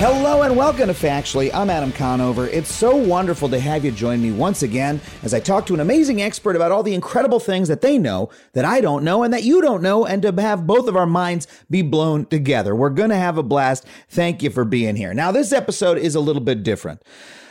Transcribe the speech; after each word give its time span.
Hello 0.00 0.40
and 0.40 0.56
welcome 0.56 0.86
to 0.86 0.94
Factually. 0.94 1.52
I'm 1.52 1.68
Adam 1.68 1.92
Conover. 1.92 2.48
It's 2.48 2.72
so 2.72 2.96
wonderful 2.96 3.50
to 3.50 3.60
have 3.60 3.84
you 3.84 3.90
join 3.90 4.22
me 4.22 4.32
once 4.32 4.62
again 4.62 4.98
as 5.22 5.34
I 5.34 5.40
talk 5.40 5.66
to 5.66 5.74
an 5.74 5.80
amazing 5.80 6.22
expert 6.22 6.56
about 6.56 6.72
all 6.72 6.82
the 6.82 6.94
incredible 6.94 7.38
things 7.38 7.68
that 7.68 7.82
they 7.82 7.98
know 7.98 8.30
that 8.54 8.64
I 8.64 8.80
don't 8.80 9.04
know 9.04 9.22
and 9.24 9.34
that 9.34 9.42
you 9.42 9.60
don't 9.60 9.82
know, 9.82 10.06
and 10.06 10.22
to 10.22 10.32
have 10.40 10.66
both 10.66 10.88
of 10.88 10.96
our 10.96 11.04
minds 11.04 11.46
be 11.68 11.82
blown 11.82 12.24
together. 12.24 12.74
We're 12.74 12.88
going 12.88 13.10
to 13.10 13.16
have 13.16 13.36
a 13.36 13.42
blast. 13.42 13.84
Thank 14.08 14.42
you 14.42 14.48
for 14.48 14.64
being 14.64 14.96
here. 14.96 15.12
Now, 15.12 15.32
this 15.32 15.52
episode 15.52 15.98
is 15.98 16.14
a 16.14 16.20
little 16.20 16.40
bit 16.40 16.62
different. 16.62 17.02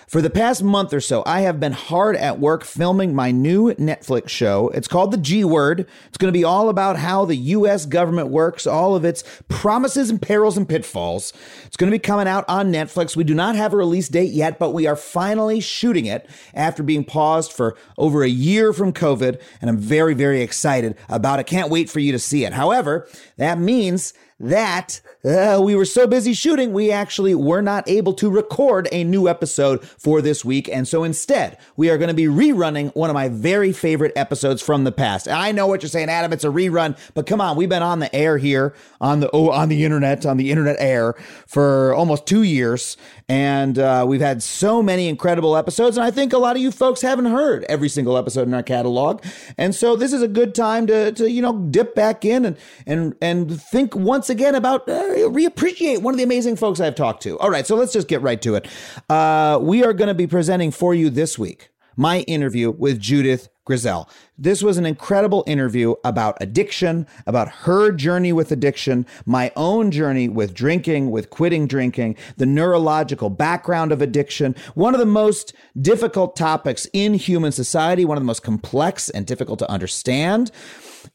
For 0.09 0.23
the 0.23 0.31
past 0.31 0.63
month 0.63 0.91
or 0.91 1.01
so, 1.01 1.21
I 1.27 1.41
have 1.41 1.59
been 1.59 1.71
hard 1.71 2.15
at 2.15 2.39
work 2.39 2.63
filming 2.63 3.13
my 3.13 3.29
new 3.29 3.75
Netflix 3.75 4.29
show. 4.29 4.69
It's 4.69 4.87
called 4.87 5.11
The 5.11 5.17
G 5.17 5.43
Word. 5.43 5.85
It's 6.07 6.17
going 6.17 6.33
to 6.33 6.37
be 6.37 6.43
all 6.43 6.69
about 6.69 6.97
how 6.97 7.25
the 7.25 7.35
US 7.35 7.85
government 7.85 8.29
works, 8.29 8.65
all 8.65 8.95
of 8.95 9.05
its 9.05 9.23
promises 9.49 10.09
and 10.09 10.19
perils 10.19 10.57
and 10.57 10.67
pitfalls. 10.67 11.31
It's 11.67 11.77
going 11.77 11.91
to 11.91 11.95
be 11.95 11.99
coming 11.99 12.27
out 12.27 12.43
on 12.47 12.73
Netflix. 12.73 13.15
We 13.15 13.23
do 13.23 13.35
not 13.35 13.55
have 13.55 13.71
a 13.71 13.77
release 13.77 14.09
date 14.09 14.31
yet, 14.31 14.57
but 14.57 14.71
we 14.71 14.87
are 14.87 14.95
finally 14.95 15.59
shooting 15.59 16.07
it 16.07 16.27
after 16.55 16.81
being 16.81 17.03
paused 17.03 17.53
for 17.53 17.77
over 17.95 18.23
a 18.23 18.29
year 18.29 18.73
from 18.73 18.91
COVID, 18.91 19.39
and 19.61 19.69
I'm 19.69 19.77
very, 19.77 20.15
very 20.15 20.41
excited 20.41 20.97
about 21.07 21.39
it. 21.39 21.45
Can't 21.45 21.69
wait 21.69 21.87
for 21.87 21.99
you 21.99 22.11
to 22.13 22.19
see 22.19 22.45
it. 22.45 22.53
However, 22.53 23.07
that 23.37 23.59
means 23.59 24.15
that 24.39 25.01
uh, 25.25 25.59
we 25.61 25.75
were 25.75 25.85
so 25.85 26.07
busy 26.07 26.33
shooting, 26.33 26.71
we 26.71 26.91
actually 26.91 27.35
were 27.35 27.61
not 27.61 27.87
able 27.89 28.13
to 28.13 28.29
record 28.29 28.87
a 28.91 29.03
new 29.03 29.27
episode 29.27 29.83
for 29.83 30.21
this 30.21 30.45
week. 30.45 30.69
And 30.69 30.87
so 30.87 31.03
instead, 31.03 31.57
we 31.75 31.89
are 31.89 31.97
going 31.97 32.07
to 32.07 32.13
be 32.13 32.25
rerunning 32.25 32.95
one 32.95 33.09
of 33.09 33.13
my 33.13 33.27
very 33.27 33.73
favorite 33.73 34.13
episodes 34.15 34.61
from 34.61 34.85
the 34.85 34.91
past. 34.91 35.27
I 35.27 35.51
know 35.51 35.67
what 35.67 35.81
you're 35.81 35.89
saying, 35.89 36.09
Adam, 36.09 36.31
it's 36.31 36.45
a 36.45 36.49
rerun, 36.49 36.97
but 37.13 37.27
come 37.27 37.41
on, 37.41 37.57
we've 37.57 37.69
been 37.69 37.83
on 37.83 37.99
the 37.99 38.13
air 38.15 38.37
here 38.37 38.73
on 39.01 39.19
the 39.19 39.29
oh, 39.31 39.49
on 39.49 39.69
the 39.69 39.83
internet, 39.83 40.25
on 40.25 40.37
the 40.37 40.51
internet 40.51 40.77
air 40.79 41.15
for 41.45 41.93
almost 41.93 42.25
two 42.25 42.43
years. 42.43 42.95
And 43.27 43.77
uh, 43.77 44.05
we've 44.07 44.21
had 44.21 44.41
so 44.41 44.81
many 44.81 45.07
incredible 45.07 45.55
episodes. 45.55 45.97
And 45.97 46.05
I 46.05 46.11
think 46.11 46.33
a 46.33 46.37
lot 46.37 46.55
of 46.55 46.61
you 46.61 46.71
folks 46.71 47.01
haven't 47.01 47.25
heard 47.25 47.63
every 47.65 47.89
single 47.89 48.17
episode 48.17 48.47
in 48.47 48.53
our 48.53 48.63
catalog. 48.63 49.23
And 49.57 49.75
so 49.75 49.95
this 49.95 50.13
is 50.13 50.21
a 50.21 50.27
good 50.27 50.55
time 50.55 50.87
to, 50.87 51.11
to 51.11 51.29
you 51.29 51.41
know, 51.41 51.53
dip 51.69 51.93
back 51.93 52.25
in 52.25 52.45
and, 52.45 52.57
and, 52.87 53.15
and 53.21 53.61
think 53.61 53.95
once 53.95 54.28
again 54.29 54.55
about 54.55 54.87
uh, 54.87 55.01
reappreciate 55.29 56.01
one 56.01 56.13
of 56.13 56.17
the 56.17 56.23
amazing 56.23 56.55
folks 56.55 56.79
I've 56.79 56.95
talked 56.95 57.23
to. 57.23 57.37
All 57.39 57.49
right, 57.49 57.65
so 57.65 57.75
let's 57.75 57.93
just 57.93 58.07
get 58.07 58.21
right 58.21 58.41
to 58.41 58.55
it. 58.55 58.67
Uh, 59.09 59.59
we 59.61 59.83
are 59.83 59.93
going 59.93 60.07
to 60.07 60.13
be 60.13 60.27
presenting 60.27 60.71
for 60.71 60.93
you 60.93 61.09
this 61.09 61.37
week 61.37 61.69
my 61.99 62.21
interview 62.21 62.71
with 62.71 62.97
Judith 62.97 63.49
Grisel. 63.67 64.09
This 64.37 64.63
was 64.63 64.77
an 64.77 64.85
incredible 64.85 65.43
interview 65.45 65.95
about 66.05 66.37
addiction, 66.39 67.05
about 67.27 67.49
her 67.49 67.91
journey 67.91 68.31
with 68.31 68.53
addiction, 68.53 69.05
my 69.25 69.51
own 69.57 69.91
journey 69.91 70.29
with 70.29 70.53
drinking, 70.53 71.11
with 71.11 71.29
quitting 71.29 71.67
drinking, 71.67 72.15
the 72.37 72.45
neurological 72.45 73.29
background 73.29 73.91
of 73.91 74.01
addiction, 74.01 74.55
one 74.75 74.93
of 74.93 75.01
the 75.01 75.05
most 75.05 75.53
difficult 75.81 76.37
topics 76.37 76.87
in 76.93 77.15
human 77.15 77.51
society, 77.51 78.05
one 78.05 78.15
of 78.15 78.21
the 78.21 78.27
most 78.27 78.43
complex 78.43 79.09
and 79.09 79.27
difficult 79.27 79.59
to 79.59 79.69
understand 79.69 80.51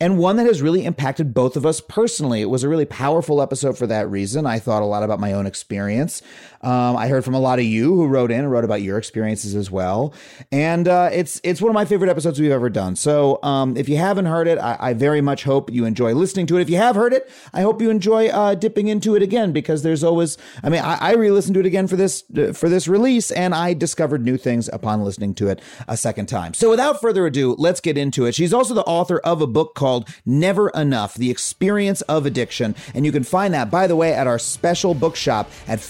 and 0.01 0.19
one 0.19 0.37
that 0.37 0.47
has 0.47 0.63
really 0.63 0.85
impacted 0.85 1.35
both 1.35 1.57
of 1.57 1.67
us 1.67 1.81
personally. 1.81 2.41
It 2.41 2.51
was 2.51 2.65
a 2.65 2.69
really 2.69 2.85
powerful 2.85 3.41
episode 3.41 3.79
for 3.79 3.87
that 3.87 4.11
reason. 4.11 4.47
I 4.47 4.59
thought 4.59 4.83
a 4.83 4.87
lot 4.87 5.03
about 5.03 5.21
my 5.21 5.33
own 5.33 5.47
experience. 5.47 6.23
Um, 6.65 6.97
I 6.97 7.09
heard 7.09 7.25
from 7.27 7.35
a 7.35 7.41
lot 7.41 7.59
of 7.59 7.67
you 7.67 7.95
who 7.95 8.07
wrote 8.07 8.31
in 8.31 8.41
and 8.41 8.51
wrote 8.51 8.65
about 8.65 8.81
your 8.81 8.97
experiences 8.97 9.55
as 9.55 9.71
well, 9.71 10.15
and 10.51 10.89
uh, 10.89 11.11
it's 11.13 11.39
it's 11.45 11.61
one 11.61 11.69
of 11.69 11.75
my 11.75 11.85
favorite 11.85 12.09
episodes 12.09 12.41
we've 12.41 12.51
ever 12.51 12.71
done. 12.71 12.97
So 12.97 13.39
um, 13.43 13.77
if 13.77 13.87
you 13.87 13.99
haven't 13.99 14.25
heard 14.25 14.49
it, 14.49 14.59
I, 14.59 14.77
I, 14.81 14.93
very 14.95 15.21
much 15.21 15.45
hope 15.45 15.71
you 15.71 15.85
enjoy 15.85 16.15
listening 16.15 16.47
to 16.47 16.57
it. 16.57 16.63
If 16.63 16.71
you 16.71 16.79
have 16.79 16.97
heard 16.97 17.13
it, 17.13 17.31
I 17.53 17.61
hope 17.61 17.83
you 17.83 17.91
enjoy 17.91 18.29
uh, 18.29 18.55
dipping 18.55 18.89
into 18.89 19.15
it 19.15 19.23
again 19.23 19.53
because 19.53 19.83
there's 19.83 20.03
always. 20.03 20.39
I 20.63 20.71
mean, 20.71 20.81
I, 20.81 20.97
I 21.01 21.13
re-listened 21.13 21.53
to 21.55 21.61
it 21.61 21.67
again 21.67 21.87
for 21.87 21.97
this 21.97 22.25
for 22.55 22.71
this 22.71 22.89
release, 22.89 23.31
and 23.31 23.55
I 23.55 23.75
discovered 23.75 24.25
new 24.25 24.39
things 24.39 24.71
upon 24.73 25.05
listening 25.05 25.35
to 25.35 25.49
it 25.49 25.61
a 25.87 25.99
second 25.99 26.27
time. 26.27 26.55
So 26.55 26.71
without 26.71 26.99
further 26.99 27.27
ado, 27.27 27.55
let's 27.59 27.81
get 27.81 27.99
into 27.99 28.25
it. 28.25 28.35
She's 28.35 28.55
also 28.55 28.73
the 28.73 28.85
author 28.85 29.19
of 29.19 29.43
a 29.43 29.47
book 29.47 29.75
called 29.75 30.09
Never 30.25 30.71
Enough: 30.71 31.15
The 31.15 31.31
Experience 31.31 32.01
of 32.03 32.25
Addiction, 32.25 32.75
and 32.95 33.05
you 33.05 33.13
can 33.13 33.23
find 33.23 33.53
that, 33.53 33.71
by 33.71 33.87
the 33.87 33.97
way, 33.97 34.15
at 34.15 34.27
our 34.27 34.39
special 34.39 34.95
bookshop 34.95 35.51
at 35.69 35.81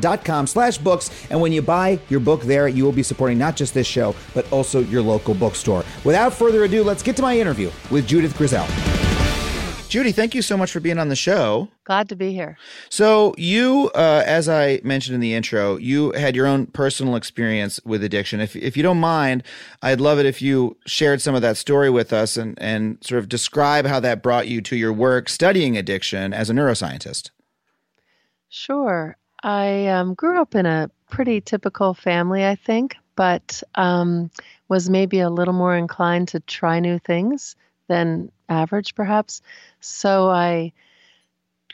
factuallypod.com 0.00 0.46
slash 0.46 0.78
books. 0.78 1.10
And 1.30 1.40
when 1.40 1.52
you 1.52 1.62
buy 1.62 1.98
your 2.08 2.20
book 2.20 2.42
there, 2.42 2.68
you 2.68 2.84
will 2.84 2.92
be 2.92 3.02
supporting 3.02 3.38
not 3.38 3.56
just 3.56 3.74
this 3.74 3.86
show, 3.86 4.14
but 4.34 4.50
also 4.52 4.80
your 4.80 5.02
local 5.02 5.34
bookstore. 5.34 5.84
Without 6.04 6.32
further 6.32 6.64
ado, 6.64 6.82
let's 6.82 7.02
get 7.02 7.16
to 7.16 7.22
my 7.22 7.38
interview 7.38 7.70
with 7.90 8.06
Judith 8.06 8.34
Grisel. 8.34 8.66
Judy, 9.88 10.12
thank 10.12 10.36
you 10.36 10.42
so 10.42 10.56
much 10.56 10.70
for 10.70 10.78
being 10.78 11.00
on 11.00 11.08
the 11.08 11.16
show. 11.16 11.68
Glad 11.84 12.08
to 12.10 12.14
be 12.14 12.32
here. 12.32 12.56
So, 12.90 13.34
you, 13.36 13.90
uh, 13.96 14.22
as 14.24 14.48
I 14.48 14.80
mentioned 14.84 15.16
in 15.16 15.20
the 15.20 15.34
intro, 15.34 15.78
you 15.78 16.12
had 16.12 16.36
your 16.36 16.46
own 16.46 16.66
personal 16.66 17.16
experience 17.16 17.80
with 17.84 18.04
addiction. 18.04 18.40
If, 18.40 18.54
if 18.54 18.76
you 18.76 18.84
don't 18.84 19.00
mind, 19.00 19.42
I'd 19.82 20.00
love 20.00 20.20
it 20.20 20.26
if 20.26 20.40
you 20.40 20.76
shared 20.86 21.20
some 21.20 21.34
of 21.34 21.42
that 21.42 21.56
story 21.56 21.90
with 21.90 22.12
us 22.12 22.36
and, 22.36 22.56
and 22.62 22.98
sort 23.02 23.18
of 23.18 23.28
describe 23.28 23.84
how 23.84 23.98
that 23.98 24.22
brought 24.22 24.46
you 24.46 24.60
to 24.60 24.76
your 24.76 24.92
work 24.92 25.28
studying 25.28 25.76
addiction 25.76 26.32
as 26.32 26.48
a 26.48 26.52
neuroscientist. 26.52 27.30
Sure. 28.48 29.16
I 29.42 29.86
um, 29.88 30.14
grew 30.14 30.40
up 30.40 30.54
in 30.54 30.66
a 30.66 30.90
pretty 31.08 31.40
typical 31.40 31.94
family, 31.94 32.46
I 32.46 32.56
think, 32.56 32.96
but 33.16 33.62
um, 33.74 34.30
was 34.68 34.90
maybe 34.90 35.20
a 35.20 35.30
little 35.30 35.54
more 35.54 35.76
inclined 35.76 36.28
to 36.28 36.40
try 36.40 36.80
new 36.80 36.98
things 36.98 37.56
than 37.88 38.30
average, 38.48 38.94
perhaps. 38.94 39.42
So 39.80 40.28
I 40.28 40.72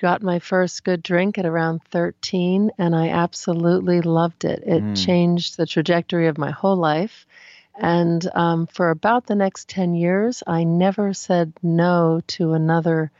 got 0.00 0.22
my 0.22 0.38
first 0.38 0.84
good 0.84 1.02
drink 1.02 1.38
at 1.38 1.46
around 1.46 1.82
13 1.90 2.70
and 2.78 2.94
I 2.94 3.08
absolutely 3.08 4.00
loved 4.00 4.44
it. 4.44 4.62
It 4.66 4.82
mm. 4.82 5.04
changed 5.04 5.56
the 5.56 5.66
trajectory 5.66 6.28
of 6.28 6.38
my 6.38 6.50
whole 6.50 6.76
life. 6.76 7.26
And 7.78 8.26
um, 8.34 8.66
for 8.66 8.90
about 8.90 9.26
the 9.26 9.34
next 9.34 9.68
10 9.68 9.94
years, 9.94 10.42
I 10.46 10.64
never 10.64 11.12
said 11.12 11.52
no 11.62 12.20
to 12.28 12.52
another 12.52 13.10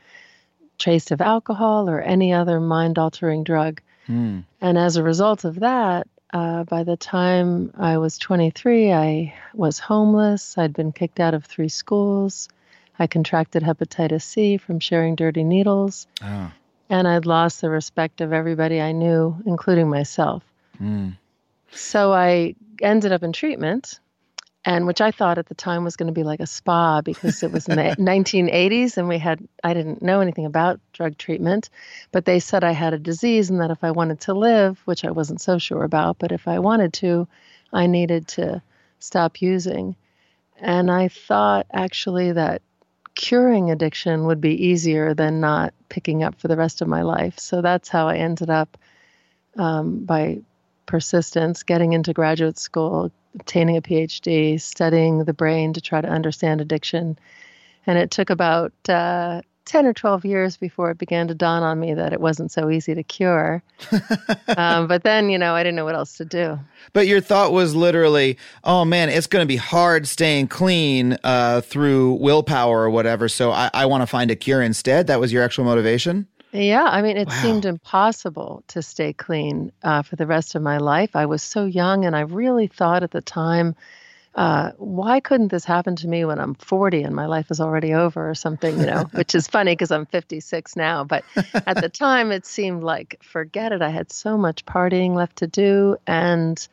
trace 0.77 1.11
of 1.11 1.21
alcohol 1.21 1.89
or 1.89 2.01
any 2.01 2.33
other 2.33 2.59
mind 2.59 2.97
altering 2.97 3.43
drug. 3.43 3.81
Mm. 4.07 4.43
And 4.61 4.77
as 4.77 4.97
a 4.97 5.03
result 5.03 5.45
of 5.45 5.59
that, 5.59 6.07
uh, 6.33 6.63
by 6.65 6.83
the 6.83 6.97
time 6.97 7.71
I 7.77 7.97
was 7.97 8.17
23, 8.17 8.91
I 8.91 9.33
was 9.53 9.79
homeless. 9.79 10.57
I'd 10.57 10.73
been 10.73 10.91
kicked 10.91 11.19
out 11.19 11.33
of 11.33 11.45
three 11.45 11.69
schools. 11.69 12.49
I 12.99 13.07
contracted 13.07 13.63
hepatitis 13.63 14.23
C 14.23 14.57
from 14.57 14.79
sharing 14.79 15.15
dirty 15.15 15.43
needles. 15.43 16.07
Oh. 16.21 16.51
And 16.89 17.07
I'd 17.07 17.25
lost 17.25 17.61
the 17.61 17.69
respect 17.69 18.21
of 18.21 18.33
everybody 18.33 18.81
I 18.81 18.91
knew, 18.91 19.35
including 19.45 19.89
myself. 19.89 20.43
Mm. 20.81 21.17
So 21.71 22.13
I 22.13 22.55
ended 22.81 23.11
up 23.11 23.23
in 23.23 23.33
treatment, 23.33 23.99
and 24.67 24.85
which 24.85 24.99
I 24.99 25.11
thought 25.11 25.37
at 25.37 25.45
the 25.45 25.55
time 25.55 25.85
was 25.85 25.95
going 25.95 26.07
to 26.07 26.13
be 26.13 26.25
like 26.25 26.41
a 26.41 26.45
spa 26.45 26.99
because 26.99 27.41
it 27.41 27.53
was 27.53 27.69
in 27.69 27.77
the 27.77 27.95
1980s 27.97 28.97
and 28.97 29.07
we 29.07 29.17
had 29.17 29.39
I 29.63 29.73
didn't 29.73 30.01
know 30.01 30.19
anything 30.19 30.45
about 30.45 30.81
drug 30.91 31.17
treatment, 31.17 31.69
but 32.11 32.25
they 32.25 32.41
said 32.41 32.65
I 32.65 32.73
had 32.73 32.93
a 32.93 32.99
disease 32.99 33.49
and 33.49 33.61
that 33.61 33.71
if 33.71 33.81
I 33.85 33.91
wanted 33.91 34.19
to 34.21 34.33
live, 34.33 34.77
which 34.83 35.05
I 35.05 35.11
wasn't 35.11 35.39
so 35.39 35.57
sure 35.57 35.83
about, 35.83 36.19
but 36.19 36.33
if 36.33 36.49
I 36.49 36.59
wanted 36.59 36.91
to, 36.95 37.29
I 37.71 37.87
needed 37.87 38.27
to 38.29 38.61
stop 38.99 39.41
using. 39.41 39.95
And 40.59 40.91
I 40.91 41.07
thought 41.07 41.65
actually 41.71 42.33
that 42.33 42.61
curing 43.15 43.71
addiction 43.71 44.25
would 44.25 44.41
be 44.41 44.65
easier 44.67 45.13
than 45.13 45.39
not 45.39 45.73
picking 45.87 46.23
up 46.23 46.41
for 46.41 46.49
the 46.49 46.57
rest 46.57 46.81
of 46.81 46.89
my 46.89 47.03
life. 47.03 47.39
So 47.39 47.61
that's 47.61 47.87
how 47.87 48.09
I 48.09 48.17
ended 48.17 48.49
up 48.49 48.77
um, 49.55 50.03
by 50.03 50.39
persistence 50.87 51.63
getting 51.63 51.93
into 51.93 52.11
graduate 52.11 52.57
school, 52.57 53.13
obtaining 53.39 53.77
a 53.77 53.81
PhD, 53.81 54.59
studying 54.59 55.23
the 55.23 55.33
brain 55.33 55.73
to 55.73 55.81
try 55.81 56.01
to 56.01 56.07
understand 56.07 56.61
addiction. 56.61 57.17
And 57.85 57.97
it 57.97 58.11
took 58.11 58.29
about 58.29 58.73
uh, 58.89 59.41
10 59.65 59.85
or 59.85 59.93
12 59.93 60.25
years 60.25 60.57
before 60.57 60.89
it 60.89 60.97
began 60.97 61.27
to 61.27 61.35
dawn 61.35 61.61
on 61.61 61.79
me 61.79 61.93
that 61.93 62.13
it 62.13 62.21
wasn't 62.21 62.51
so 62.51 62.69
easy 62.69 62.95
to 62.95 63.03
cure. 63.03 63.61
um, 64.57 64.87
but 64.87 65.03
then, 65.03 65.29
you 65.29 65.37
know, 65.37 65.53
I 65.53 65.61
didn't 65.61 65.75
know 65.75 65.85
what 65.85 65.95
else 65.95 66.17
to 66.17 66.25
do. 66.25 66.57
But 66.93 67.05
your 67.05 67.21
thought 67.21 67.51
was 67.51 67.75
literally, 67.75 68.37
oh 68.63 68.85
man, 68.85 69.09
it's 69.09 69.27
going 69.27 69.43
to 69.43 69.47
be 69.47 69.57
hard 69.57 70.07
staying 70.07 70.47
clean 70.47 71.17
uh, 71.23 71.61
through 71.61 72.13
willpower 72.13 72.81
or 72.81 72.89
whatever. 72.89 73.29
So 73.29 73.51
I, 73.51 73.69
I 73.73 73.85
want 73.85 74.01
to 74.01 74.07
find 74.07 74.31
a 74.31 74.35
cure 74.35 74.61
instead. 74.61 75.07
That 75.07 75.19
was 75.19 75.31
your 75.31 75.43
actual 75.43 75.65
motivation? 75.65 76.27
Yeah, 76.57 76.83
I 76.83 77.01
mean, 77.01 77.17
it 77.17 77.27
Wow. 77.27 77.33
seemed 77.33 77.65
impossible 77.65 78.63
to 78.69 78.81
stay 78.81 79.13
clean 79.13 79.71
uh, 79.83 80.01
for 80.01 80.15
the 80.15 80.25
rest 80.25 80.55
of 80.55 80.61
my 80.61 80.77
life. 80.79 81.15
I 81.15 81.25
was 81.27 81.43
so 81.43 81.65
young, 81.65 82.05
and 82.05 82.15
I 82.15 82.21
really 82.21 82.67
thought 82.67 83.03
at 83.03 83.11
the 83.11 83.21
time, 83.21 83.75
uh, 84.35 84.71
why 84.77 85.19
couldn't 85.19 85.49
this 85.49 85.65
happen 85.65 85.95
to 85.97 86.07
me 86.07 86.25
when 86.25 86.39
I'm 86.39 86.53
40 86.55 87.03
and 87.03 87.15
my 87.15 87.25
life 87.25 87.51
is 87.51 87.59
already 87.59 87.93
over 87.93 88.29
or 88.29 88.35
something, 88.35 88.79
you 88.79 88.85
know, 88.85 89.09
which 89.15 89.35
is 89.35 89.47
funny 89.47 89.71
because 89.73 89.91
I'm 89.91 90.05
56 90.05 90.75
now. 90.75 91.03
But 91.03 91.25
at 91.65 91.79
the 91.79 91.89
time, 91.89 92.31
it 92.31 92.45
seemed 92.45 92.83
like, 92.83 93.17
forget 93.23 93.71
it. 93.71 93.81
I 93.81 93.89
had 93.89 94.11
so 94.11 94.37
much 94.37 94.65
partying 94.65 95.15
left 95.15 95.37
to 95.37 95.47
do. 95.47 95.97
And 96.05 96.67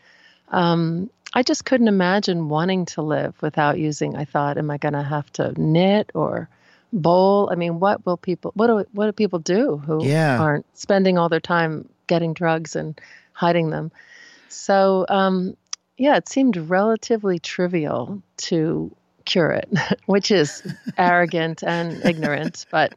um, 0.48 1.10
I 1.34 1.42
just 1.42 1.64
couldn't 1.64 1.88
imagine 1.88 2.48
wanting 2.50 2.84
to 2.86 3.02
live 3.02 3.34
without 3.42 3.78
using. 3.78 4.14
I 4.16 4.24
thought, 4.26 4.58
am 4.58 4.70
I 4.70 4.78
going 4.78 4.94
to 4.94 5.02
have 5.02 5.30
to 5.34 5.52
knit 5.60 6.10
or 6.14 6.48
bowl? 6.94 7.48
I 7.52 7.56
mean, 7.56 7.80
what 7.80 8.04
will 8.06 8.16
people? 8.16 8.52
What 8.54 8.68
do 8.68 8.86
what 8.92 9.06
do 9.06 9.12
people 9.12 9.38
do 9.38 9.76
who 9.78 10.06
Yeah. 10.06 10.38
aren't 10.40 10.66
spending 10.76 11.18
all 11.18 11.28
their 11.28 11.40
time 11.40 11.88
getting 12.06 12.32
drugs 12.32 12.76
and 12.76 12.98
hiding 13.32 13.70
them? 13.70 13.90
So, 14.48 15.04
um, 15.08 15.56
yeah, 15.98 16.16
it 16.16 16.28
seemed 16.28 16.56
relatively 16.56 17.38
trivial 17.38 18.22
to 18.38 18.94
cure 19.24 19.50
it, 19.50 19.68
which 20.06 20.30
is 20.30 20.62
arrogant 20.96 21.62
and 21.62 22.04
ignorant, 22.04 22.66
but. 22.70 22.94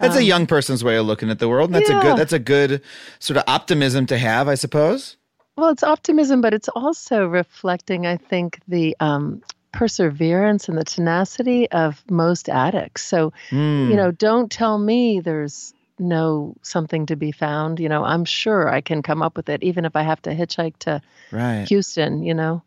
That's 0.00 0.16
a 0.16 0.18
um, 0.18 0.24
young 0.24 0.46
person's 0.46 0.84
way 0.84 0.96
of 0.96 1.06
looking 1.06 1.30
at 1.30 1.38
the 1.38 1.48
world. 1.48 1.70
And 1.70 1.74
that's 1.74 1.88
a 1.88 2.00
good 2.00 2.16
that's 2.18 2.32
a 2.32 2.38
good 2.38 2.82
sort 3.18 3.38
of 3.38 3.44
optimism 3.46 4.04
to 4.06 4.18
have, 4.18 4.46
I 4.46 4.54
suppose. 4.54 5.16
Well, 5.56 5.70
it's 5.70 5.82
optimism, 5.82 6.40
but 6.40 6.54
it's 6.54 6.68
also 6.70 7.26
reflecting, 7.26 8.06
I 8.06 8.16
think, 8.16 8.60
the 8.68 8.96
um, 9.00 9.42
perseverance 9.72 10.68
and 10.68 10.76
the 10.76 10.84
tenacity 10.84 11.70
of 11.70 12.02
most 12.10 12.48
addicts. 12.48 13.02
So, 13.04 13.32
Hmm. 13.50 13.90
you 13.90 13.96
know, 13.96 14.10
don't 14.10 14.50
tell 14.50 14.78
me 14.78 15.20
there's 15.20 15.72
no 15.98 16.54
something 16.62 17.06
to 17.06 17.16
be 17.16 17.30
found. 17.30 17.78
You 17.78 17.88
know, 17.88 18.04
I'm 18.04 18.24
sure 18.24 18.68
I 18.68 18.80
can 18.80 19.02
come 19.02 19.22
up 19.22 19.36
with 19.36 19.48
it, 19.48 19.62
even 19.62 19.84
if 19.84 19.94
I 19.94 20.02
have 20.02 20.22
to 20.22 20.34
hitchhike 20.34 20.78
to 20.80 21.02
right. 21.30 21.66
Houston. 21.68 22.22
You 22.22 22.34
know. 22.34 22.62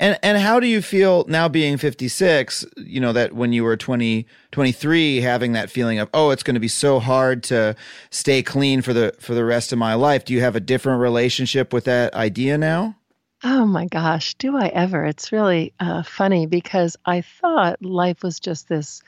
And 0.00 0.18
and 0.22 0.36
how 0.38 0.58
do 0.58 0.66
you 0.66 0.82
feel 0.82 1.24
now 1.28 1.48
being 1.48 1.76
56, 1.76 2.64
you 2.76 2.98
know, 3.00 3.12
that 3.12 3.34
when 3.34 3.52
you 3.52 3.62
were 3.62 3.76
20, 3.76 4.26
23 4.50 5.20
having 5.20 5.52
that 5.52 5.70
feeling 5.70 6.00
of, 6.00 6.08
oh, 6.12 6.30
it's 6.30 6.42
going 6.42 6.54
to 6.54 6.60
be 6.60 6.66
so 6.66 6.98
hard 6.98 7.44
to 7.44 7.76
stay 8.10 8.42
clean 8.42 8.82
for 8.82 8.92
the 8.92 9.14
for 9.20 9.34
the 9.34 9.44
rest 9.44 9.72
of 9.72 9.78
my 9.78 9.94
life. 9.94 10.24
Do 10.24 10.32
you 10.34 10.40
have 10.40 10.56
a 10.56 10.60
different 10.60 11.00
relationship 11.00 11.72
with 11.72 11.84
that 11.84 12.12
idea 12.14 12.58
now? 12.58 12.96
Oh 13.42 13.64
my 13.64 13.86
gosh, 13.86 14.34
do 14.34 14.56
I 14.56 14.68
ever? 14.68 15.04
It's 15.04 15.32
really 15.32 15.72
uh, 15.80 16.02
funny 16.02 16.46
because 16.46 16.96
I 17.06 17.22
thought 17.22 17.82
life 17.82 18.22
was 18.22 18.38
just 18.38 18.68
this 18.68 19.02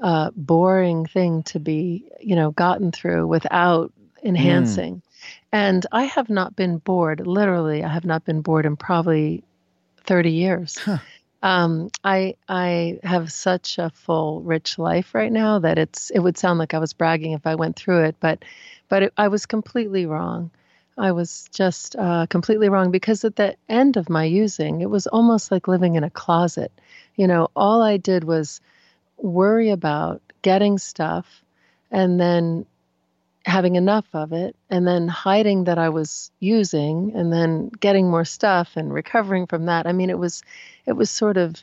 uh, 0.00 0.30
boring 0.36 1.06
thing 1.06 1.42
to 1.44 1.60
be, 1.60 2.10
you 2.20 2.36
know, 2.36 2.50
gotten 2.52 2.92
through 2.92 3.26
without 3.26 3.92
enhancing. 4.22 5.02
And 5.52 5.84
I 5.92 6.04
have 6.04 6.30
not 6.30 6.56
been 6.56 6.78
bored, 6.78 7.26
literally, 7.26 7.84
I 7.84 7.88
have 7.88 8.04
not 8.04 8.24
been 8.24 8.40
bored 8.42 8.66
in 8.66 8.76
probably 8.76 9.44
30 10.04 10.32
years. 10.32 10.82
Um, 11.42 11.90
I 12.04 12.36
I 12.48 12.98
have 13.04 13.30
such 13.32 13.78
a 13.78 13.90
full, 13.90 14.42
rich 14.42 14.78
life 14.78 15.14
right 15.14 15.32
now 15.32 15.58
that 15.60 15.78
it's 15.78 16.10
it 16.10 16.18
would 16.20 16.38
sound 16.38 16.58
like 16.58 16.74
I 16.74 16.78
was 16.78 16.92
bragging 16.94 17.32
if 17.32 17.46
I 17.46 17.54
went 17.56 17.76
through 17.76 18.04
it, 18.04 18.16
but 18.20 18.44
but 18.88 19.04
it, 19.04 19.12
I 19.16 19.28
was 19.28 19.46
completely 19.46 20.06
wrong. 20.06 20.50
I 20.98 21.12
was 21.12 21.48
just 21.52 21.94
uh, 21.96 22.26
completely 22.26 22.68
wrong 22.68 22.90
because 22.90 23.24
at 23.24 23.36
the 23.36 23.56
end 23.68 23.96
of 23.96 24.08
my 24.08 24.24
using, 24.24 24.80
it 24.80 24.90
was 24.90 25.06
almost 25.06 25.50
like 25.50 25.68
living 25.68 25.94
in 25.94 26.04
a 26.04 26.10
closet. 26.10 26.72
You 27.16 27.26
know, 27.26 27.48
all 27.54 27.82
I 27.82 27.96
did 27.98 28.24
was 28.24 28.60
worry 29.18 29.70
about 29.70 30.22
getting 30.42 30.78
stuff 30.78 31.42
and 31.90 32.18
then 32.20 32.66
having 33.44 33.76
enough 33.76 34.06
of 34.12 34.32
it 34.32 34.56
and 34.70 34.86
then 34.86 35.06
hiding 35.06 35.64
that 35.64 35.78
I 35.78 35.88
was 35.88 36.30
using 36.40 37.12
and 37.14 37.32
then 37.32 37.68
getting 37.80 38.10
more 38.10 38.24
stuff 38.24 38.72
and 38.74 38.92
recovering 38.92 39.46
from 39.46 39.66
that. 39.66 39.86
I 39.86 39.92
mean, 39.92 40.10
it 40.10 40.18
was 40.18 40.42
it 40.86 40.94
was 40.94 41.10
sort 41.10 41.36
of 41.36 41.62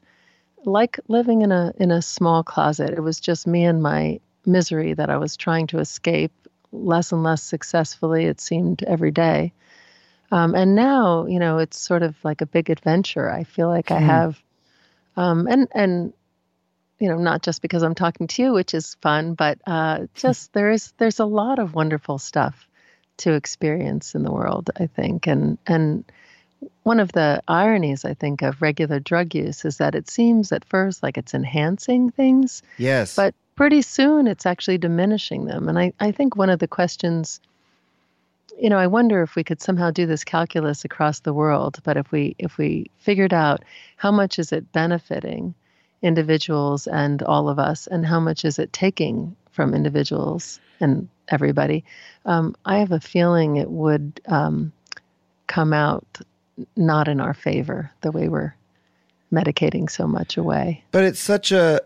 like 0.65 0.99
living 1.07 1.41
in 1.41 1.51
a 1.51 1.73
in 1.77 1.91
a 1.91 2.01
small 2.01 2.43
closet. 2.43 2.91
It 2.91 3.01
was 3.01 3.19
just 3.19 3.47
me 3.47 3.65
and 3.65 3.81
my 3.81 4.19
misery 4.45 4.93
that 4.93 5.09
I 5.09 5.17
was 5.17 5.35
trying 5.35 5.67
to 5.67 5.79
escape 5.79 6.31
less 6.73 7.11
and 7.11 7.23
less 7.23 7.41
successfully 7.43 8.25
it 8.25 8.41
seemed 8.41 8.83
every 8.83 9.11
day. 9.11 9.53
Um, 10.31 10.55
and 10.55 10.75
now, 10.75 11.27
you 11.27 11.39
know, 11.39 11.59
it's 11.59 11.79
sort 11.79 12.01
of 12.01 12.15
like 12.23 12.41
a 12.41 12.47
big 12.47 12.69
adventure. 12.69 13.29
I 13.29 13.43
feel 13.43 13.67
like 13.67 13.91
I 13.91 13.99
Hmm. 13.99 14.05
have 14.07 14.43
um, 15.15 15.47
and 15.47 15.67
and 15.73 16.13
you 16.99 17.09
know, 17.09 17.17
not 17.17 17.43
just 17.43 17.61
because 17.61 17.83
I'm 17.83 17.95
talking 17.95 18.27
to 18.27 18.41
you, 18.41 18.53
which 18.53 18.73
is 18.73 18.95
fun, 18.95 19.33
but 19.33 19.59
uh, 19.67 20.07
just 20.15 20.53
there 20.53 20.71
is 20.71 20.93
there's 20.97 21.19
a 21.19 21.25
lot 21.25 21.59
of 21.59 21.75
wonderful 21.75 22.17
stuff 22.17 22.67
to 23.17 23.33
experience 23.33 24.15
in 24.15 24.23
the 24.23 24.31
world. 24.31 24.71
I 24.79 24.87
think, 24.87 25.27
and 25.27 25.57
and 25.67 26.05
one 26.83 26.99
of 26.99 27.11
the 27.11 27.43
ironies 27.47 28.05
I 28.05 28.13
think 28.13 28.41
of 28.41 28.61
regular 28.61 28.99
drug 28.99 29.35
use 29.35 29.65
is 29.65 29.77
that 29.77 29.95
it 29.95 30.09
seems 30.09 30.51
at 30.51 30.65
first 30.65 31.03
like 31.03 31.17
it's 31.17 31.33
enhancing 31.33 32.09
things, 32.09 32.63
Yes. 32.77 33.15
but 33.15 33.35
pretty 33.55 33.81
soon 33.81 34.27
it's 34.27 34.45
actually 34.45 34.77
diminishing 34.77 35.45
them. 35.45 35.67
And 35.67 35.77
I, 35.77 35.93
I 35.99 36.11
think 36.11 36.35
one 36.35 36.49
of 36.49 36.59
the 36.59 36.67
questions, 36.67 37.39
you 38.59 38.69
know, 38.69 38.77
I 38.77 38.87
wonder 38.87 39.21
if 39.21 39.35
we 39.35 39.43
could 39.43 39.61
somehow 39.61 39.91
do 39.91 40.05
this 40.05 40.23
calculus 40.23 40.85
across 40.85 41.19
the 41.19 41.33
world, 41.33 41.79
but 41.83 41.97
if 41.97 42.11
we 42.11 42.35
if 42.37 42.57
we 42.57 42.89
figured 42.99 43.33
out 43.33 43.63
how 43.97 44.11
much 44.11 44.39
is 44.39 44.51
it 44.51 44.71
benefiting 44.71 45.53
individuals 46.01 46.87
and 46.87 47.23
all 47.23 47.49
of 47.49 47.59
us, 47.59 47.87
and 47.87 48.05
how 48.05 48.19
much 48.19 48.43
is 48.43 48.59
it 48.59 48.73
taking 48.73 49.35
from 49.51 49.73
individuals 49.73 50.59
and 50.79 51.07
everybody, 51.29 51.83
um, 52.25 52.55
I 52.65 52.79
have 52.79 52.91
a 52.91 52.99
feeling 52.99 53.55
it 53.55 53.69
would 53.69 54.19
um, 54.27 54.73
come 55.47 55.73
out 55.73 56.19
not 56.75 57.07
in 57.07 57.19
our 57.19 57.33
favor 57.33 57.91
the 58.01 58.11
way 58.11 58.27
we're 58.27 58.55
medicating 59.31 59.89
so 59.89 60.05
much 60.07 60.37
away. 60.37 60.83
But 60.91 61.03
it's 61.03 61.19
such 61.19 61.51
a. 61.51 61.81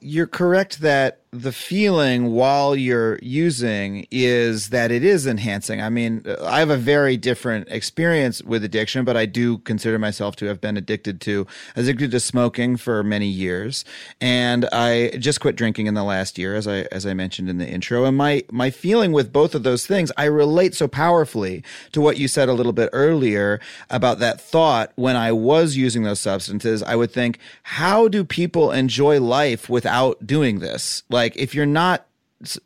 You're 0.00 0.26
correct 0.26 0.80
that 0.80 1.18
the 1.34 1.52
feeling 1.52 2.32
while 2.34 2.76
you're 2.76 3.18
using 3.22 4.06
is 4.10 4.68
that 4.68 4.90
it 4.90 5.02
is 5.02 5.26
enhancing. 5.26 5.80
I 5.80 5.88
mean, 5.88 6.26
I 6.42 6.58
have 6.58 6.68
a 6.68 6.76
very 6.76 7.16
different 7.16 7.68
experience 7.70 8.42
with 8.42 8.62
addiction, 8.64 9.06
but 9.06 9.16
I 9.16 9.24
do 9.24 9.56
consider 9.58 9.98
myself 9.98 10.36
to 10.36 10.46
have 10.46 10.60
been 10.60 10.76
addicted 10.76 11.22
to 11.22 11.46
addicted 11.74 12.10
to 12.10 12.20
smoking 12.20 12.76
for 12.76 13.02
many 13.02 13.28
years, 13.28 13.82
and 14.20 14.68
I 14.72 15.12
just 15.18 15.40
quit 15.40 15.56
drinking 15.56 15.86
in 15.86 15.94
the 15.94 16.04
last 16.04 16.36
year, 16.36 16.54
as 16.54 16.68
I 16.68 16.82
as 16.92 17.06
I 17.06 17.14
mentioned 17.14 17.48
in 17.48 17.56
the 17.56 17.68
intro. 17.68 18.04
And 18.04 18.16
my 18.16 18.44
my 18.50 18.70
feeling 18.70 19.12
with 19.12 19.32
both 19.32 19.54
of 19.54 19.62
those 19.62 19.86
things, 19.86 20.12
I 20.18 20.24
relate 20.24 20.74
so 20.74 20.86
powerfully 20.86 21.64
to 21.92 22.02
what 22.02 22.18
you 22.18 22.28
said 22.28 22.50
a 22.50 22.52
little 22.52 22.74
bit 22.74 22.90
earlier 22.92 23.58
about 23.88 24.18
that 24.18 24.38
thought 24.38 24.92
when 24.96 25.16
I 25.16 25.32
was 25.32 25.76
using 25.76 26.02
those 26.02 26.20
substances. 26.20 26.82
I 26.82 26.94
would 26.94 27.10
think, 27.10 27.38
how 27.62 28.08
do 28.08 28.22
people 28.22 28.70
enjoy 28.70 29.18
life 29.18 29.51
without 29.68 30.26
doing 30.26 30.60
this? 30.60 31.02
Like, 31.08 31.36
if 31.36 31.54
you're 31.54 31.66
not 31.66 32.06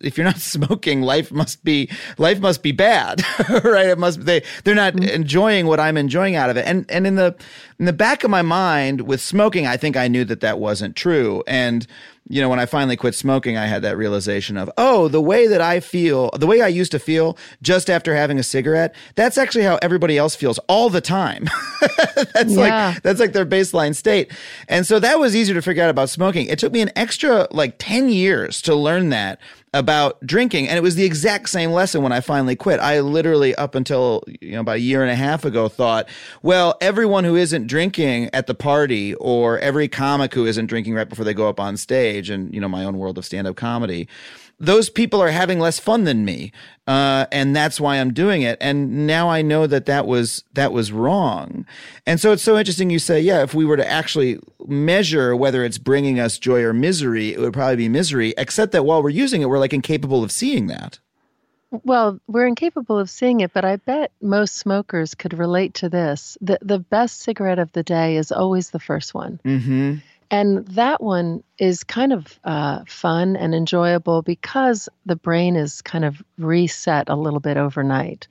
if 0.00 0.16
you're 0.16 0.24
not 0.24 0.38
smoking, 0.54 1.02
life 1.02 1.30
must 1.30 1.62
be 1.64 1.90
life 2.18 2.40
must 2.40 2.62
be 2.62 2.72
bad, 2.72 3.22
right? 3.64 3.88
It 3.88 3.98
must 3.98 4.24
they 4.24 4.42
they're 4.64 4.74
not 4.74 4.94
mm-hmm. 4.94 5.08
enjoying 5.08 5.66
what 5.66 5.80
I'm 5.80 5.96
enjoying 5.96 6.34
out 6.36 6.50
of 6.50 6.56
it. 6.56 6.66
And 6.66 6.86
and 6.90 7.06
in 7.06 7.16
the 7.16 7.36
in 7.78 7.84
the 7.84 7.92
back 7.92 8.24
of 8.24 8.30
my 8.30 8.42
mind 8.42 9.02
with 9.02 9.20
smoking, 9.20 9.66
I 9.66 9.76
think 9.76 9.96
I 9.96 10.08
knew 10.08 10.24
that 10.24 10.40
that 10.40 10.58
wasn't 10.58 10.96
true. 10.96 11.42
And 11.46 11.86
you 12.28 12.40
know, 12.40 12.48
when 12.48 12.58
I 12.58 12.66
finally 12.66 12.96
quit 12.96 13.14
smoking, 13.14 13.56
I 13.56 13.66
had 13.66 13.82
that 13.82 13.96
realization 13.96 14.56
of, 14.56 14.70
oh, 14.76 15.08
the 15.08 15.20
way 15.20 15.46
that 15.46 15.60
I 15.60 15.80
feel, 15.80 16.30
the 16.36 16.46
way 16.46 16.60
I 16.60 16.68
used 16.68 16.90
to 16.92 16.98
feel 16.98 17.38
just 17.62 17.88
after 17.88 18.14
having 18.16 18.38
a 18.38 18.42
cigarette, 18.42 18.94
that's 19.14 19.38
actually 19.38 19.64
how 19.64 19.78
everybody 19.82 20.18
else 20.18 20.34
feels 20.34 20.58
all 20.68 20.90
the 20.90 21.00
time. 21.00 21.44
that's 22.34 22.52
Yeah. 22.52 22.92
like 22.94 23.02
that's 23.02 23.20
like 23.20 23.32
their 23.32 23.46
baseline 23.46 23.94
state. 23.94 24.32
And 24.68 24.86
so 24.86 24.98
that 24.98 25.18
was 25.18 25.36
easier 25.36 25.54
to 25.54 25.62
figure 25.62 25.82
out 25.84 25.90
about 25.90 26.10
smoking. 26.10 26.46
It 26.46 26.58
took 26.58 26.72
me 26.72 26.80
an 26.80 26.90
extra 26.96 27.46
like 27.50 27.76
10 27.78 28.08
years 28.08 28.60
to 28.62 28.74
learn 28.74 29.10
that 29.10 29.38
about 29.74 30.24
drinking 30.24 30.68
and 30.68 30.78
it 30.78 30.80
was 30.80 30.94
the 30.94 31.04
exact 31.04 31.48
same 31.48 31.70
lesson 31.70 32.02
when 32.02 32.12
I 32.12 32.20
finally 32.20 32.56
quit. 32.56 32.80
I 32.80 33.00
literally 33.00 33.54
up 33.56 33.74
until 33.74 34.22
you 34.40 34.52
know 34.52 34.60
about 34.60 34.76
a 34.76 34.80
year 34.80 35.02
and 35.02 35.10
a 35.10 35.16
half 35.16 35.44
ago 35.44 35.68
thought, 35.68 36.08
well, 36.42 36.76
everyone 36.80 37.24
who 37.24 37.36
isn't 37.36 37.66
drinking 37.66 38.30
at 38.32 38.46
the 38.46 38.54
party 38.54 39.14
or 39.16 39.58
every 39.58 39.88
comic 39.88 40.32
who 40.32 40.46
isn't 40.46 40.66
drinking 40.66 40.94
right 40.94 41.08
before 41.08 41.24
they 41.24 41.34
go 41.34 41.48
up 41.48 41.60
on 41.60 41.76
stage 41.76 42.30
and 42.30 42.54
you 42.54 42.60
know 42.60 42.68
my 42.68 42.84
own 42.84 42.98
world 42.98 43.18
of 43.18 43.24
stand-up 43.24 43.56
comedy 43.56 44.08
those 44.58 44.88
people 44.88 45.20
are 45.20 45.30
having 45.30 45.58
less 45.58 45.78
fun 45.78 46.04
than 46.04 46.24
me, 46.24 46.50
uh, 46.86 47.26
and 47.30 47.54
that's 47.54 47.78
why 47.78 47.96
I'm 47.96 48.12
doing 48.12 48.42
it. 48.42 48.56
And 48.60 49.06
now 49.06 49.28
I 49.28 49.42
know 49.42 49.66
that 49.66 49.86
that 49.86 50.06
was 50.06 50.44
that 50.54 50.72
was 50.72 50.92
wrong. 50.92 51.66
And 52.06 52.18
so 52.18 52.32
it's 52.32 52.42
so 52.42 52.56
interesting. 52.56 52.88
You 52.88 52.98
say, 52.98 53.20
yeah, 53.20 53.42
if 53.42 53.54
we 53.54 53.64
were 53.64 53.76
to 53.76 53.88
actually 53.88 54.38
measure 54.66 55.36
whether 55.36 55.64
it's 55.64 55.78
bringing 55.78 56.18
us 56.18 56.38
joy 56.38 56.62
or 56.62 56.72
misery, 56.72 57.34
it 57.34 57.40
would 57.40 57.52
probably 57.52 57.76
be 57.76 57.88
misery. 57.88 58.32
Except 58.38 58.72
that 58.72 58.84
while 58.84 59.02
we're 59.02 59.10
using 59.10 59.42
it, 59.42 59.48
we're 59.48 59.58
like 59.58 59.74
incapable 59.74 60.24
of 60.24 60.32
seeing 60.32 60.68
that. 60.68 60.98
Well, 61.84 62.20
we're 62.26 62.46
incapable 62.46 62.98
of 62.98 63.10
seeing 63.10 63.40
it, 63.40 63.52
but 63.52 63.64
I 63.64 63.76
bet 63.76 64.12
most 64.22 64.56
smokers 64.56 65.14
could 65.14 65.36
relate 65.36 65.74
to 65.74 65.88
this. 65.88 66.38
The 66.40 66.58
the 66.62 66.78
best 66.78 67.20
cigarette 67.20 67.58
of 67.58 67.72
the 67.72 67.82
day 67.82 68.16
is 68.16 68.32
always 68.32 68.70
the 68.70 68.78
first 68.78 69.12
one. 69.12 69.40
Mm-hmm. 69.44 69.96
And 70.30 70.66
that 70.68 71.02
one 71.02 71.42
is 71.58 71.84
kind 71.84 72.12
of 72.12 72.38
uh, 72.44 72.84
fun 72.86 73.36
and 73.36 73.54
enjoyable 73.54 74.22
because 74.22 74.88
the 75.04 75.16
brain 75.16 75.56
is 75.56 75.82
kind 75.82 76.04
of 76.04 76.22
reset 76.38 77.08
a 77.08 77.16
little 77.16 77.40
bit 77.40 77.56
overnight. 77.56 78.28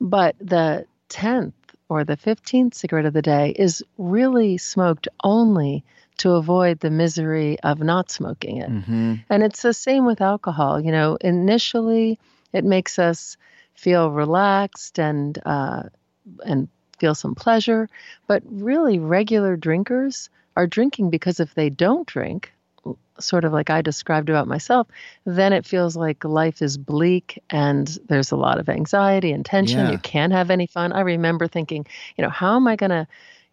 But 0.00 0.36
the 0.40 0.86
10th 1.08 1.52
or 1.88 2.04
the 2.04 2.16
15th 2.16 2.74
cigarette 2.74 3.06
of 3.06 3.12
the 3.12 3.22
day 3.22 3.54
is 3.56 3.82
really 3.98 4.58
smoked 4.58 5.08
only 5.24 5.84
to 6.18 6.32
avoid 6.32 6.80
the 6.80 6.90
misery 6.90 7.58
of 7.60 7.80
not 7.80 8.10
smoking 8.10 8.58
it. 8.58 8.70
Mm-hmm. 8.70 9.14
And 9.30 9.42
it's 9.42 9.62
the 9.62 9.72
same 9.72 10.04
with 10.04 10.20
alcohol. 10.20 10.80
You 10.80 10.92
know, 10.92 11.16
initially 11.20 12.18
it 12.52 12.64
makes 12.64 12.98
us 12.98 13.36
feel 13.74 14.10
relaxed 14.10 14.98
and 14.98 15.38
uh, 15.44 15.84
and 16.44 16.68
feel 16.98 17.14
some 17.14 17.34
pleasure, 17.34 17.88
but 18.26 18.42
really 18.46 18.98
regular 18.98 19.56
drinkers 19.56 20.28
are 20.56 20.66
drinking 20.66 21.10
because 21.10 21.40
if 21.40 21.54
they 21.54 21.70
don't 21.70 22.06
drink, 22.06 22.52
sort 23.18 23.44
of 23.44 23.52
like 23.52 23.70
I 23.70 23.82
described 23.82 24.30
about 24.30 24.48
myself, 24.48 24.88
then 25.24 25.52
it 25.52 25.66
feels 25.66 25.96
like 25.96 26.24
life 26.24 26.62
is 26.62 26.78
bleak 26.78 27.42
and 27.50 27.86
there's 28.08 28.30
a 28.32 28.36
lot 28.36 28.58
of 28.58 28.68
anxiety 28.68 29.32
and 29.32 29.44
tension. 29.44 29.80
Yeah. 29.80 29.92
You 29.92 29.98
can't 29.98 30.32
have 30.32 30.50
any 30.50 30.66
fun. 30.66 30.92
I 30.92 31.00
remember 31.00 31.46
thinking, 31.46 31.86
you 32.16 32.22
know, 32.22 32.30
how 32.30 32.56
am 32.56 32.66
I 32.66 32.76
going 32.76 32.90
to 32.90 33.06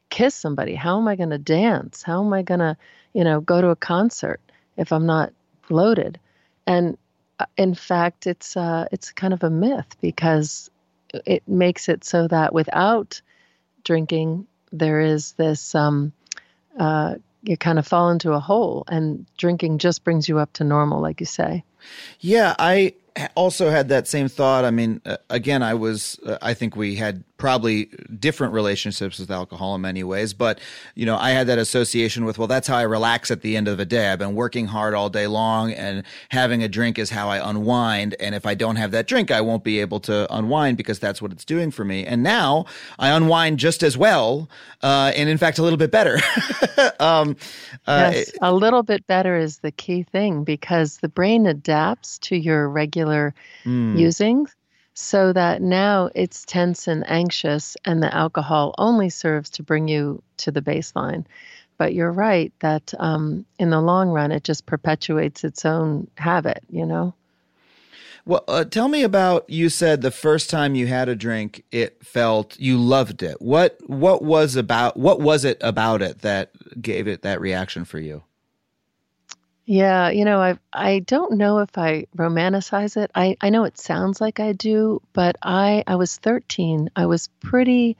kiss 0.09 0.35
somebody? 0.35 0.75
How 0.75 0.97
am 0.99 1.07
I 1.07 1.15
going 1.15 1.31
to 1.31 1.37
dance? 1.37 2.01
How 2.01 2.23
am 2.23 2.33
I 2.33 2.41
going 2.41 2.61
to, 2.61 2.77
you 3.13 3.23
know, 3.23 3.41
go 3.41 3.61
to 3.61 3.69
a 3.69 3.75
concert 3.75 4.39
if 4.77 4.91
I'm 4.91 5.05
not 5.05 5.33
loaded? 5.69 6.19
And 6.65 6.97
uh, 7.39 7.45
in 7.57 7.75
fact, 7.75 8.27
it's 8.27 8.57
uh, 8.57 8.87
it's 8.91 9.11
kind 9.11 9.33
of 9.33 9.43
a 9.43 9.49
myth 9.49 9.95
because 10.01 10.69
it 11.13 11.47
makes 11.47 11.87
it 11.87 12.03
so 12.03 12.27
that 12.27 12.53
without 12.53 13.21
drinking, 13.83 14.47
there 14.71 15.01
is 15.01 15.33
this 15.33 15.75
um, 15.75 16.13
uh, 16.77 17.15
you 17.43 17.57
kind 17.57 17.79
of 17.79 17.88
fall 17.88 18.10
into 18.10 18.34
a 18.34 18.39
hole, 18.39 18.84
and 18.88 19.25
drinking 19.38 19.77
just 19.77 20.03
brings 20.03 20.27
you 20.27 20.39
up 20.39 20.53
to 20.53 20.63
normal, 20.63 21.01
like 21.01 21.19
you 21.19 21.25
say. 21.25 21.63
Yeah, 22.19 22.55
I 22.60 22.93
also 23.36 23.69
had 23.69 23.89
that 23.89 24.07
same 24.07 24.27
thought. 24.27 24.65
I 24.65 24.71
mean, 24.71 25.01
uh, 25.05 25.17
again, 25.29 25.63
I 25.63 25.74
was, 25.74 26.19
uh, 26.25 26.38
I 26.41 26.53
think 26.53 26.75
we 26.75 26.95
had 26.95 27.24
probably 27.38 27.86
different 28.19 28.53
relationships 28.53 29.19
with 29.19 29.29
alcohol 29.29 29.75
in 29.75 29.81
many 29.81 30.03
ways, 30.03 30.33
but, 30.33 30.59
you 30.95 31.05
know, 31.05 31.15
I 31.17 31.31
had 31.31 31.47
that 31.47 31.59
association 31.59 32.25
with, 32.25 32.38
well, 32.38 32.47
that's 32.47 32.67
how 32.67 32.77
I 32.77 32.81
relax 32.81 33.29
at 33.29 33.41
the 33.41 33.55
end 33.55 33.67
of 33.67 33.77
the 33.77 33.86
day. 33.86 34.12
I've 34.12 34.19
been 34.19 34.33
working 34.33 34.65
hard 34.65 34.93
all 34.93 35.09
day 35.09 35.27
long 35.27 35.71
and 35.71 36.03
having 36.29 36.63
a 36.63 36.67
drink 36.67 36.97
is 36.97 37.12
how 37.12 37.29
I 37.29 37.47
unwind. 37.47 38.15
And 38.19 38.33
if 38.33 38.45
I 38.45 38.55
don't 38.55 38.75
have 38.77 38.91
that 38.91 39.07
drink, 39.07 39.29
I 39.29 39.41
won't 39.41 39.63
be 39.63 39.79
able 39.79 40.00
to 40.01 40.27
unwind 40.36 40.77
because 40.77 41.00
that's 41.00 41.21
what 41.21 41.31
it's 41.31 41.45
doing 41.45 41.69
for 41.69 41.86
me. 41.86 42.05
And 42.05 42.24
now 42.24 42.65
I 42.97 43.09
unwind 43.09 43.59
just 43.59 43.83
as 43.83 43.97
well, 43.97 44.50
uh, 44.81 45.12
and 45.15 45.29
in 45.29 45.38
fact, 45.38 45.59
a 45.59 45.63
little 45.63 45.77
bit 45.77 45.91
better. 45.91 46.19
um, 47.00 47.36
uh, 47.86 48.12
yes, 48.13 48.31
a 48.41 48.53
little 48.53 48.83
bit 48.83 49.05
better 49.07 49.38
is 49.38 49.59
the 49.59 49.71
key 49.71 50.03
thing 50.03 50.43
because 50.43 50.97
the 50.97 51.09
brain 51.09 51.45
adapts 51.45 52.17
to 52.19 52.36
your 52.36 52.67
regular 52.67 53.06
mm, 53.65 53.97
using 53.97 54.47
so 54.99 55.31
that 55.31 55.61
now 55.61 56.09
it's 56.15 56.43
tense 56.43 56.87
and 56.87 57.07
anxious, 57.07 57.77
and 57.85 58.01
the 58.01 58.11
alcohol 58.11 58.73
only 58.79 59.09
serves 59.09 59.47
to 59.51 59.61
bring 59.61 59.87
you 59.87 60.23
to 60.37 60.49
the 60.49 60.61
baseline. 60.61 61.23
But 61.77 61.93
you're 61.93 62.11
right 62.11 62.51
that 62.61 62.95
um, 62.97 63.45
in 63.59 63.69
the 63.69 63.79
long 63.79 64.09
run, 64.09 64.31
it 64.31 64.43
just 64.43 64.65
perpetuates 64.65 65.43
its 65.43 65.65
own 65.65 66.07
habit, 66.17 66.63
you 66.71 66.83
know? 66.83 67.13
Well, 68.25 68.43
uh, 68.47 68.65
tell 68.65 68.87
me 68.87 69.03
about. 69.03 69.47
You 69.47 69.69
said 69.69 70.01
the 70.01 70.09
first 70.09 70.49
time 70.49 70.73
you 70.73 70.87
had 70.87 71.09
a 71.09 71.15
drink, 71.15 71.63
it 71.71 72.03
felt 72.03 72.59
you 72.59 72.77
loved 72.77 73.21
it. 73.21 73.39
What 73.39 73.77
what 73.85 74.23
was 74.23 74.55
about 74.55 74.97
what 74.97 75.21
was 75.21 75.45
it 75.45 75.57
about 75.61 76.01
it 76.01 76.19
that 76.23 76.51
gave 76.81 77.07
it 77.07 77.21
that 77.21 77.39
reaction 77.39 77.85
for 77.85 77.99
you? 77.99 78.23
Yeah, 79.69 80.09
you 80.12 80.24
know, 80.24 80.39
I 80.39 80.57
I 80.71 81.00
don't 81.00 81.33
know 81.38 81.59
if 81.59 81.77
I 81.77 82.07
romanticize 82.15 82.95
it. 82.95 83.12
I 83.13 83.36
I 83.41 83.50
know 83.50 83.65
it 83.65 83.77
sounds 83.77 84.21
like 84.21 84.39
I 84.39 84.53
do, 84.53 85.01
but 85.13 85.36
I 85.43 85.83
I 85.86 85.95
was 85.97 86.15
13. 86.17 86.89
I 86.95 87.05
was 87.05 87.27
pretty 87.41 87.97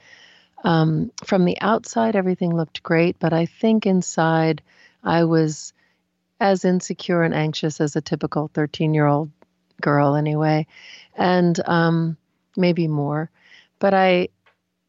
um, 0.64 1.12
from 1.24 1.44
the 1.44 1.60
outside 1.60 2.16
everything 2.16 2.56
looked 2.56 2.82
great, 2.82 3.18
but 3.20 3.32
I 3.34 3.46
think 3.46 3.86
inside 3.86 4.62
I 5.04 5.24
was 5.24 5.74
as 6.40 6.64
insecure 6.64 7.22
and 7.22 7.34
anxious 7.34 7.80
as 7.80 7.96
a 7.96 8.02
typical 8.02 8.50
13-year-old 8.54 9.30
girl 9.82 10.16
anyway, 10.16 10.66
and 11.16 11.58
um, 11.68 12.16
maybe 12.56 12.88
more. 12.88 13.30
But 13.80 13.94
I 13.94 14.28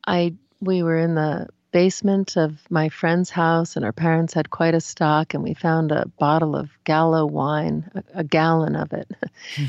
I 0.07 0.36
we 0.62 0.83
were 0.83 0.98
in 0.98 1.15
the 1.15 1.48
basement 1.71 2.35
of 2.38 2.59
my 2.69 2.89
friend's 2.89 3.29
house, 3.29 3.75
and 3.75 3.85
our 3.85 3.91
parents 3.93 4.33
had 4.33 4.49
quite 4.49 4.73
a 4.73 4.81
stock, 4.81 5.33
and 5.33 5.43
we 5.43 5.53
found 5.53 5.91
a 5.91 6.07
bottle 6.19 6.55
of 6.55 6.69
Gallo 6.83 7.25
wine, 7.25 7.89
a, 7.95 8.19
a 8.19 8.23
gallon 8.23 8.75
of 8.75 8.91
it. 8.93 9.09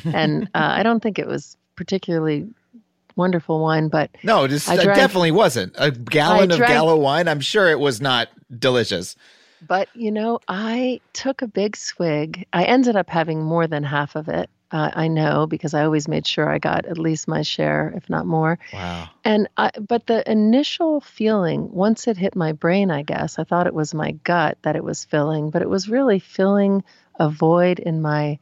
and 0.15 0.45
uh, 0.55 0.73
I 0.73 0.83
don't 0.83 1.01
think 1.03 1.19
it 1.19 1.27
was 1.27 1.57
particularly 1.77 2.49
wonderful 3.17 3.61
wine, 3.61 3.89
but 3.89 4.11
No, 4.23 4.47
this 4.47 4.69
it 4.69 4.81
drank- 4.81 4.99
definitely 4.99 5.31
wasn't 5.33 5.75
a 5.77 5.91
gallon 5.91 6.51
I 6.53 6.55
of 6.55 6.61
Gallo 6.61 6.97
wine. 6.97 7.29
I'm 7.29 7.41
sure 7.41 7.69
it 7.69 7.81
was 7.81 8.01
not 8.01 8.29
delicious. 8.59 9.17
but 9.67 9.89
you 9.95 10.11
know, 10.11 10.41
I 10.49 11.01
took 11.13 11.43
a 11.43 11.47
big 11.47 11.77
swig. 11.77 12.47
I 12.53 12.65
ended 12.65 12.97
up 12.97 13.11
having 13.11 13.43
more 13.43 13.67
than 13.67 13.83
half 13.85 14.17
of 14.17 14.29
it. 14.29 14.49
Uh, 14.73 14.91
I 14.95 15.09
know 15.09 15.47
because 15.47 15.75
I 15.75 15.85
always 15.85 16.07
made 16.07 16.27
sure 16.27 16.49
I 16.49 16.59
got 16.59 16.87
at 16.87 16.97
least 16.97 17.27
my 17.27 17.43
share, 17.43 17.93
if 17.97 18.09
not 18.09 18.25
more. 18.25 18.59
Wow. 18.73 19.11
And 19.25 19.49
I, 19.57 19.71
but 19.81 20.07
the 20.07 20.29
initial 20.31 21.01
feeling, 21.01 21.73
once 21.73 22.07
it 22.07 22.17
hit 22.17 22.37
my 22.37 22.53
brain, 22.53 22.91
I 22.91 23.03
guess 23.03 23.39
I 23.39 23.45
thought 23.45 23.67
it 23.67 23.75
was 23.75 23.95
my 23.95 24.13
gut 24.13 24.59
that 24.63 24.77
it 24.77 24.85
was 24.85 25.05
filling, 25.05 25.51
but 25.51 25.63
it 25.63 25.69
was 25.69 25.89
really 25.89 26.21
filling 26.21 26.85
a 27.19 27.29
void 27.29 27.81
in 27.81 28.01
my 28.01 28.39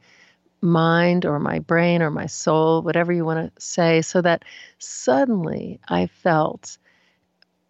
mind 0.61 1.25
or 1.25 1.39
my 1.39 1.59
brain 1.59 2.01
or 2.01 2.11
my 2.11 2.27
soul, 2.27 2.81
whatever 2.81 3.11
you 3.11 3.25
want 3.25 3.53
to 3.53 3.61
say, 3.61 4.01
so 4.01 4.21
that 4.21 4.43
suddenly 4.77 5.79
I 5.87 6.07
felt 6.07 6.77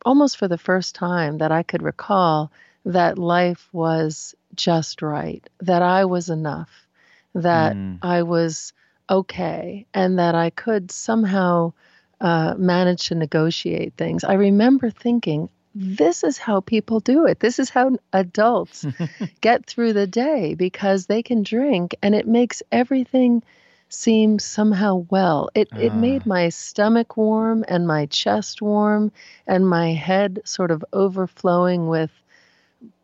almost 0.06 0.38
for 0.38 0.48
the 0.48 0.58
first 0.58 0.96
time 0.96 1.38
that 1.38 1.51
I 1.51 1.63
could 1.63 1.82
recall 1.82 2.51
that 2.86 3.18
life 3.18 3.70
was 3.72 4.36
just 4.56 5.01
right, 5.01 5.48
that 5.62 5.82
I 5.82 6.06
was 6.06 6.30
enough, 6.30 6.88
that 7.33 7.77
Mm. 7.77 8.01
I 8.01 8.24
was 8.24 8.74
okay, 9.09 9.86
and 9.93 10.19
that 10.19 10.36
I 10.36 10.50
could 10.50 10.91
somehow 10.91 11.74
uh, 12.21 12.55
manage 12.57 13.07
to 13.09 13.15
negotiate 13.15 13.93
things. 13.98 14.24
I 14.24 14.33
remember 14.33 14.89
thinking, 14.89 15.50
this 15.75 16.24
is 16.24 16.38
how 16.38 16.62
people 16.62 17.00
do 17.00 17.25
it. 17.25 17.39
This 17.39 17.59
is 17.59 17.69
how 17.69 17.98
adults 18.13 18.88
get 19.41 19.65
through 19.65 19.93
the 19.93 20.07
day 20.07 20.53
because 20.55 21.05
they 21.07 21.21
can 21.24 21.43
drink 21.43 21.95
and 22.01 22.15
it 22.15 22.27
makes 22.27 22.62
everything 22.71 23.43
seem 23.89 24.39
somehow 24.39 25.05
well. 25.09 25.50
It 25.55 25.71
it 25.75 25.93
Ah. 25.93 25.95
made 25.95 26.25
my 26.25 26.50
stomach 26.50 27.17
warm 27.17 27.63
and 27.67 27.88
my 27.88 28.05
chest 28.07 28.62
warm 28.62 29.12
and 29.48 29.67
my 29.69 29.91
head 29.93 30.41
sort 30.45 30.71
of 30.71 30.83
overflowing 30.93 31.88
with 31.88 32.12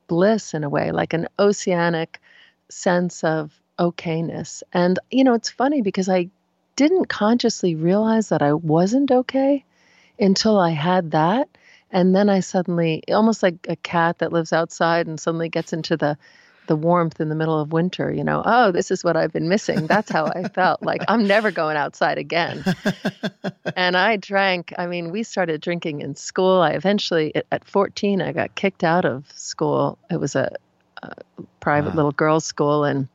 bliss 0.08 0.54
in 0.54 0.64
a 0.64 0.70
way, 0.70 0.92
like 0.92 1.14
an 1.14 1.28
oceanic 1.40 2.20
sense 2.70 3.24
of 3.24 3.62
okayness. 3.80 4.64
And 4.74 5.00
you 5.12 5.24
know, 5.24 5.34
it's 5.34 5.50
funny 5.50 5.82
because 5.82 6.10
I 6.10 6.30
didn't 6.76 7.06
consciously 7.06 7.76
realize 7.76 8.30
that 8.30 8.42
I 8.42 8.54
wasn't 8.54 9.12
okay 9.12 9.64
until 10.20 10.60
I 10.60 10.72
had 10.72 11.12
that. 11.12 11.48
And 11.92 12.14
then 12.16 12.30
I 12.30 12.42
suddenly, 12.42 13.04
almost 13.10 13.42
like 13.44 13.56
a 13.70 13.76
cat 13.78 14.20
that 14.20 14.34
lives 14.34 14.52
outside 14.52 15.08
and 15.08 15.20
suddenly 15.20 15.50
gets 15.50 15.72
into 15.74 15.96
the 15.98 16.18
the 16.68 16.76
warmth 16.76 17.22
in 17.22 17.30
the 17.30 17.36
middle 17.36 17.60
of 17.60 17.72
winter, 17.72 18.12
you 18.12 18.24
know, 18.24 18.42
oh, 18.44 18.72
this 18.72 18.90
is 18.90 19.04
what 19.04 19.16
I've 19.16 19.32
been 19.32 19.48
missing. 19.48 19.86
That's 19.86 20.10
how 20.10 20.26
I 20.26 20.50
felt. 20.50 20.82
Like 20.82 21.04
I'm 21.08 21.28
never 21.28 21.52
going 21.52 21.78
outside 21.78 22.18
again. 22.18 22.66
and 23.76 23.96
I 23.96 24.18
drank, 24.18 24.74
I 24.78 24.88
mean, 24.88 25.12
we 25.12 25.22
started 25.22 25.62
drinking 25.62 26.02
in 26.02 26.16
school. 26.16 26.62
I 26.62 26.72
eventually 26.72 27.36
at- 27.36 27.46
at 27.52 27.66
14 27.66 28.20
I 28.22 28.32
got 28.32 28.56
kicked 28.56 28.84
out 28.84 29.06
of 29.06 29.32
school. 29.36 29.98
It 30.10 30.20
was 30.20 30.36
a, 30.36 30.52
a 31.04 31.14
private 31.60 31.90
Wow. 31.92 31.96
little 31.98 32.12
girls' 32.14 32.46
school 32.46 32.84
and 32.84 33.08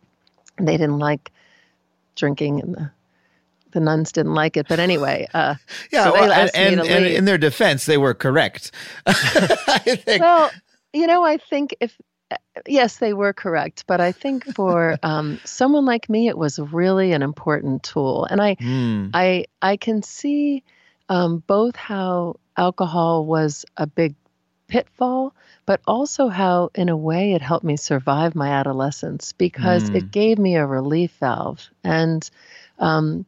they 0.68 0.76
didn't 0.76 0.98
like 0.98 1.30
drinking 2.16 2.60
and 2.60 2.74
the 2.74 2.90
the 3.72 3.80
nuns 3.80 4.10
didn't 4.10 4.34
like 4.34 4.56
it. 4.56 4.66
But 4.68 4.80
anyway, 4.80 5.28
uh, 5.32 5.54
Yeah, 5.92 6.04
So 6.04 6.12
well, 6.14 6.32
and, 6.32 6.50
and, 6.54 6.80
to 6.80 6.92
and 6.92 7.04
leave. 7.04 7.16
in 7.18 7.24
their 7.24 7.38
defense, 7.38 7.86
they 7.86 7.98
were 7.98 8.14
correct. 8.14 8.72
I 9.06 9.96
think. 10.04 10.20
well, 10.20 10.50
you 10.92 11.06
know, 11.06 11.24
I 11.24 11.36
think 11.36 11.76
if 11.80 11.96
yes, 12.66 12.98
they 12.98 13.12
were 13.12 13.32
correct. 13.32 13.84
But 13.86 14.00
I 14.00 14.10
think 14.12 14.44
for 14.56 14.98
um, 15.04 15.38
someone 15.44 15.84
like 15.84 16.08
me, 16.08 16.26
it 16.28 16.36
was 16.36 16.58
really 16.58 17.12
an 17.12 17.22
important 17.22 17.82
tool, 17.84 18.24
and 18.24 18.40
I, 18.42 18.56
Mm. 18.56 19.10
I, 19.14 19.44
I 19.62 19.76
can 19.76 20.02
see 20.02 20.64
um, 21.08 21.42
both 21.46 21.76
how 21.76 22.36
alcohol 22.56 23.24
was 23.24 23.64
a 23.76 23.86
big 23.86 24.14
pitfall, 24.70 25.34
but 25.66 25.82
also 25.86 26.28
how, 26.28 26.70
in 26.74 26.88
a 26.88 26.96
way, 26.96 27.34
it 27.34 27.42
helped 27.42 27.64
me 27.66 27.76
survive 27.76 28.34
my 28.36 28.50
adolescence 28.50 29.32
because 29.34 29.90
Mm. 29.90 29.96
it 29.96 30.12
gave 30.12 30.38
me 30.38 30.56
a 30.56 30.66
relief 30.66 31.12
valve. 31.20 31.68
And 31.84 32.28
um, 32.78 33.26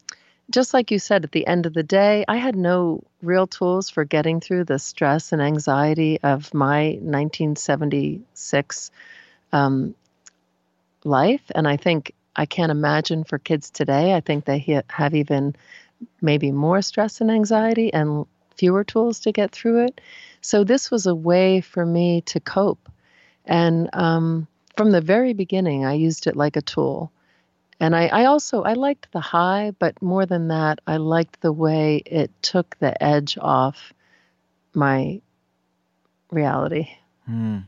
just 0.51 0.75
like 0.75 0.91
you 0.91 0.99
said, 0.99 1.25
at 1.25 1.33
the 1.33 1.47
end 1.47 1.67
of 1.67 1.75
the 1.75 1.83
day, 1.85 2.25
I 2.29 2.39
had 2.39 2.57
no 2.57 3.05
real 3.23 3.47
tools 3.49 3.91
for 3.91 4.05
getting 4.05 4.41
through 4.41 4.65
the 4.65 4.79
stress 4.79 5.33
and 5.33 5.43
anxiety 5.43 6.21
of 6.23 6.55
my 6.55 6.99
1976 7.03 8.91
um, 9.53 9.95
life. 11.05 11.43
And 11.55 11.69
I 11.69 11.77
think 11.77 12.13
I 12.37 12.47
can't 12.47 12.73
imagine 12.73 13.25
for 13.25 13.39
kids 13.39 13.71
today. 13.71 14.15
I 14.15 14.21
think 14.21 14.45
they 14.45 14.83
have 14.89 15.15
even 15.15 15.55
maybe 16.21 16.53
more 16.53 16.83
stress 16.83 17.21
and 17.21 17.31
anxiety 17.31 17.93
and 17.93 18.27
fewer 18.53 18.85
tools 18.85 19.21
to 19.21 19.33
get 19.33 19.53
through 19.53 19.87
it. 19.87 20.01
So 20.41 20.65
this 20.65 20.91
was 20.91 21.07
a 21.07 21.15
way 21.15 21.61
for 21.61 21.85
me 21.85 22.23
to 22.23 22.41
cope. 22.41 22.89
And 23.45 23.91
um, 23.93 24.47
from 24.77 24.91
the 24.91 25.01
very 25.01 25.33
beginning, 25.33 25.85
I 25.85 25.95
used 25.95 26.27
it 26.27 26.37
like 26.37 26.57
a 26.57 26.63
tool. 26.63 27.13
And 27.81 27.97
I, 27.97 28.07
I 28.07 28.25
also 28.27 28.63
I 28.63 28.75
liked 28.75 29.11
the 29.13 29.21
high, 29.21 29.73
but 29.79 30.01
more 30.01 30.25
than 30.25 30.49
that, 30.49 30.81
I 30.87 30.99
liked 30.99 31.41
the 31.41 31.53
way 31.53 31.97
it 32.07 32.31
took 32.41 32.79
the 32.79 33.03
edge 33.03 33.37
off 33.41 33.93
my 34.73 35.21
reality. 36.31 36.89
Mm. 37.29 37.67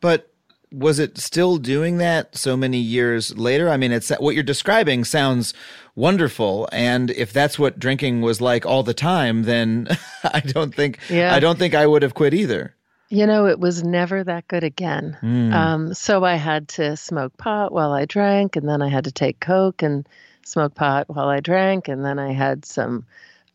But 0.00 0.30
was 0.72 0.98
it 0.98 1.18
still 1.18 1.58
doing 1.58 1.98
that 1.98 2.36
so 2.36 2.56
many 2.56 2.78
years 2.78 3.36
later? 3.36 3.68
I 3.68 3.76
mean, 3.76 3.92
it's 3.92 4.10
what 4.10 4.34
you're 4.34 4.42
describing 4.42 5.04
sounds 5.04 5.54
wonderful, 5.94 6.68
and 6.72 7.10
if 7.10 7.32
that's 7.32 7.58
what 7.58 7.78
drinking 7.78 8.20
was 8.20 8.40
like 8.40 8.66
all 8.66 8.82
the 8.82 8.94
time, 8.94 9.42
then 9.44 9.88
I 10.24 10.40
don't 10.40 10.74
think 10.74 10.98
Yeah. 11.08 11.34
I 11.34 11.40
don't 11.40 11.58
think 11.58 11.74
I 11.74 11.86
would 11.86 12.02
have 12.02 12.14
quit 12.14 12.34
either. 12.34 12.74
You 13.10 13.26
know, 13.26 13.46
it 13.46 13.60
was 13.60 13.84
never 13.84 14.24
that 14.24 14.48
good 14.48 14.64
again. 14.64 15.16
Mm. 15.22 15.52
Um, 15.52 15.94
so 15.94 16.24
I 16.24 16.34
had 16.34 16.68
to 16.70 16.96
smoke 16.96 17.36
pot 17.36 17.70
while 17.70 17.92
I 17.92 18.06
drank, 18.06 18.56
and 18.56 18.68
then 18.68 18.82
I 18.82 18.88
had 18.88 19.04
to 19.04 19.12
take 19.12 19.40
Coke 19.40 19.82
and 19.82 20.08
smoke 20.44 20.74
pot 20.74 21.08
while 21.08 21.28
I 21.28 21.40
drank, 21.40 21.88
and 21.88 22.04
then 22.04 22.18
I 22.18 22.32
had 22.32 22.64
some 22.64 23.06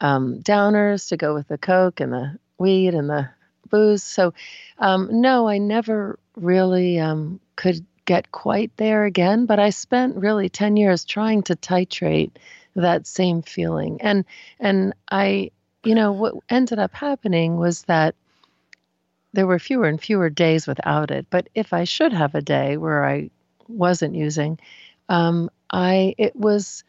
um, 0.01 0.39
downers 0.41 1.10
to 1.10 1.17
go 1.17 1.34
with 1.34 1.48
the 1.48 1.58
Coke 1.58 2.00
and 2.00 2.13
the 2.13 2.38
weed 2.58 2.93
and 2.93 3.10
the 3.10 3.29
booze. 3.69 4.03
So, 4.03 4.34
um, 4.77 5.22
no, 5.22 5.48
I 5.48 5.58
never 5.58 6.19
really 6.36 7.00
um, 7.00 7.39
could 7.55 7.86
get 8.10 8.32
quite 8.32 8.75
there 8.78 9.06
again, 9.06 9.46
but 9.46 9.60
I 9.60 9.70
spent 9.70 10.16
really 10.16 10.50
10 10.50 10.78
years 10.78 11.06
trying 11.06 11.44
to 11.44 11.56
titrate 11.56 12.32
that 12.75 13.06
same 13.06 13.44
feeling. 13.44 14.01
And, 14.01 14.25
and 14.60 14.96
I, 15.12 15.51
you 15.84 15.94
know, 15.94 16.12
what 16.13 16.34
ended 16.50 16.80
up 16.80 16.96
happening 16.96 17.58
was 17.58 17.84
that 17.84 18.16
there 19.34 19.46
were 19.46 19.60
fewer 19.60 19.88
and 19.88 20.01
fewer 20.01 20.32
days 20.32 20.66
without 20.66 21.12
it. 21.12 21.28
But 21.30 21.50
if 21.54 21.72
I 21.72 21.84
should 21.84 22.12
have 22.12 22.34
a 22.34 22.42
day 22.42 22.78
where 22.78 23.06
I 23.06 23.30
wasn't 23.68 24.16
using, 24.16 24.58
um, 25.08 25.51
I 25.72 26.16
it 26.18 26.36
was 26.36 26.84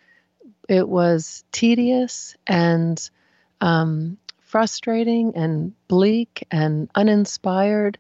it 0.71 0.89
was 0.89 1.45
tedious 1.53 2.35
and 2.47 3.11
um, 3.61 4.17
frustrating 4.41 5.37
and 5.37 5.75
bleak 5.87 6.47
and 6.51 6.89
uninspired, 6.95 7.99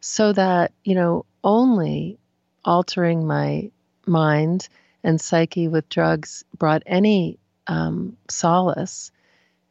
so 0.00 0.32
that 0.32 0.72
you 0.84 0.94
know 0.94 1.26
only 1.44 2.18
altering 2.64 3.26
my 3.26 3.70
mind 4.06 4.68
and 5.04 5.20
psyche 5.20 5.68
with 5.68 5.88
drugs 5.88 6.44
brought 6.56 6.82
any 6.86 7.38
um, 7.66 8.16
solace 8.28 9.10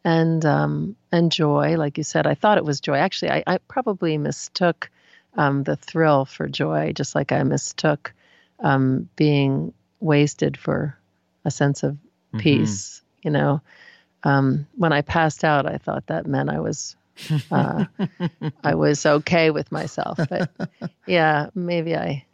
and 0.03 0.43
um, 0.45 0.95
and 1.11 1.31
joy. 1.31 1.77
Like 1.77 1.97
you 1.97 2.03
said, 2.03 2.25
I 2.27 2.33
thought 2.35 2.57
it 2.57 2.65
was 2.65 2.81
joy. 2.81 2.95
Actually, 2.95 3.31
I, 3.31 3.43
I 3.47 3.57
probably 3.67 4.17
mistook 4.17 4.89
um, 5.35 5.63
the 5.63 5.75
thrill 5.75 6.25
for 6.25 6.47
joy, 6.47 6.91
just 6.93 7.15
like 7.15 7.31
I 7.31 7.43
mistook 7.43 8.13
um, 8.59 9.09
being 9.15 9.73
wasted 9.99 10.57
for 10.57 10.97
a 11.45 11.51
sense 11.51 11.83
of 11.83 11.97
Mm-hmm. 12.33 12.37
peace. 12.39 13.01
You 13.23 13.31
know, 13.31 13.61
um, 14.23 14.65
when 14.75 14.93
I 14.93 15.01
passed 15.01 15.43
out, 15.43 15.65
I 15.65 15.77
thought 15.77 16.07
that 16.07 16.25
meant 16.25 16.49
I 16.49 16.59
was. 16.59 16.95
Uh, 17.51 17.85
I 18.63 18.75
was 18.75 19.05
okay 19.05 19.49
with 19.51 19.71
myself, 19.71 20.19
but 20.29 20.47
yeah, 21.05 21.49
maybe 21.55 21.95
I 21.95 22.25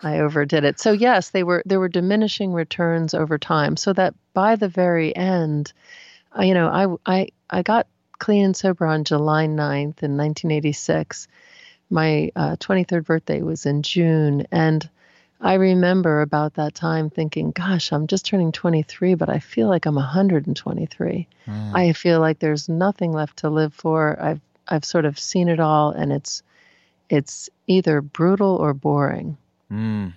I 0.00 0.18
overdid 0.18 0.64
it. 0.64 0.78
So 0.78 0.92
yes, 0.92 1.30
they 1.30 1.42
were 1.42 1.62
there 1.64 1.80
were 1.80 1.88
diminishing 1.88 2.52
returns 2.52 3.14
over 3.14 3.38
time, 3.38 3.76
so 3.76 3.92
that 3.94 4.14
by 4.34 4.56
the 4.56 4.68
very 4.68 5.14
end, 5.16 5.72
uh, 6.38 6.42
you 6.42 6.54
know, 6.54 6.68
I 6.68 7.20
I 7.20 7.28
I 7.48 7.62
got 7.62 7.86
clean 8.18 8.44
and 8.44 8.56
sober 8.56 8.86
on 8.86 9.04
July 9.04 9.46
9th 9.46 10.02
in 10.02 10.16
1986. 10.16 11.28
My 11.88 12.30
uh, 12.34 12.56
23rd 12.56 13.04
birthday 13.04 13.42
was 13.42 13.64
in 13.64 13.82
June, 13.82 14.46
and 14.50 14.88
I 15.40 15.54
remember 15.54 16.20
about 16.20 16.54
that 16.54 16.74
time 16.74 17.08
thinking, 17.08 17.52
"Gosh, 17.52 17.92
I'm 17.92 18.06
just 18.06 18.26
turning 18.26 18.52
23, 18.52 19.14
but 19.14 19.28
I 19.30 19.38
feel 19.38 19.68
like 19.68 19.86
I'm 19.86 19.94
123. 19.94 21.26
I 21.74 21.92
feel 21.92 22.20
like 22.20 22.38
there's 22.38 22.68
nothing 22.68 23.12
left 23.12 23.38
to 23.38 23.50
live 23.50 23.72
for. 23.72 24.20
I've 24.20 24.40
I've 24.68 24.84
sort 24.84 25.04
of 25.06 25.18
seen 25.18 25.48
it 25.48 25.60
all, 25.60 25.90
and 25.90 26.12
it's 26.12 26.42
it's 27.08 27.48
either 27.66 28.02
brutal 28.02 28.56
or 28.56 28.74
boring." 28.74 29.38
Mm. 29.70 30.14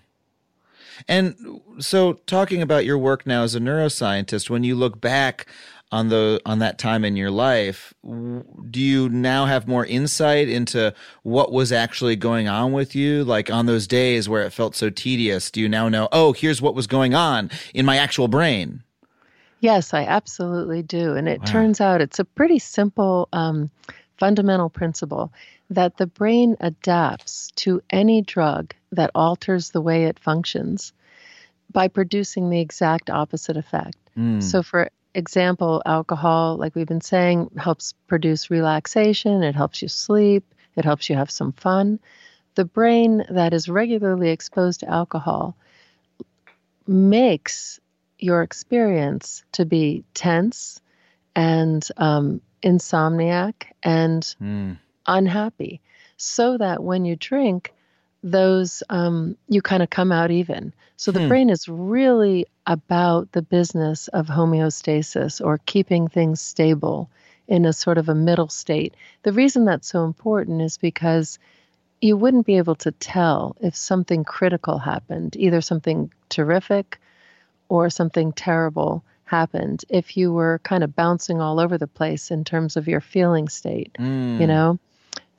And 1.08 1.62
so, 1.80 2.14
talking 2.26 2.62
about 2.62 2.86
your 2.86 2.98
work 2.98 3.26
now 3.26 3.44
as 3.44 3.56
a 3.56 3.60
neuroscientist, 3.60 4.50
when 4.50 4.64
you 4.64 4.76
look 4.76 5.00
back 5.00 5.48
on 5.92 6.10
the 6.10 6.40
on 6.46 6.60
that 6.60 6.78
time 6.78 7.04
in 7.04 7.16
your 7.16 7.32
life, 7.32 7.94
do 8.04 8.80
you 8.80 9.10
now 9.10 9.46
have 9.46 9.68
more 9.68 9.86
insight 9.86 10.50
into 10.50 10.94
what 11.24 11.52
was 11.52 11.72
actually 11.72 12.16
going 12.16 12.48
on 12.48 12.74
with 12.74 12.96
you? 12.96 13.24
Like 13.24 13.50
on 13.50 13.66
those 13.66 13.88
days 13.88 14.30
where 14.30 14.44
it 14.44 14.52
felt 14.52 14.76
so 14.76 14.90
tedious, 14.90 15.50
do 15.50 15.62
you 15.62 15.70
now 15.70 15.90
know? 15.90 16.10
Oh, 16.12 16.34
here's 16.34 16.62
what 16.62 16.76
was 16.76 16.88
going 16.88 17.16
on 17.16 17.50
in 17.74 17.86
my 17.86 17.98
actual 17.98 18.28
brain. 18.28 18.84
Yes, 19.62 19.94
I 19.94 20.04
absolutely 20.04 20.84
do. 20.84 21.16
And 21.16 21.28
it 21.28 21.46
turns 21.46 21.82
out 21.82 22.00
it's 22.00 22.20
a 22.20 22.24
pretty 22.24 22.60
simple 22.60 23.28
um, 23.34 23.70
fundamental 24.18 24.70
principle 24.70 25.34
that 25.69 25.97
the 25.97 26.08
brain 26.08 26.55
adapts 26.60 27.51
to 27.55 27.82
any 27.89 28.21
drug 28.21 28.73
that 28.91 29.12
alters 29.13 29.69
the 29.69 29.82
way 29.82 30.05
it 30.05 30.19
functions 30.19 30.93
by 31.71 31.88
producing 31.88 32.49
the 32.49 32.60
exact 32.60 33.10
opposite 33.10 33.58
effect. 33.58 33.97
So, 34.41 34.63
for 34.63 34.89
example, 35.13 35.82
alcohol, 35.86 36.58
like 36.58 36.75
we've 36.75 36.88
been 36.88 37.01
saying, 37.01 37.51
helps 37.58 37.93
produce 38.08 38.49
relaxation, 38.49 39.43
it 39.43 39.55
helps 39.55 39.82
you 39.82 39.88
sleep, 39.88 40.43
it 40.75 40.86
helps 40.86 41.10
you 41.10 41.15
have 41.15 41.29
some 41.32 41.51
fun. 41.53 41.99
The 42.55 42.65
brain 42.65 43.23
that 43.29 43.53
is 43.53 43.69
regularly 43.69 44.29
exposed 44.29 44.79
to 44.82 44.89
alcohol 44.89 45.55
makes 46.88 47.79
your 48.17 48.41
experience 48.41 49.43
to 49.53 49.65
be 49.65 50.03
tense 50.13 50.82
and 51.36 51.88
um, 51.97 52.41
insomniac 52.63 53.53
and 53.84 54.23
Mm. 54.41 54.77
Unhappy 55.10 55.82
so 56.17 56.58
that 56.58 56.84
when 56.84 57.06
you 57.06 57.15
drink 57.15 57.74
those 58.24 58.84
um, 58.89 59.36
you 59.48 59.62
kind 59.62 59.82
of 59.84 59.89
come 59.89 60.12
out 60.12 60.32
even 60.32 60.74
so 60.98 61.12
the 61.12 61.19
Hmm. 61.22 61.28
brain 61.30 61.50
is 61.50 61.67
really 61.69 62.45
about 62.67 63.32
the 63.32 63.41
business 63.41 64.08
of 64.10 64.28
homeostasis 64.28 65.43
or 65.45 65.60
keeping 65.65 66.08
things 66.08 66.41
stable 66.41 67.10
in 67.48 67.65
a 67.65 67.74
sort 67.74 67.98
of 67.98 68.10
a 68.10 68.15
middle 68.15 68.50
state 68.50 68.93
the 69.24 69.32
reason 69.32 69.65
that's 69.65 69.88
so 69.88 70.04
important 70.06 70.62
is 70.62 70.78
because 70.78 71.39
you 72.02 72.15
wouldn't 72.17 72.45
be 72.45 72.58
able 72.58 72.76
to 72.76 72.91
tell 72.91 73.56
if 73.62 73.76
something 73.76 74.24
critical 74.24 74.78
happened 74.78 75.36
either 75.38 75.62
something 75.62 76.12
terrific 76.30 77.00
or 77.69 77.89
something 77.89 78.32
terrible 78.34 79.04
happened 79.26 79.86
if 79.89 80.17
you 80.17 80.34
were 80.34 80.60
kind 80.63 80.84
of 80.84 80.95
bouncing 80.95 81.39
all 81.39 81.60
over 81.60 81.78
the 81.78 81.88
place 81.88 82.32
in 82.32 82.43
terms 82.43 82.76
of 82.78 82.88
your 82.88 83.02
feeling 83.02 83.48
state 83.48 83.95
Mm. 83.98 84.39
you 84.41 84.48
know 84.48 84.78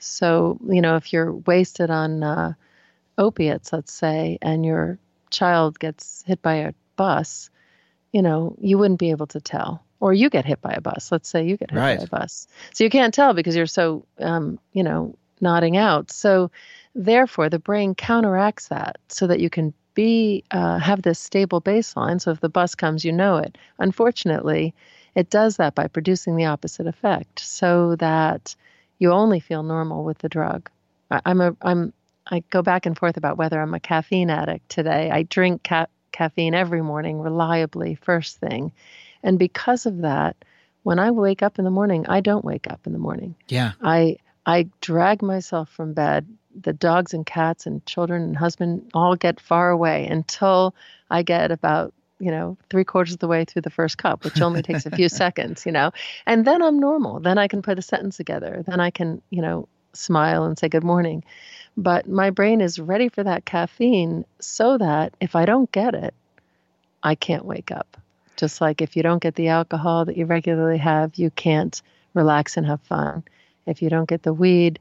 so 0.00 0.58
you 0.68 0.80
know 0.80 0.96
if 0.96 1.12
you're 1.12 1.32
wasted 1.32 1.90
on 1.90 2.22
uh, 2.22 2.52
opiates 3.18 3.72
let's 3.72 3.92
say 3.92 4.38
and 4.42 4.64
your 4.64 4.98
child 5.30 5.78
gets 5.78 6.24
hit 6.26 6.42
by 6.42 6.54
a 6.56 6.72
bus 6.96 7.50
you 8.12 8.22
know 8.22 8.56
you 8.60 8.78
wouldn't 8.78 8.98
be 9.00 9.10
able 9.10 9.26
to 9.28 9.40
tell. 9.40 9.84
Or 10.00 10.14
you 10.14 10.30
get 10.30 10.46
hit 10.46 10.62
by 10.62 10.72
a 10.72 10.80
bus. 10.80 11.12
Let's 11.12 11.28
say 11.28 11.44
you 11.46 11.58
get 11.58 11.70
hit 11.70 11.78
Right. 11.78 11.98
by 11.98 12.04
a 12.04 12.06
bus. 12.06 12.48
So 12.72 12.84
you 12.84 12.90
can't 12.90 13.12
tell 13.12 13.34
because 13.34 13.54
you're 13.54 13.66
so 13.66 14.06
um, 14.18 14.58
you 14.72 14.82
know 14.82 15.14
nodding 15.40 15.76
out. 15.76 16.10
So 16.10 16.50
therefore 16.94 17.48
the 17.50 17.58
brain 17.58 17.94
counteracts 17.94 18.68
that 18.68 18.98
so 19.08 19.26
that 19.26 19.40
you 19.40 19.50
can 19.50 19.74
be 19.94 20.42
uh, 20.50 20.78
have 20.78 21.02
this 21.02 21.18
stable 21.18 21.60
baseline. 21.60 22.20
So 22.20 22.30
if 22.30 22.40
the 22.40 22.48
bus 22.48 22.74
comes 22.74 23.04
you 23.04 23.12
know 23.12 23.36
it. 23.36 23.58
Unfortunately 23.78 24.74
it 25.14 25.28
does 25.28 25.56
that 25.56 25.74
by 25.74 25.86
producing 25.86 26.36
the 26.36 26.46
opposite 26.46 26.86
effect. 26.86 27.40
So 27.40 27.96
that 27.96 28.56
you 29.00 29.10
only 29.10 29.40
feel 29.40 29.64
normal 29.64 30.04
with 30.04 30.18
the 30.18 30.28
drug 30.28 30.70
I, 31.10 31.20
i'm 31.26 31.40
a 31.40 31.56
i'm 31.62 31.92
I 32.30 32.44
go 32.50 32.62
back 32.62 32.86
and 32.86 32.96
forth 32.96 33.16
about 33.16 33.36
whether 33.36 33.60
I'm 33.60 33.74
a 33.74 33.80
caffeine 33.80 34.30
addict 34.30 34.68
today. 34.68 35.10
I 35.10 35.24
drink 35.24 35.64
ca- 35.64 35.86
caffeine 36.12 36.54
every 36.54 36.82
morning 36.82 37.20
reliably, 37.20 37.96
first 37.96 38.38
thing. 38.38 38.72
And 39.22 39.38
because 39.38 39.86
of 39.86 39.98
that, 39.98 40.36
when 40.82 40.98
I 40.98 41.10
wake 41.10 41.42
up 41.42 41.58
in 41.58 41.64
the 41.64 41.70
morning, 41.70 42.06
I 42.08 42.20
don't 42.20 42.44
wake 42.44 42.70
up 42.70 42.86
in 42.86 42.92
the 42.92 42.98
morning. 42.98 43.34
Yeah. 43.48 43.72
I 43.82 44.16
I 44.46 44.68
drag 44.80 45.22
myself 45.22 45.68
from 45.68 45.92
bed. 45.92 46.26
The 46.58 46.72
dogs 46.72 47.14
and 47.14 47.26
cats 47.26 47.66
and 47.66 47.84
children 47.86 48.22
and 48.22 48.36
husband 48.36 48.90
all 48.94 49.14
get 49.14 49.40
far 49.40 49.70
away 49.70 50.06
until 50.06 50.74
I 51.10 51.22
get 51.22 51.50
about 51.50 51.92
you 52.20 52.30
know 52.30 52.56
three 52.68 52.84
quarters 52.84 53.14
of 53.14 53.18
the 53.18 53.28
way 53.28 53.44
through 53.44 53.62
the 53.62 53.70
first 53.70 53.98
cup, 53.98 54.24
which 54.24 54.40
only 54.40 54.62
takes 54.62 54.86
a 54.86 54.90
few 54.90 55.08
seconds. 55.22 55.66
You 55.66 55.72
know, 55.72 55.90
and 56.26 56.44
then 56.44 56.62
I'm 56.62 56.78
normal. 56.78 57.20
Then 57.20 57.38
I 57.38 57.48
can 57.48 57.62
put 57.62 57.78
a 57.78 57.82
sentence 57.82 58.16
together. 58.16 58.62
Then 58.66 58.80
I 58.80 58.90
can 58.90 59.22
you 59.30 59.42
know 59.42 59.68
smile 59.92 60.44
and 60.44 60.58
say 60.58 60.68
good 60.68 60.84
morning. 60.84 61.24
But 61.76 62.08
my 62.08 62.30
brain 62.30 62.60
is 62.60 62.78
ready 62.78 63.08
for 63.08 63.24
that 63.24 63.44
caffeine 63.44 64.24
so 64.38 64.78
that 64.78 65.14
if 65.20 65.34
I 65.34 65.46
don't 65.46 65.70
get 65.72 65.94
it, 65.94 66.14
I 67.02 67.14
can't 67.14 67.44
wake 67.44 67.70
up. 67.70 67.96
Just 68.36 68.60
like 68.60 68.82
if 68.82 68.96
you 68.96 69.02
don't 69.02 69.22
get 69.22 69.34
the 69.34 69.48
alcohol 69.48 70.04
that 70.06 70.16
you 70.16 70.26
regularly 70.26 70.78
have, 70.78 71.16
you 71.16 71.30
can't 71.30 71.80
relax 72.14 72.56
and 72.56 72.66
have 72.66 72.80
fun. 72.82 73.22
If 73.66 73.82
you 73.82 73.90
don't 73.90 74.08
get 74.08 74.22
the 74.22 74.32
weed, 74.32 74.78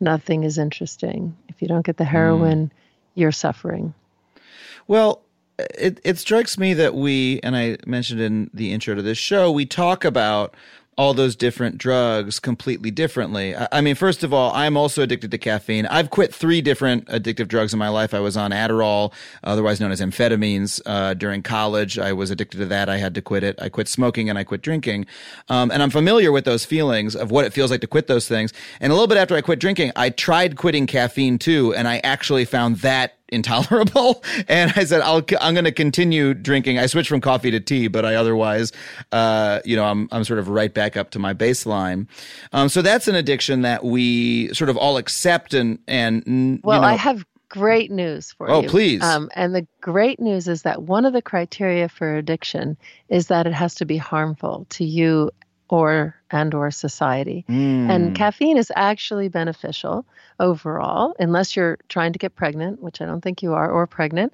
nothing 0.00 0.44
is 0.44 0.58
interesting. 0.58 1.36
If 1.48 1.60
you 1.60 1.68
don't 1.68 1.84
get 1.84 1.96
the 1.96 2.04
heroin, 2.04 2.66
mm. 2.66 2.70
you're 3.14 3.32
suffering. 3.32 3.94
Well, 4.86 5.22
it, 5.78 6.00
it 6.04 6.18
strikes 6.18 6.58
me 6.58 6.74
that 6.74 6.94
we, 6.94 7.40
and 7.42 7.56
I 7.56 7.76
mentioned 7.86 8.20
in 8.20 8.50
the 8.52 8.72
intro 8.72 8.94
to 8.94 9.02
this 9.02 9.18
show, 9.18 9.50
we 9.50 9.66
talk 9.66 10.04
about 10.04 10.54
all 11.00 11.14
those 11.14 11.34
different 11.34 11.78
drugs 11.78 12.38
completely 12.38 12.90
differently. 12.90 13.54
I 13.72 13.80
mean, 13.80 13.94
first 13.94 14.22
of 14.22 14.34
all, 14.34 14.52
I'm 14.52 14.76
also 14.76 15.02
addicted 15.02 15.30
to 15.30 15.38
caffeine. 15.38 15.86
I've 15.86 16.10
quit 16.10 16.34
three 16.34 16.60
different 16.60 17.06
addictive 17.06 17.48
drugs 17.48 17.72
in 17.72 17.78
my 17.78 17.88
life. 17.88 18.12
I 18.12 18.20
was 18.20 18.36
on 18.36 18.50
Adderall, 18.50 19.14
otherwise 19.42 19.80
known 19.80 19.92
as 19.92 20.02
amphetamines, 20.02 20.78
uh, 20.84 21.14
during 21.14 21.42
college. 21.42 21.98
I 21.98 22.12
was 22.12 22.30
addicted 22.30 22.58
to 22.58 22.66
that. 22.66 22.90
I 22.90 22.98
had 22.98 23.14
to 23.14 23.22
quit 23.22 23.42
it. 23.44 23.58
I 23.62 23.70
quit 23.70 23.88
smoking 23.88 24.28
and 24.28 24.38
I 24.38 24.44
quit 24.44 24.60
drinking. 24.60 25.06
Um, 25.48 25.70
and 25.70 25.82
I'm 25.82 25.88
familiar 25.88 26.32
with 26.32 26.44
those 26.44 26.66
feelings 26.66 27.16
of 27.16 27.30
what 27.30 27.46
it 27.46 27.54
feels 27.54 27.70
like 27.70 27.80
to 27.80 27.86
quit 27.86 28.06
those 28.06 28.28
things. 28.28 28.52
And 28.78 28.92
a 28.92 28.94
little 28.94 29.08
bit 29.08 29.16
after 29.16 29.34
I 29.34 29.40
quit 29.40 29.58
drinking, 29.58 29.92
I 29.96 30.10
tried 30.10 30.58
quitting 30.58 30.86
caffeine 30.86 31.38
too, 31.38 31.72
and 31.74 31.88
I 31.88 32.00
actually 32.04 32.44
found 32.44 32.76
that 32.78 33.14
intolerable. 33.30 34.22
And 34.48 34.72
I 34.74 34.84
said, 34.84 35.00
I'll, 35.02 35.22
I'm 35.40 35.54
going 35.54 35.64
to 35.64 35.72
continue 35.72 36.34
drinking. 36.34 36.78
I 36.78 36.86
switched 36.86 37.08
from 37.08 37.20
coffee 37.20 37.50
to 37.50 37.60
tea, 37.60 37.88
but 37.88 38.04
I 38.04 38.14
otherwise, 38.14 38.72
uh, 39.12 39.60
you 39.64 39.76
know, 39.76 39.84
I'm, 39.84 40.08
I'm 40.10 40.24
sort 40.24 40.38
of 40.38 40.48
right 40.48 40.72
back 40.72 40.96
up 40.96 41.10
to 41.10 41.18
my 41.18 41.34
baseline. 41.34 42.08
Um, 42.52 42.68
so 42.68 42.82
that's 42.82 43.06
an 43.06 43.14
addiction 43.14 43.62
that 43.62 43.84
we 43.84 44.52
sort 44.54 44.70
of 44.70 44.76
all 44.76 44.96
accept 44.96 45.54
and, 45.54 45.78
and, 45.86 46.60
well, 46.64 46.78
you 46.78 46.82
know, 46.82 46.88
I 46.88 46.94
have 46.94 47.24
great 47.50 47.90
news 47.90 48.32
for 48.32 48.50
oh, 48.50 48.62
you. 48.62 48.66
Oh, 48.66 48.70
please. 48.70 49.02
Um, 49.02 49.28
and 49.34 49.54
the 49.54 49.66
great 49.80 50.18
news 50.20 50.48
is 50.48 50.62
that 50.62 50.82
one 50.82 51.04
of 51.04 51.12
the 51.12 51.22
criteria 51.22 51.88
for 51.88 52.16
addiction 52.16 52.78
is 53.08 53.26
that 53.26 53.46
it 53.46 53.52
has 53.52 53.74
to 53.76 53.84
be 53.84 53.98
harmful 53.98 54.66
to 54.70 54.84
you 54.84 55.30
or 55.72 56.14
and 56.30 56.54
or 56.54 56.70
society. 56.70 57.44
Mm. 57.48 57.90
And 57.90 58.14
caffeine 58.14 58.56
is 58.56 58.72
actually 58.74 59.28
beneficial 59.28 60.04
overall, 60.38 61.14
unless 61.18 61.56
you're 61.56 61.78
trying 61.88 62.12
to 62.12 62.18
get 62.18 62.34
pregnant, 62.34 62.82
which 62.82 63.00
I 63.00 63.06
don't 63.06 63.20
think 63.20 63.42
you 63.42 63.54
are, 63.54 63.70
or 63.70 63.86
pregnant. 63.86 64.32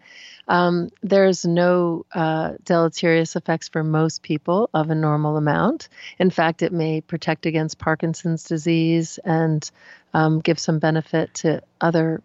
Um, 0.48 0.90
there's 1.02 1.44
no 1.44 2.06
uh, 2.14 2.52
deleterious 2.64 3.36
effects 3.36 3.68
for 3.68 3.82
most 3.82 4.22
people 4.22 4.70
of 4.72 4.90
a 4.90 4.94
normal 4.94 5.36
amount. 5.36 5.88
In 6.18 6.30
fact, 6.30 6.62
it 6.62 6.72
may 6.72 7.00
protect 7.00 7.46
against 7.46 7.78
Parkinson's 7.78 8.44
disease 8.44 9.18
and 9.24 9.68
um, 10.14 10.40
give 10.40 10.58
some 10.58 10.78
benefit 10.78 11.34
to 11.34 11.62
other 11.80 12.22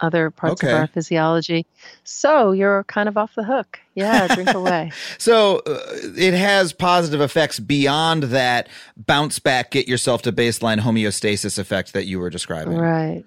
other 0.00 0.30
parts 0.30 0.62
okay. 0.62 0.72
of 0.72 0.78
our 0.78 0.86
physiology. 0.86 1.66
So 2.04 2.52
you're 2.52 2.84
kind 2.84 3.08
of 3.08 3.16
off 3.16 3.34
the 3.34 3.44
hook. 3.44 3.80
Yeah, 3.94 4.34
drink 4.34 4.54
away. 4.54 4.92
so 5.18 5.58
uh, 5.66 5.80
it 6.16 6.34
has 6.34 6.72
positive 6.72 7.20
effects 7.20 7.58
beyond 7.58 8.24
that 8.24 8.68
bounce 8.96 9.38
back, 9.38 9.70
get 9.72 9.88
yourself 9.88 10.22
to 10.22 10.32
baseline 10.32 10.80
homeostasis 10.80 11.58
effect 11.58 11.92
that 11.92 12.06
you 12.06 12.18
were 12.18 12.30
describing. 12.30 12.76
Right. 12.76 13.24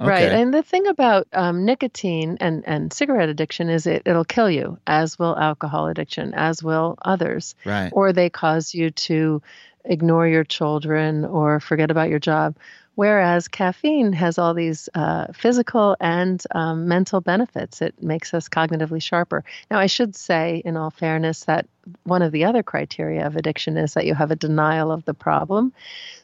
Okay. 0.00 0.10
Right. 0.10 0.32
And 0.32 0.52
the 0.52 0.62
thing 0.62 0.88
about 0.88 1.28
um, 1.32 1.64
nicotine 1.64 2.36
and, 2.40 2.64
and 2.66 2.92
cigarette 2.92 3.28
addiction 3.28 3.68
is 3.68 3.86
it, 3.86 4.02
it'll 4.04 4.24
kill 4.24 4.50
you, 4.50 4.78
as 4.86 5.18
will 5.18 5.38
alcohol 5.38 5.86
addiction, 5.86 6.34
as 6.34 6.62
will 6.62 6.96
others. 7.02 7.54
Right. 7.64 7.90
Or 7.92 8.12
they 8.12 8.28
cause 8.28 8.74
you 8.74 8.90
to 8.90 9.40
ignore 9.84 10.26
your 10.26 10.44
children 10.44 11.24
or 11.24 11.60
forget 11.60 11.90
about 11.92 12.08
your 12.08 12.18
job. 12.18 12.56
Whereas 12.96 13.48
caffeine 13.48 14.12
has 14.12 14.38
all 14.38 14.54
these 14.54 14.88
uh, 14.94 15.26
physical 15.32 15.96
and 16.00 16.42
um, 16.54 16.86
mental 16.86 17.20
benefits. 17.20 17.82
It 17.82 18.00
makes 18.00 18.32
us 18.32 18.48
cognitively 18.48 19.02
sharper. 19.02 19.44
Now, 19.70 19.78
I 19.80 19.86
should 19.86 20.14
say, 20.14 20.62
in 20.64 20.76
all 20.76 20.90
fairness, 20.90 21.44
that 21.44 21.66
one 22.04 22.22
of 22.22 22.30
the 22.30 22.44
other 22.44 22.62
criteria 22.62 23.26
of 23.26 23.36
addiction 23.36 23.76
is 23.76 23.94
that 23.94 24.06
you 24.06 24.14
have 24.14 24.30
a 24.30 24.36
denial 24.36 24.92
of 24.92 25.04
the 25.04 25.14
problem. 25.14 25.72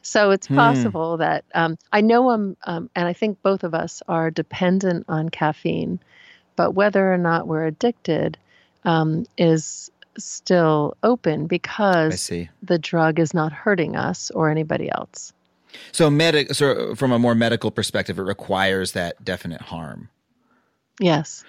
So 0.01 0.31
it's 0.31 0.47
hmm. 0.47 0.55
possible 0.55 1.17
that 1.17 1.43
um, 1.53 1.77
I 1.91 2.01
know 2.01 2.29
I'm, 2.29 2.55
um, 2.63 2.89
and 2.95 3.07
I 3.07 3.13
think 3.13 3.41
both 3.41 3.63
of 3.63 3.73
us 3.73 4.01
are 4.07 4.31
dependent 4.31 5.05
on 5.09 5.29
caffeine, 5.29 5.99
but 6.55 6.71
whether 6.71 7.13
or 7.13 7.17
not 7.17 7.47
we're 7.47 7.65
addicted 7.65 8.37
um, 8.85 9.25
is 9.37 9.91
still 10.17 10.95
open 11.03 11.47
because 11.47 12.31
the 12.63 12.79
drug 12.79 13.19
is 13.19 13.33
not 13.33 13.51
hurting 13.51 13.95
us 13.95 14.31
or 14.31 14.49
anybody 14.49 14.89
else. 14.89 15.33
So, 15.91 16.09
medic, 16.09 16.53
so 16.53 16.95
from 16.95 17.11
a 17.11 17.19
more 17.19 17.35
medical 17.35 17.71
perspective, 17.71 18.17
it 18.19 18.23
requires 18.23 18.93
that 18.93 19.23
definite 19.23 19.61
harm. 19.61 20.09
Yes. 20.99 21.43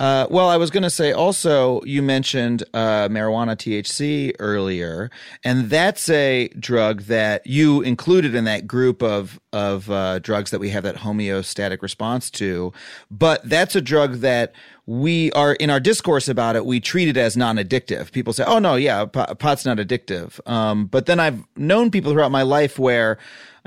Uh, 0.00 0.28
well, 0.30 0.48
I 0.48 0.56
was 0.56 0.70
going 0.70 0.84
to 0.84 0.90
say 0.90 1.10
also, 1.10 1.82
you 1.82 2.02
mentioned 2.02 2.62
uh, 2.72 3.08
marijuana 3.08 3.56
THC 3.56 4.32
earlier, 4.38 5.10
and 5.42 5.70
that's 5.70 6.08
a 6.08 6.48
drug 6.50 7.02
that 7.02 7.44
you 7.44 7.82
included 7.82 8.34
in 8.34 8.44
that 8.44 8.68
group 8.68 9.02
of 9.02 9.40
of 9.52 9.90
uh, 9.90 10.20
drugs 10.20 10.52
that 10.52 10.60
we 10.60 10.70
have 10.70 10.84
that 10.84 10.96
homeostatic 10.96 11.82
response 11.82 12.30
to. 12.30 12.72
But 13.10 13.48
that's 13.48 13.74
a 13.74 13.80
drug 13.80 14.16
that 14.16 14.52
we 14.86 15.32
are 15.32 15.54
in 15.54 15.68
our 15.68 15.80
discourse 15.80 16.28
about 16.28 16.54
it. 16.54 16.64
We 16.64 16.78
treat 16.78 17.08
it 17.08 17.16
as 17.16 17.36
non-addictive. 17.36 18.12
People 18.12 18.32
say, 18.32 18.44
"Oh 18.46 18.60
no, 18.60 18.76
yeah, 18.76 19.04
pot's 19.04 19.64
not 19.64 19.78
addictive." 19.78 20.38
Um, 20.48 20.86
but 20.86 21.06
then 21.06 21.18
I've 21.18 21.42
known 21.56 21.90
people 21.90 22.12
throughout 22.12 22.30
my 22.30 22.42
life 22.42 22.78
where 22.78 23.18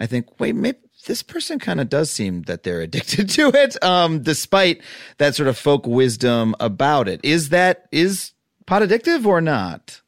I 0.02 0.08
think, 0.08 0.40
wait, 0.40 0.56
maybe 0.56 0.80
this 1.06 1.22
person 1.22 1.60
kind 1.60 1.80
of 1.80 1.88
does 1.88 2.10
seem 2.10 2.42
that 2.44 2.64
they're 2.64 2.82
addicted 2.88 3.30
to 3.32 3.50
it, 3.50 3.82
um, 3.84 4.24
despite 4.24 4.82
that 5.20 5.36
sort 5.36 5.48
of 5.48 5.58
folk 5.58 5.86
wisdom 5.86 6.56
about 6.60 7.08
it. 7.08 7.20
Is 7.24 7.50
that 7.50 7.86
is 7.92 8.34
pot 8.66 8.82
addictive 8.82 9.26
or 9.26 9.42
not? 9.42 10.02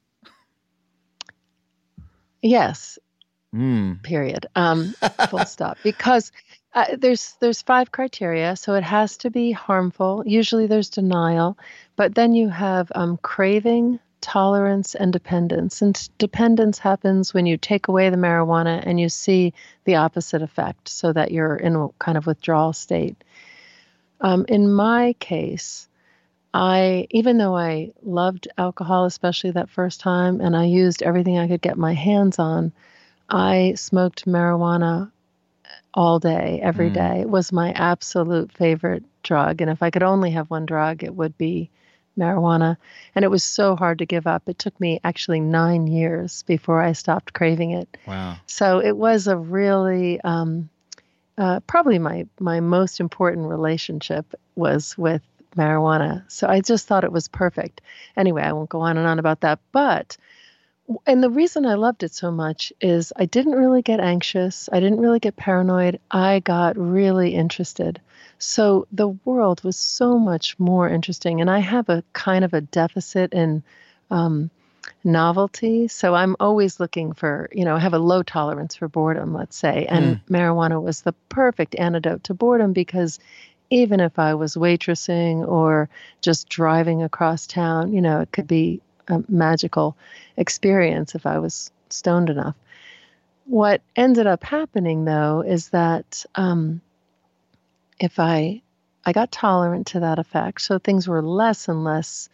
Yes. 2.42 2.98
Mm. 3.54 4.02
Period. 4.02 4.48
Um, 4.56 4.96
full 5.30 5.46
stop. 5.46 5.78
Because 5.84 6.32
uh, 6.74 6.96
there's 6.98 7.36
there's 7.40 7.62
five 7.62 7.92
criteria, 7.92 8.56
so 8.56 8.74
it 8.74 8.84
has 8.84 9.18
to 9.18 9.30
be 9.30 9.52
harmful. 9.52 10.24
Usually 10.26 10.66
there's 10.66 10.90
denial, 10.90 11.56
but 11.96 12.16
then 12.16 12.34
you 12.34 12.50
have 12.50 12.92
um, 12.96 13.18
craving, 13.18 14.00
tolerance 14.24 14.96
and 14.96 15.14
dependence. 15.14 15.82
And 15.82 16.10
dependence 16.18 16.80
happens 16.80 17.34
when 17.34 17.46
you 17.46 17.58
take 17.58 17.90
away 17.90 18.10
the 18.10 18.18
marijuana 18.18 18.82
and 18.84 19.00
you 19.00 19.10
see 19.10 19.54
the 19.84 19.96
opposite 19.96 20.42
effect, 20.42 20.88
so 20.88 21.14
that 21.14 21.32
you're 21.32 21.56
in 21.56 21.76
a 21.76 21.90
kind 22.00 22.18
of 22.18 22.26
withdrawal 22.26 22.74
state. 22.74 23.18
Um, 24.22 24.46
in 24.48 24.74
my 24.74 25.14
case, 25.20 25.90
I, 26.54 27.08
even 27.12 27.38
though 27.38 27.56
I 27.56 27.92
loved 28.02 28.48
alcohol, 28.58 29.06
especially 29.06 29.52
that 29.52 29.70
first 29.70 30.00
time, 30.00 30.40
and 30.40 30.56
I 30.56 30.66
used 30.66 31.04
everything 31.04 31.38
I 31.38 31.48
could 31.48 31.62
get 31.62 31.78
my 31.78 31.94
hands 31.94 32.40
on, 32.40 32.72
I 33.30 33.74
smoked 33.76 34.26
marijuana 34.26 35.12
all 35.94 36.20
day, 36.20 36.60
every 36.64 36.90
mm. 36.90 36.94
day. 36.94 37.22
It 37.22 37.30
was 37.30 37.52
my 37.52 37.72
absolute 37.74 38.52
favorite 38.52 39.04
drug. 39.24 39.62
And 39.62 39.70
if 39.70 39.84
I 39.84 39.90
could 39.90 40.04
only 40.04 40.32
have 40.32 40.50
one 40.50 40.66
drug, 40.66 41.04
it 41.04 41.14
would 41.14 41.38
be 41.38 41.70
marijuana. 42.18 42.78
And 43.16 43.26
it 43.26 43.32
was 43.32 43.44
so 43.44 43.76
hard 43.76 44.00
to 44.00 44.06
give 44.06 44.28
up. 44.28 44.44
It 44.48 44.60
took 44.60 44.80
me 44.80 45.00
actually 45.04 45.40
nine 45.40 45.88
years 45.88 46.44
before 46.44 46.82
I 46.82 46.94
stopped 46.94 47.34
craving 47.34 47.72
it. 47.72 47.98
Wow. 48.08 48.38
So 48.48 48.80
it 48.80 48.96
was 48.98 49.28
a 49.28 49.38
really, 49.38 50.22
um, 50.22 50.70
uh, 51.38 51.60
probably 51.62 52.00
my, 52.00 52.28
my 52.40 52.60
most 52.60 53.00
important 53.00 53.48
relationship 53.48 54.34
was 54.56 54.98
with 54.98 55.22
marijuana. 55.56 56.24
So 56.32 56.48
I 56.48 56.62
just 56.62 56.88
thought 56.88 57.04
it 57.04 57.12
was 57.12 57.28
perfect. 57.28 57.82
Anyway, 58.18 58.42
I 58.42 58.54
won't 58.54 58.70
go 58.70 58.82
on 58.82 58.98
and 58.98 59.08
on 59.08 59.20
about 59.20 59.42
that. 59.42 59.60
But 59.72 60.18
and 61.06 61.24
the 61.24 61.30
reason 61.30 61.66
I 61.66 61.76
loved 61.76 62.04
it 62.04 62.14
so 62.14 62.32
much 62.32 62.74
is 62.82 63.14
I 63.16 63.26
didn't 63.26 63.54
really 63.54 63.82
get 63.82 64.00
anxious. 64.00 64.68
I 64.72 64.80
didn't 64.80 65.00
really 65.00 65.20
get 65.20 65.36
paranoid. 65.36 66.00
I 66.12 66.40
got 66.40 66.78
really 66.78 67.34
interested. 67.34 68.02
So 68.44 68.88
the 68.92 69.08
world 69.08 69.64
was 69.64 69.78
so 69.78 70.20
much 70.20 70.60
more 70.60 70.90
interesting. 70.90 71.40
And 71.40 71.50
I 71.50 71.60
have 71.60 71.88
a 71.88 72.04
kind 72.12 72.44
of 72.44 72.54
a 72.54 72.60
deficit 72.60 73.32
in 73.32 73.64
um, 74.12 74.52
novelty. 75.02 75.88
So 75.88 76.14
I'm 76.14 76.36
always 76.42 76.78
looking 76.78 77.14
for, 77.14 77.48
you 77.54 77.64
know, 77.64 77.78
I 77.78 77.80
have 77.80 77.94
a 77.94 78.00
low 78.00 78.22
tolerance 78.22 78.76
for 78.76 78.90
boredom, 78.90 79.34
let's 79.34 79.56
say. 79.56 79.86
And 79.90 80.18
mm. 80.18 80.22
marijuana 80.30 80.82
was 80.82 81.02
the 81.02 81.14
perfect 81.30 81.76
antidote 81.76 82.26
to 82.26 82.34
boredom 82.34 82.74
because 82.74 83.18
even 83.70 84.02
if 84.02 84.20
I 84.20 84.34
was 84.34 84.56
waitressing 84.56 85.48
or 85.48 85.88
just 86.22 86.50
driving 86.50 87.02
across 87.02 87.48
town, 87.48 87.94
you 87.94 88.02
know, 88.02 88.20
it 88.20 88.34
could 88.34 88.48
be 88.48 88.82
a 89.08 89.24
magical 89.30 89.96
experience 90.36 91.16
if 91.16 91.26
I 91.26 91.40
was 91.40 91.72
stoned 91.90 92.30
enough. 92.30 92.56
What 93.46 93.82
ended 93.96 94.28
up 94.28 94.44
happening 94.44 95.06
though 95.06 95.46
is 95.48 95.70
that 95.70 96.26
um, 96.36 96.82
if 98.04 98.20
I 98.20 98.62
I 99.06 99.14
got 99.14 99.32
tolerant 99.32 99.88
to 99.88 100.02
that 100.02 100.20
effect, 100.20 100.62
so 100.62 100.78
things 100.78 101.08
were 101.08 101.22
less 101.22 101.68
and 101.68 101.84
less 101.84 102.30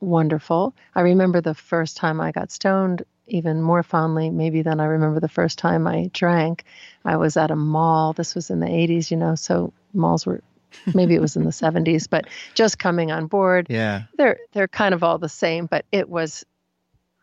wonderful. 0.00 0.74
I 0.94 1.02
remember 1.02 1.40
the 1.40 1.54
first 1.54 1.96
time 1.98 2.20
I 2.20 2.32
got 2.32 2.50
stoned 2.50 3.04
even 3.26 3.62
more 3.62 3.82
fondly, 3.82 4.30
maybe 4.30 4.62
than 4.62 4.80
I 4.80 4.86
remember 4.86 5.20
the 5.20 5.28
first 5.28 5.58
time 5.58 5.86
I 5.86 6.10
drank. 6.12 6.64
I 7.04 7.16
was 7.16 7.36
at 7.36 7.50
a 7.50 7.56
mall. 7.56 8.12
This 8.14 8.34
was 8.34 8.50
in 8.50 8.60
the 8.60 8.66
80s, 8.66 9.10
you 9.10 9.16
know, 9.16 9.34
so 9.34 9.72
malls 9.92 10.26
were 10.26 10.42
maybe 10.94 11.14
it 11.14 11.20
was 11.20 11.36
in 11.36 11.44
the 11.44 11.50
70s, 11.50 12.08
but 12.08 12.26
just 12.54 12.78
coming 12.78 13.12
on 13.12 13.26
board. 13.26 13.66
Yeah. 13.68 14.04
They're 14.16 14.38
they're 14.52 14.68
kind 14.68 14.94
of 14.94 15.04
all 15.04 15.18
the 15.18 15.28
same, 15.28 15.66
but 15.66 15.84
it 15.92 16.08
was 16.08 16.44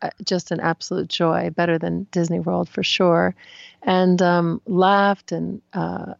uh, 0.00 0.10
just 0.24 0.52
an 0.52 0.60
absolute 0.60 1.08
joy, 1.08 1.50
better 1.50 1.76
than 1.76 2.06
Disney 2.12 2.38
World 2.38 2.68
for 2.68 2.84
sure, 2.84 3.34
and 3.82 4.22
um, 4.22 4.62
laughed 4.64 5.32
and 5.32 5.60
uh, 5.72 6.14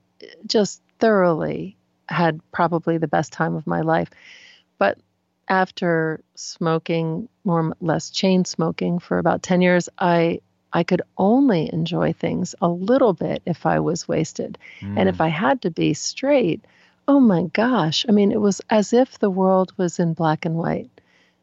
just 0.46 0.82
thoroughly 1.00 1.76
had 2.08 2.40
probably 2.52 2.98
the 2.98 3.08
best 3.08 3.32
time 3.32 3.54
of 3.54 3.66
my 3.66 3.80
life. 3.80 4.10
But 4.78 4.98
after 5.48 6.20
smoking 6.34 7.28
more 7.44 7.60
or 7.60 7.76
less 7.80 8.10
chain 8.10 8.44
smoking 8.44 8.98
for 8.98 9.18
about 9.18 9.42
10 9.42 9.60
years, 9.60 9.88
I 9.98 10.40
I 10.72 10.84
could 10.84 11.02
only 11.18 11.68
enjoy 11.72 12.12
things 12.12 12.54
a 12.60 12.68
little 12.68 13.12
bit 13.12 13.42
if 13.44 13.66
I 13.66 13.80
was 13.80 14.06
wasted. 14.06 14.56
Mm. 14.80 14.98
And 14.98 15.08
if 15.08 15.20
I 15.20 15.26
had 15.26 15.62
to 15.62 15.70
be 15.70 15.94
straight, 15.94 16.64
oh 17.08 17.18
my 17.18 17.42
gosh, 17.52 18.06
I 18.08 18.12
mean, 18.12 18.30
it 18.30 18.40
was 18.40 18.60
as 18.70 18.92
if 18.92 19.18
the 19.18 19.30
world 19.30 19.72
was 19.76 19.98
in 19.98 20.14
black 20.14 20.44
and 20.44 20.54
white. 20.54 20.88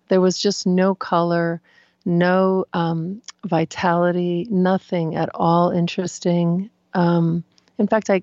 There 0.07 0.21
was 0.21 0.39
just 0.39 0.65
no 0.65 0.95
color, 0.95 1.59
no 2.05 2.63
um, 2.71 3.21
vitality, 3.45 4.47
nothing 4.49 5.15
at 5.17 5.29
all 5.35 5.71
interesting. 5.71 6.69
Um, 6.93 7.43
in 7.77 7.87
fact, 7.87 8.09
I, 8.09 8.21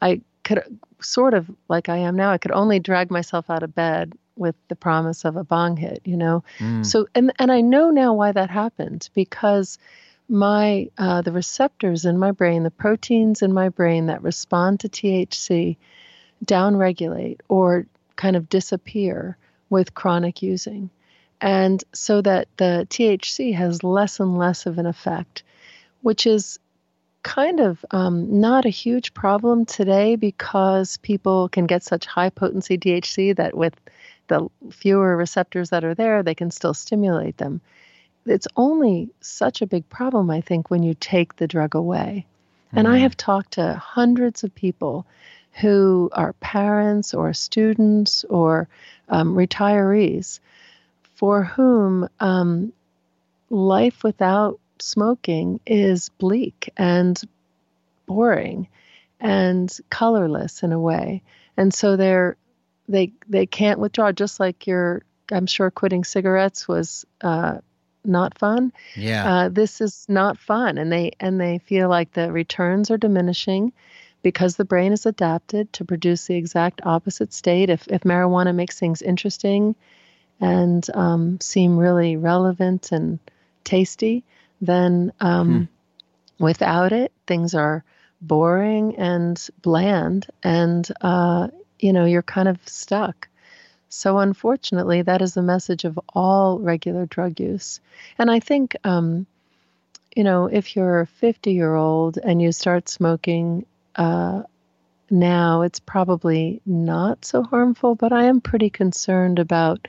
I 0.00 0.22
could 0.46 0.78
sort 1.00 1.34
of 1.34 1.50
like 1.68 1.88
I 1.88 1.98
am 1.98 2.14
now, 2.14 2.30
I 2.30 2.38
could 2.38 2.52
only 2.52 2.78
drag 2.78 3.10
myself 3.10 3.50
out 3.50 3.64
of 3.64 3.74
bed 3.74 4.14
with 4.36 4.54
the 4.68 4.76
promise 4.76 5.24
of 5.24 5.36
a 5.36 5.42
bong 5.42 5.76
hit, 5.76 6.00
you 6.04 6.16
know. 6.16 6.44
Mm. 6.58 6.86
So 6.86 7.08
and 7.14 7.32
and 7.38 7.50
I 7.50 7.60
know 7.60 7.90
now 7.90 8.14
why 8.14 8.30
that 8.30 8.48
happened 8.48 9.10
because 9.12 9.76
my 10.28 10.88
uh, 10.96 11.22
the 11.22 11.32
receptors 11.32 12.04
in 12.04 12.16
my 12.18 12.30
brain, 12.30 12.62
the 12.62 12.70
proteins 12.70 13.42
in 13.42 13.52
my 13.52 13.68
brain 13.70 14.06
that 14.06 14.22
respond 14.22 14.80
to 14.80 14.88
THC, 14.88 15.76
downregulate 16.44 17.40
or 17.48 17.86
kind 18.14 18.36
of 18.36 18.48
disappear 18.48 19.36
with 19.68 19.94
chronic 19.94 20.42
using, 20.42 20.90
and 21.40 21.82
so 21.92 22.22
that 22.22 22.46
the 22.56 22.86
THC 22.88 23.52
has 23.54 23.82
less 23.82 24.20
and 24.20 24.38
less 24.38 24.66
of 24.66 24.78
an 24.78 24.86
effect, 24.86 25.42
which 26.02 26.24
is 26.24 26.60
kind 27.26 27.58
of 27.58 27.84
um, 27.90 28.40
not 28.40 28.64
a 28.64 28.68
huge 28.70 29.12
problem 29.12 29.66
today 29.66 30.14
because 30.14 30.96
people 30.98 31.48
can 31.48 31.66
get 31.66 31.82
such 31.82 32.06
high 32.06 32.30
potency 32.30 32.78
THC 32.78 33.34
that 33.34 33.56
with 33.56 33.74
the 34.28 34.48
fewer 34.70 35.16
receptors 35.16 35.70
that 35.70 35.84
are 35.84 35.94
there, 35.94 36.22
they 36.22 36.36
can 36.36 36.52
still 36.52 36.72
stimulate 36.72 37.36
them. 37.36 37.60
It's 38.26 38.46
only 38.56 39.10
such 39.20 39.60
a 39.60 39.66
big 39.66 39.88
problem, 39.88 40.30
I 40.30 40.40
think, 40.40 40.70
when 40.70 40.84
you 40.84 40.94
take 40.94 41.34
the 41.34 41.48
drug 41.48 41.74
away. 41.74 42.26
Mm-hmm. 42.68 42.78
And 42.78 42.86
I 42.86 42.92
mm-hmm. 42.92 43.02
have 43.02 43.16
talked 43.16 43.54
to 43.54 43.74
hundreds 43.74 44.44
of 44.44 44.54
people 44.54 45.04
who 45.60 46.08
are 46.12 46.32
parents 46.34 47.12
or 47.12 47.32
students 47.32 48.24
or 48.30 48.68
um, 49.08 49.34
retirees 49.34 50.38
for 51.16 51.42
whom 51.42 52.08
um, 52.20 52.72
life 53.50 54.04
without 54.04 54.60
smoking 54.78 55.60
is 55.66 56.08
bleak 56.10 56.70
and 56.76 57.20
boring 58.06 58.68
and 59.20 59.76
colorless 59.90 60.62
in 60.62 60.72
a 60.72 60.80
way. 60.80 61.22
And 61.56 61.72
so 61.72 61.96
they're 61.96 62.36
they 62.88 63.12
they 63.28 63.46
can't 63.46 63.80
withdraw 63.80 64.12
just 64.12 64.38
like 64.38 64.66
your 64.66 65.02
i'm 65.32 65.46
sure 65.46 65.72
quitting 65.72 66.04
cigarettes 66.04 66.68
was 66.68 67.04
uh, 67.22 67.58
not 68.06 68.38
fun. 68.38 68.72
Yeah. 68.94 69.34
Uh, 69.34 69.48
this 69.48 69.80
is 69.80 70.06
not 70.08 70.38
fun 70.38 70.78
and 70.78 70.90
they 70.92 71.12
and 71.20 71.40
they 71.40 71.58
feel 71.58 71.88
like 71.88 72.12
the 72.12 72.32
returns 72.32 72.90
are 72.90 72.96
diminishing 72.96 73.72
because 74.22 74.56
the 74.56 74.64
brain 74.64 74.92
is 74.92 75.06
adapted 75.06 75.72
to 75.72 75.84
produce 75.84 76.26
the 76.26 76.36
exact 76.36 76.80
opposite 76.84 77.32
state. 77.32 77.70
If 77.70 77.86
if 77.88 78.02
marijuana 78.02 78.54
makes 78.54 78.78
things 78.78 79.02
interesting 79.02 79.74
and 80.40 80.88
um, 80.94 81.40
seem 81.40 81.76
really 81.76 82.16
relevant 82.16 82.92
and 82.92 83.18
tasty 83.64 84.22
then 84.60 85.12
um, 85.20 85.68
hmm. 86.38 86.44
without 86.44 86.92
it 86.92 87.12
things 87.26 87.54
are 87.54 87.84
boring 88.20 88.96
and 88.96 89.48
bland 89.62 90.26
and 90.42 90.90
uh, 91.00 91.48
you 91.78 91.92
know, 91.92 92.04
you're 92.04 92.22
kind 92.22 92.48
of 92.48 92.58
stuck. 92.68 93.28
So, 93.88 94.18
unfortunately, 94.18 95.02
that 95.02 95.22
is 95.22 95.34
the 95.34 95.42
message 95.42 95.84
of 95.84 95.98
all 96.08 96.58
regular 96.58 97.06
drug 97.06 97.38
use. 97.40 97.80
And 98.18 98.30
I 98.30 98.40
think, 98.40 98.76
um, 98.84 99.26
you 100.14 100.24
know, 100.24 100.46
if 100.46 100.74
you're 100.74 101.00
a 101.00 101.06
50 101.06 101.52
year 101.52 101.74
old 101.74 102.18
and 102.18 102.42
you 102.42 102.52
start 102.52 102.88
smoking 102.88 103.64
uh, 103.94 104.42
now, 105.08 105.62
it's 105.62 105.80
probably 105.80 106.60
not 106.66 107.24
so 107.24 107.42
harmful, 107.42 107.94
but 107.94 108.12
I 108.12 108.24
am 108.24 108.40
pretty 108.40 108.70
concerned 108.70 109.38
about 109.38 109.86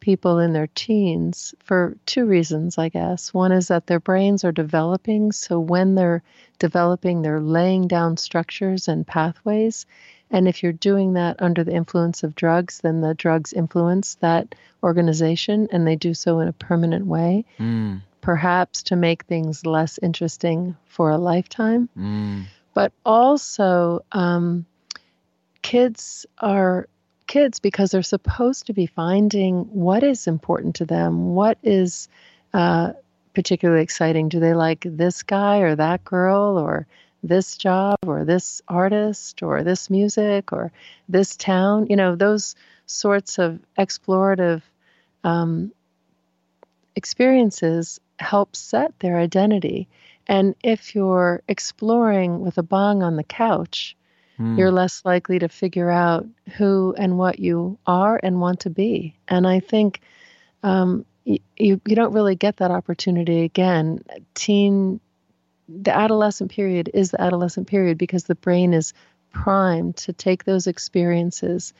people 0.00 0.38
in 0.38 0.52
their 0.52 0.68
teens 0.68 1.54
for 1.62 1.96
two 2.06 2.24
reasons, 2.24 2.78
I 2.78 2.88
guess. 2.88 3.32
One 3.32 3.52
is 3.52 3.68
that 3.68 3.86
their 3.86 4.00
brains 4.00 4.44
are 4.44 4.52
developing. 4.52 5.32
So, 5.32 5.60
when 5.60 5.94
they're 5.94 6.22
developing, 6.58 7.22
they're 7.22 7.40
laying 7.40 7.86
down 7.86 8.16
structures 8.16 8.88
and 8.88 9.06
pathways. 9.06 9.86
And 10.30 10.46
if 10.46 10.62
you're 10.62 10.72
doing 10.72 11.14
that 11.14 11.36
under 11.42 11.64
the 11.64 11.74
influence 11.74 12.22
of 12.22 12.34
drugs, 12.34 12.80
then 12.82 13.00
the 13.00 13.14
drugs 13.14 13.52
influence 13.52 14.14
that 14.16 14.54
organization 14.82 15.68
and 15.72 15.86
they 15.86 15.96
do 15.96 16.14
so 16.14 16.38
in 16.40 16.48
a 16.48 16.52
permanent 16.52 17.06
way, 17.06 17.44
mm. 17.58 18.00
perhaps 18.20 18.84
to 18.84 18.96
make 18.96 19.24
things 19.24 19.66
less 19.66 19.98
interesting 20.00 20.76
for 20.86 21.10
a 21.10 21.18
lifetime. 21.18 21.88
Mm. 21.98 22.44
But 22.74 22.92
also, 23.04 24.04
um, 24.12 24.66
kids 25.62 26.26
are 26.38 26.88
kids 27.30 27.60
because 27.60 27.92
they're 27.92 28.02
supposed 28.02 28.66
to 28.66 28.72
be 28.72 28.86
finding 28.86 29.60
what 29.72 30.02
is 30.02 30.26
important 30.26 30.74
to 30.74 30.84
them, 30.84 31.34
what 31.34 31.56
is 31.62 32.08
uh, 32.52 32.92
particularly 33.34 33.82
exciting. 33.82 34.28
Do 34.28 34.40
they 34.40 34.52
like 34.52 34.84
this 34.84 35.22
guy 35.22 35.58
or 35.58 35.76
that 35.76 36.04
girl 36.04 36.58
or 36.58 36.88
this 37.22 37.56
job 37.56 37.98
or 38.06 38.24
this 38.24 38.62
artist 38.68 39.42
or 39.42 39.62
this 39.62 39.90
music 39.90 40.52
or 40.52 40.72
this 41.08 41.36
town. 41.36 41.86
You 41.88 41.96
know, 41.96 42.16
those 42.16 42.56
sorts 42.86 43.38
of 43.38 43.60
explorative 43.78 44.62
um, 45.22 45.72
experiences 46.96 48.00
help 48.18 48.56
set 48.56 48.98
their 48.98 49.18
identity. 49.18 49.88
And 50.26 50.54
if 50.62 50.94
you're 50.94 51.42
exploring 51.48 52.40
with 52.40 52.58
a 52.58 52.62
bong 52.62 53.02
on 53.02 53.16
the 53.16 53.24
couch, 53.24 53.96
mm. 54.40 54.58
you're 54.58 54.72
less 54.72 55.04
likely 55.04 55.38
to 55.38 55.48
figure 55.48 55.90
out 55.90 56.26
who 56.56 56.94
and 56.96 57.18
what 57.18 57.38
you 57.38 57.78
are 57.86 58.18
and 58.22 58.40
want 58.40 58.60
to 58.60 58.70
be. 58.70 59.14
And 59.28 59.46
I 59.46 59.60
think 59.60 60.00
um, 60.62 61.04
you, 61.24 61.38
you, 61.56 61.80
you 61.86 61.96
don't 61.96 62.12
really 62.12 62.36
get 62.36 62.56
that 62.58 62.70
opportunity 62.70 63.42
again. 63.42 64.02
Teen 64.34 65.00
the 65.68 65.96
adolescent 65.96 66.50
period 66.50 66.90
is 66.92 67.12
the 67.12 67.20
adolescent 67.20 67.68
period 67.68 67.96
because 67.96 68.24
the 68.24 68.34
brain 68.34 68.74
is 68.74 68.92
primed 69.32 69.96
to 69.96 70.12
take 70.12 70.44
those 70.44 70.66
experiences 70.66 71.72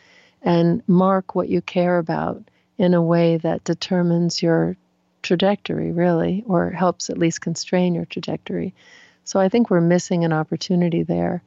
and 0.43 0.83
mark 0.87 1.35
what 1.35 1.49
you 1.49 1.61
care 1.61 1.99
about 1.99 2.43
in 2.79 2.95
a 2.95 3.03
way 3.03 3.37
that 3.37 3.65
determines 3.65 4.43
your 4.43 4.77
trajectory, 5.23 5.93
really, 5.93 6.45
or 6.47 6.71
helps 6.71 7.11
at 7.11 7.19
least 7.19 7.41
constrain 7.41 7.95
your 7.95 8.07
trajectory. 8.07 8.75
So 9.25 9.39
I 9.39 9.49
think 9.49 9.69
we're 9.69 9.81
missing 9.81 10.25
an 10.25 10.33
opportunity 10.33 11.03
there. 11.03 11.43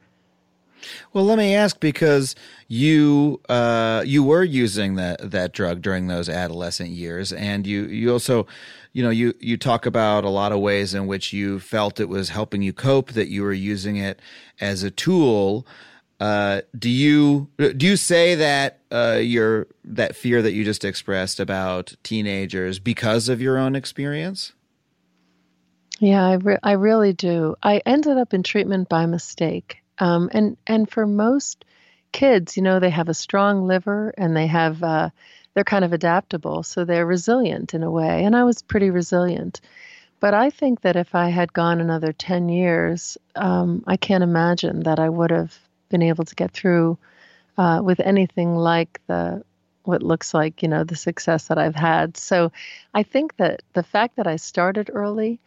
Well, 1.12 1.24
let 1.24 1.38
me 1.38 1.54
ask 1.54 1.80
because 1.80 2.34
you 2.68 3.40
uh, 3.48 4.02
you 4.06 4.22
were 4.22 4.44
using 4.44 4.94
that 4.96 5.30
that 5.30 5.52
drug 5.52 5.82
during 5.82 6.06
those 6.06 6.28
adolescent 6.28 6.90
years, 6.90 7.32
and 7.32 7.66
you 7.66 7.84
you 7.84 8.12
also 8.12 8.46
you 8.92 9.02
know 9.02 9.10
you 9.10 9.34
you 9.40 9.56
talk 9.56 9.86
about 9.86 10.24
a 10.24 10.28
lot 10.28 10.52
of 10.52 10.60
ways 10.60 10.94
in 10.94 11.06
which 11.06 11.32
you 11.32 11.60
felt 11.60 12.00
it 12.00 12.08
was 12.08 12.30
helping 12.30 12.62
you 12.62 12.72
cope 12.72 13.12
that 13.12 13.28
you 13.28 13.42
were 13.42 13.52
using 13.52 13.96
it 13.96 14.20
as 14.60 14.82
a 14.82 14.90
tool. 14.90 15.66
Uh, 16.20 16.62
do 16.78 16.88
you 16.88 17.48
do 17.76 17.86
you 17.86 17.96
say 17.96 18.34
that 18.34 18.80
uh, 18.90 19.18
your 19.20 19.66
that 19.84 20.16
fear 20.16 20.40
that 20.42 20.52
you 20.52 20.64
just 20.64 20.84
expressed 20.84 21.38
about 21.40 21.94
teenagers 22.02 22.78
because 22.78 23.28
of 23.28 23.40
your 23.40 23.58
own 23.58 23.76
experience? 23.76 24.52
Yeah 26.00 26.24
I, 26.24 26.34
re- 26.34 26.58
I 26.62 26.72
really 26.72 27.12
do. 27.12 27.56
I 27.62 27.82
ended 27.84 28.16
up 28.16 28.32
in 28.32 28.42
treatment 28.42 28.88
by 28.88 29.06
mistake 29.06 29.83
um, 29.98 30.30
and 30.32 30.56
and 30.66 30.90
for 30.90 31.06
most 31.06 31.64
kids, 32.14 32.56
you 32.56 32.62
know, 32.62 32.78
they 32.78 32.90
have 32.90 33.08
a 33.08 33.14
strong 33.14 33.66
liver 33.66 34.14
and 34.16 34.36
they 34.36 34.46
have, 34.46 34.82
uh, 34.82 35.10
they're 35.52 35.64
kind 35.64 35.84
of 35.84 35.92
adaptable. 35.92 36.62
So 36.62 36.84
they're 36.84 37.04
resilient 37.04 37.74
in 37.74 37.82
a 37.82 37.90
way. 37.90 38.24
And 38.24 38.36
I 38.36 38.44
was 38.44 38.62
pretty 38.62 38.90
resilient. 38.90 39.60
But 40.20 40.32
I 40.32 40.48
think 40.48 40.82
that 40.82 40.96
if 40.96 41.14
I 41.14 41.28
had 41.28 41.52
gone 41.52 41.80
another 41.80 42.12
10 42.12 42.48
years, 42.48 43.18
um, 43.34 43.82
I 43.86 43.96
can't 43.96 44.22
imagine 44.22 44.84
that 44.84 44.98
I 45.00 45.08
would 45.08 45.30
have 45.30 45.58
been 45.90 46.02
able 46.02 46.24
to 46.24 46.34
get 46.36 46.52
through 46.52 46.96
uh, 47.58 47.80
with 47.84 48.00
anything 48.00 48.56
like 48.56 49.00
the 49.06 49.44
what 49.82 50.02
looks 50.02 50.32
like 50.32 50.62
you 50.62 50.68
know 50.68 50.82
the 50.82 50.96
success 50.96 51.48
that 51.48 51.58
I've 51.58 51.74
had. 51.74 52.16
So 52.16 52.52
I 52.94 53.02
think 53.02 53.36
that 53.36 53.62
the 53.74 53.82
fact 53.82 54.16
that 54.16 54.26
I 54.26 54.36
started 54.36 54.90
early 54.92 55.40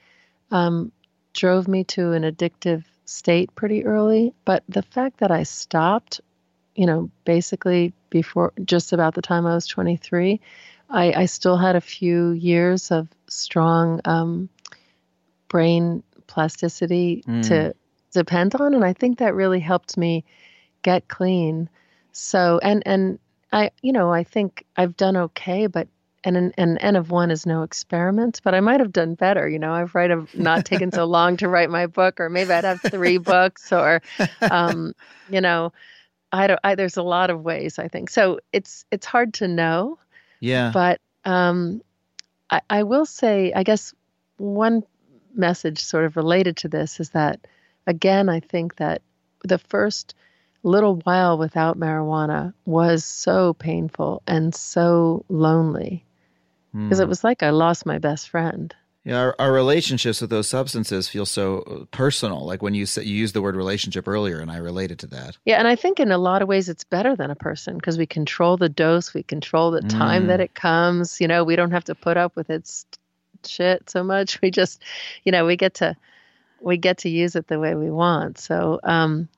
um, 0.51 0.91
drove 1.33 1.67
me 1.67 1.83
to 1.85 2.11
an 2.11 2.23
addictive 2.23 2.83
state 3.07 3.55
pretty 3.55 3.85
early. 3.85 4.33
But 4.45 4.63
the 4.69 4.83
fact 4.83 5.19
that 5.19 5.31
I 5.31 5.43
stopped, 5.43 6.21
you 6.75 6.85
know, 6.85 7.09
basically 7.25 7.93
before 8.09 8.53
just 8.63 8.93
about 8.93 9.15
the 9.15 9.21
time 9.21 9.47
I 9.47 9.55
was 9.55 9.65
23, 9.65 10.39
I, 10.89 11.13
I 11.13 11.25
still 11.25 11.57
had 11.57 11.75
a 11.75 11.81
few 11.81 12.31
years 12.31 12.91
of 12.91 13.07
strong 13.27 14.01
um, 14.05 14.49
brain 15.47 16.03
plasticity 16.27 17.23
mm. 17.27 17.47
to 17.47 17.73
depend 18.11 18.55
on, 18.55 18.73
and 18.73 18.85
I 18.85 18.93
think 18.93 19.19
that 19.19 19.33
really 19.33 19.59
helped 19.59 19.97
me 19.97 20.23
get 20.83 21.07
clean. 21.07 21.69
So 22.11 22.59
and 22.63 22.83
and 22.85 23.19
I 23.51 23.71
you 23.81 23.93
know 23.93 24.11
I 24.11 24.23
think 24.23 24.65
I've 24.75 24.97
done 24.97 25.17
okay, 25.17 25.67
but 25.67 25.87
and 26.27 26.35
an, 26.35 26.53
an 26.57 26.77
N 26.79 26.97
of 26.97 27.09
one 27.09 27.31
is 27.31 27.45
no 27.45 27.63
experiment, 27.63 28.41
but 28.43 28.53
I 28.53 28.59
might 28.59 28.81
have 28.81 28.91
done 28.91 29.15
better. 29.15 29.47
You 29.47 29.59
know, 29.59 29.71
I've 29.71 29.95
not 30.35 30.65
taken 30.65 30.91
so 30.91 31.05
long 31.05 31.37
to 31.37 31.47
write 31.47 31.69
my 31.69 31.87
book, 31.87 32.19
or 32.19 32.29
maybe 32.29 32.51
I'd 32.51 32.65
have 32.65 32.81
three 32.81 33.17
books, 33.17 33.71
or, 33.71 34.01
um, 34.51 34.93
you 35.29 35.39
know, 35.39 35.71
I 36.33 36.47
don't. 36.47 36.59
I, 36.65 36.75
there's 36.75 36.97
a 36.97 37.03
lot 37.03 37.29
of 37.29 37.43
ways 37.43 37.79
I 37.79 37.87
think. 37.87 38.09
So 38.09 38.39
it's 38.51 38.83
it's 38.91 39.05
hard 39.05 39.33
to 39.35 39.47
know. 39.47 39.97
Yeah. 40.41 40.71
But 40.73 40.99
um, 41.23 41.81
I, 42.49 42.59
I 42.69 42.83
will 42.83 43.05
say, 43.05 43.53
I 43.55 43.63
guess 43.63 43.93
one 44.35 44.83
message 45.33 45.79
sort 45.79 46.03
of 46.03 46.17
related 46.17 46.57
to 46.57 46.67
this 46.67 46.99
is 46.99 47.11
that, 47.11 47.39
again, 47.85 48.27
I 48.27 48.41
think 48.41 48.75
that 48.75 49.01
the 49.45 49.57
first 49.57 50.13
little 50.63 50.95
while 51.05 51.37
without 51.37 51.79
marijuana 51.79 52.53
was 52.65 53.05
so 53.05 53.53
painful 53.53 54.21
and 54.27 54.53
so 54.53 55.23
lonely 55.29 56.03
because 56.73 56.99
mm. 56.99 57.03
it 57.03 57.07
was 57.07 57.23
like 57.23 57.43
I 57.43 57.49
lost 57.51 57.85
my 57.85 57.97
best 57.97 58.29
friend. 58.29 58.73
Yeah, 59.07 59.19
our, 59.19 59.35
our, 59.39 59.53
relationships 59.53 60.19
with 60.19 60.29
those 60.29 60.49
substances 60.49 61.07
feel 61.07 61.25
so 61.25 61.59
uh, 61.59 61.85
personal. 61.91 62.45
Like 62.45 62.61
when 62.61 62.73
you 62.73 62.85
say, 62.85 63.03
you 63.03 63.15
used 63.15 63.33
the 63.33 63.41
word 63.41 63.55
relationship 63.55 64.05
earlier, 64.05 64.39
and 64.39 64.51
I 64.51 64.57
related 64.57 64.99
to 64.99 65.07
that. 65.07 65.37
Yeah, 65.45 65.59
and 65.59 65.67
I 65.67 65.77
think 65.77 66.01
in 66.01 66.11
a 66.11 66.17
lot 66.17 66.41
of 66.41 66.49
ways 66.49 66.67
it's 66.67 66.83
better 66.83 67.15
than 67.15 67.31
a 67.31 67.35
person 67.35 67.77
because 67.77 67.97
we 67.97 68.05
control 68.05 68.57
the 68.57 68.67
dose, 68.67 69.13
we 69.13 69.23
control 69.23 69.71
the 69.71 69.79
time 69.79 70.25
mm. 70.25 70.27
that 70.27 70.41
it 70.41 70.53
comes. 70.55 71.21
You 71.21 71.29
know, 71.29 71.45
we 71.45 71.55
don't 71.55 71.71
have 71.71 71.85
to 71.85 71.95
put 71.95 72.17
up 72.17 72.35
with 72.35 72.49
its 72.49 72.85
shit 73.45 73.89
so 73.89 74.03
much. 74.03 74.39
We 74.41 74.51
just, 74.51 74.83
you 75.23 75.31
know, 75.31 75.45
we 75.45 75.55
get 75.55 75.75
to 75.75 75.95
we 76.59 76.75
get 76.75 76.97
to 76.99 77.09
use 77.09 77.37
it 77.37 77.47
the 77.47 77.59
way 77.59 77.75
we 77.75 77.89
want. 77.89 78.39
So, 78.39 78.81
um, 78.83 79.29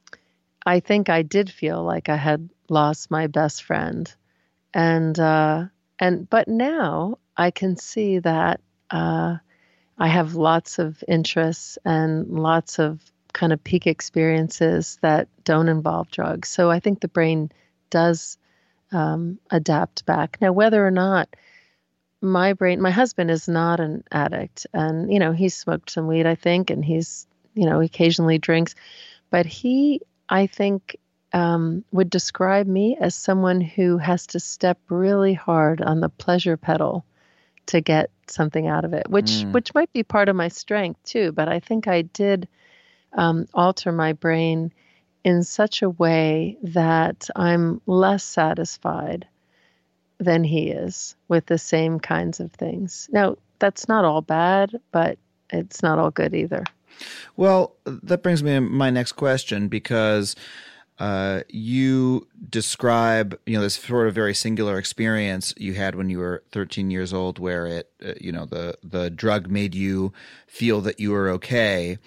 I 0.65 0.79
think 0.79 1.09
I 1.09 1.21
did 1.21 1.51
feel 1.51 1.83
like 1.83 2.09
I 2.09 2.15
had 2.15 2.49
lost 2.69 3.11
my 3.11 3.27
best 3.27 3.63
friend, 3.63 4.11
and 4.73 5.19
uh, 5.19 5.65
and 5.99 6.29
but 6.29 6.47
now 6.47 7.19
I 7.37 7.51
can 7.51 7.77
see 7.77 8.19
that. 8.19 8.61
Uh, 8.89 9.37
I 9.99 10.07
have 10.07 10.35
lots 10.35 10.79
of 10.79 11.03
interests 11.07 11.77
and 11.83 12.25
lots 12.27 12.79
of 12.79 13.01
kind 13.33 13.51
of 13.51 13.63
peak 13.63 13.85
experiences 13.85 14.97
that 15.01 15.27
don't 15.43 15.67
involve 15.67 16.09
drugs. 16.09 16.49
So 16.49 16.71
I 16.71 16.79
think 16.79 17.01
the 17.01 17.09
brain 17.09 17.51
does 17.89 18.37
um, 18.91 19.39
adapt 19.51 20.05
back. 20.05 20.37
Now, 20.41 20.53
whether 20.53 20.85
or 20.85 20.91
not 20.91 21.29
my 22.21 22.53
brain, 22.53 22.81
my 22.81 22.91
husband 22.91 23.29
is 23.29 23.47
not 23.47 23.79
an 23.79 24.03
addict, 24.11 24.67
and 24.73 25.11
you 25.11 25.19
know 25.19 25.31
he's 25.31 25.55
smoked 25.55 25.89
some 25.91 26.07
weed, 26.07 26.25
I 26.25 26.35
think, 26.35 26.69
and 26.69 26.83
he's 26.83 27.27
you 27.53 27.65
know 27.65 27.81
occasionally 27.81 28.37
drinks, 28.37 28.75
but 29.29 29.45
he, 29.45 30.01
I 30.27 30.47
think, 30.47 30.97
um, 31.33 31.83
would 31.91 32.09
describe 32.09 32.67
me 32.67 32.97
as 32.99 33.15
someone 33.15 33.61
who 33.61 33.97
has 33.97 34.27
to 34.27 34.39
step 34.39 34.79
really 34.89 35.33
hard 35.33 35.81
on 35.81 35.99
the 35.99 36.09
pleasure 36.09 36.57
pedal 36.57 37.05
to 37.67 37.81
get 37.81 38.09
something 38.27 38.67
out 38.67 38.85
of 38.85 38.93
it, 38.93 39.09
which 39.09 39.31
mm. 39.31 39.51
which 39.51 39.73
might 39.73 39.91
be 39.93 40.03
part 40.03 40.29
of 40.29 40.35
my 40.35 40.47
strength 40.47 41.01
too. 41.03 41.31
But 41.31 41.47
I 41.47 41.59
think 41.59 41.87
I 41.87 42.01
did 42.01 42.47
um, 43.13 43.47
alter 43.53 43.91
my 43.91 44.13
brain 44.13 44.71
in 45.23 45.43
such 45.43 45.81
a 45.81 45.89
way 45.89 46.57
that 46.63 47.29
I'm 47.35 47.81
less 47.85 48.23
satisfied 48.23 49.27
than 50.19 50.43
he 50.43 50.69
is 50.69 51.15
with 51.27 51.45
the 51.45 51.57
same 51.57 51.99
kinds 51.99 52.39
of 52.39 52.51
things. 52.51 53.09
Now, 53.11 53.37
that's 53.59 53.87
not 53.87 54.05
all 54.05 54.21
bad, 54.21 54.79
but 54.91 55.17
it's 55.49 55.83
not 55.83 55.99
all 55.99 56.11
good 56.11 56.33
either. 56.33 56.63
Well, 57.37 57.75
that 57.85 58.23
brings 58.23 58.43
me 58.43 58.51
to 58.51 58.61
my 58.61 58.89
next 58.89 59.13
question 59.13 59.67
because 59.67 60.35
uh, 60.99 61.43
you 61.47 62.27
describe, 62.49 63.39
you 63.45 63.55
know, 63.55 63.61
this 63.61 63.75
sort 63.75 64.07
of 64.09 64.13
very 64.13 64.35
singular 64.35 64.77
experience 64.77 65.53
you 65.55 65.73
had 65.73 65.95
when 65.95 66.09
you 66.09 66.19
were 66.19 66.43
13 66.51 66.91
years 66.91 67.13
old, 67.13 67.39
where 67.39 67.65
it, 67.65 67.89
uh, 68.05 68.13
you 68.19 68.33
know, 68.33 68.45
the 68.45 68.77
the 68.83 69.09
drug 69.09 69.49
made 69.49 69.73
you 69.73 70.11
feel 70.45 70.81
that 70.81 70.99
you 70.99 71.11
were 71.11 71.29
okay. 71.29 71.97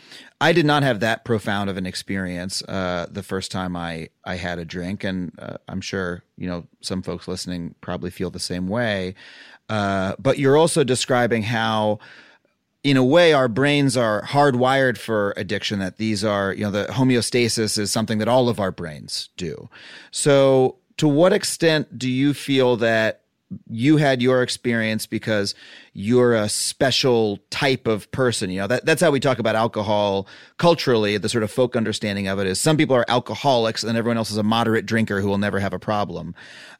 I 0.42 0.52
did 0.52 0.66
not 0.66 0.82
have 0.82 1.00
that 1.00 1.24
profound 1.24 1.70
of 1.70 1.78
an 1.78 1.86
experience 1.86 2.62
uh, 2.64 3.06
the 3.10 3.22
first 3.22 3.50
time 3.50 3.76
I 3.76 4.10
I 4.26 4.34
had 4.34 4.58
a 4.58 4.64
drink, 4.66 5.04
and 5.04 5.32
uh, 5.38 5.56
I'm 5.68 5.80
sure 5.80 6.22
you 6.36 6.46
know 6.46 6.66
some 6.82 7.02
folks 7.02 7.26
listening 7.26 7.74
probably 7.80 8.10
feel 8.10 8.28
the 8.28 8.38
same 8.38 8.68
way. 8.68 9.14
Uh, 9.70 10.16
but 10.18 10.38
you're 10.38 10.58
also 10.58 10.84
describing 10.84 11.44
how 11.44 11.98
in 12.84 12.96
a 12.96 13.04
way, 13.04 13.32
our 13.32 13.48
brains 13.48 13.96
are 13.96 14.22
hardwired 14.22 14.98
for 14.98 15.32
addiction, 15.36 15.78
that 15.78 15.98
these 15.98 16.24
are, 16.24 16.52
you 16.52 16.64
know, 16.64 16.70
the 16.70 16.86
homeostasis 16.86 17.78
is 17.78 17.92
something 17.92 18.18
that 18.18 18.28
all 18.28 18.48
of 18.48 18.58
our 18.58 18.72
brains 18.72 19.28
do. 19.36 19.68
So, 20.10 20.76
to 20.96 21.08
what 21.08 21.32
extent 21.32 21.98
do 21.98 22.10
you 22.10 22.34
feel 22.34 22.76
that 22.76 23.22
you 23.68 23.96
had 23.96 24.22
your 24.22 24.42
experience 24.42 25.06
because 25.06 25.54
you're 25.92 26.34
a 26.34 26.48
special 26.48 27.38
type 27.50 27.86
of 27.86 28.10
person. 28.10 28.50
You 28.50 28.60
know, 28.60 28.66
that, 28.68 28.86
that's 28.86 29.02
how 29.02 29.10
we 29.10 29.20
talk 29.20 29.38
about 29.38 29.56
alcohol 29.56 30.26
culturally. 30.58 31.16
The 31.18 31.28
sort 31.28 31.44
of 31.44 31.50
folk 31.50 31.76
understanding 31.76 32.28
of 32.28 32.38
it 32.38 32.46
is 32.46 32.60
some 32.60 32.76
people 32.76 32.96
are 32.96 33.04
alcoholics 33.08 33.84
and 33.84 33.96
everyone 33.96 34.16
else 34.16 34.30
is 34.30 34.36
a 34.36 34.42
moderate 34.42 34.86
drinker 34.86 35.20
who 35.20 35.28
will 35.28 35.38
never 35.38 35.60
have 35.60 35.72
a 35.72 35.78
problem. 35.78 36.34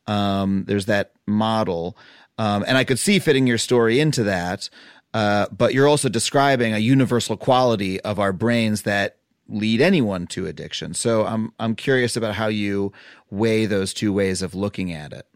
Um, 0.07 0.65
there's 0.67 0.87
that 0.87 1.12
model. 1.27 1.97
Um, 2.38 2.65
and 2.67 2.79
I 2.79 2.85
could 2.85 2.99
see 2.99 3.19
fitting 3.19 3.47
your 3.47 3.59
story 3.59 4.01
into 4.01 4.25
that. 4.25 4.71
Uh, 5.14 5.46
but 5.57 5.75
you're 5.75 5.88
also 5.88 6.09
describing 6.09 6.72
a 6.72 6.79
universal 6.79 7.37
quality 7.37 8.01
of 8.01 8.18
our 8.18 8.33
brains 8.33 8.83
that 8.83 9.18
lead 9.48 9.81
anyone 9.81 10.27
to 10.27 10.46
addiction. 10.46 10.94
So 10.94 11.27
I'm 11.27 11.53
I'm 11.59 11.75
curious 11.75 12.16
about 12.16 12.35
how 12.35 12.48
you 12.48 12.92
weigh 13.31 13.66
those 13.66 13.92
two 13.92 14.12
ways 14.12 14.42
of 14.42 14.55
looking 14.55 14.92
at 14.92 15.12
it. 15.12 15.27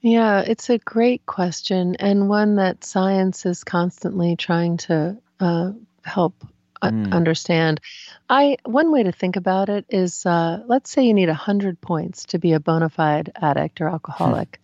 Yeah, 0.00 0.40
it's 0.40 0.68
a 0.68 0.78
great 0.78 1.26
question 1.26 1.96
and 1.96 2.28
one 2.28 2.56
that 2.56 2.84
science 2.84 3.46
is 3.46 3.62
constantly 3.62 4.34
trying 4.34 4.76
to 4.78 5.16
uh, 5.38 5.72
help 6.04 6.44
mm. 6.82 7.12
understand. 7.12 7.80
I 8.28 8.56
one 8.64 8.90
way 8.92 9.04
to 9.04 9.12
think 9.12 9.36
about 9.36 9.68
it 9.68 9.86
is, 9.88 10.26
uh, 10.26 10.62
let's 10.66 10.90
say 10.90 11.04
you 11.04 11.14
need 11.14 11.28
hundred 11.28 11.80
points 11.80 12.26
to 12.26 12.38
be 12.38 12.52
a 12.52 12.60
bona 12.60 12.88
fide 12.88 13.32
addict 13.36 13.80
or 13.80 13.88
alcoholic. 13.88 14.60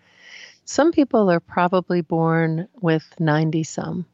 Some 0.70 0.92
people 0.92 1.30
are 1.30 1.40
probably 1.40 2.02
born 2.02 2.68
with 2.78 3.14
90 3.18 3.64
some. 3.64 4.04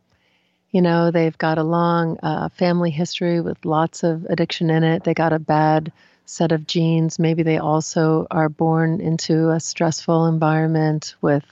You 0.70 0.82
know, 0.82 1.10
they've 1.10 1.36
got 1.36 1.58
a 1.58 1.64
long 1.64 2.16
uh, 2.22 2.48
family 2.48 2.92
history 2.92 3.40
with 3.40 3.64
lots 3.64 4.04
of 4.04 4.24
addiction 4.26 4.70
in 4.70 4.84
it. 4.84 5.02
They 5.02 5.14
got 5.14 5.32
a 5.32 5.40
bad 5.40 5.90
set 6.26 6.52
of 6.52 6.64
genes. 6.64 7.18
Maybe 7.18 7.42
they 7.42 7.58
also 7.58 8.28
are 8.30 8.48
born 8.48 9.00
into 9.00 9.50
a 9.50 9.58
stressful 9.58 10.26
environment 10.26 11.16
with, 11.20 11.44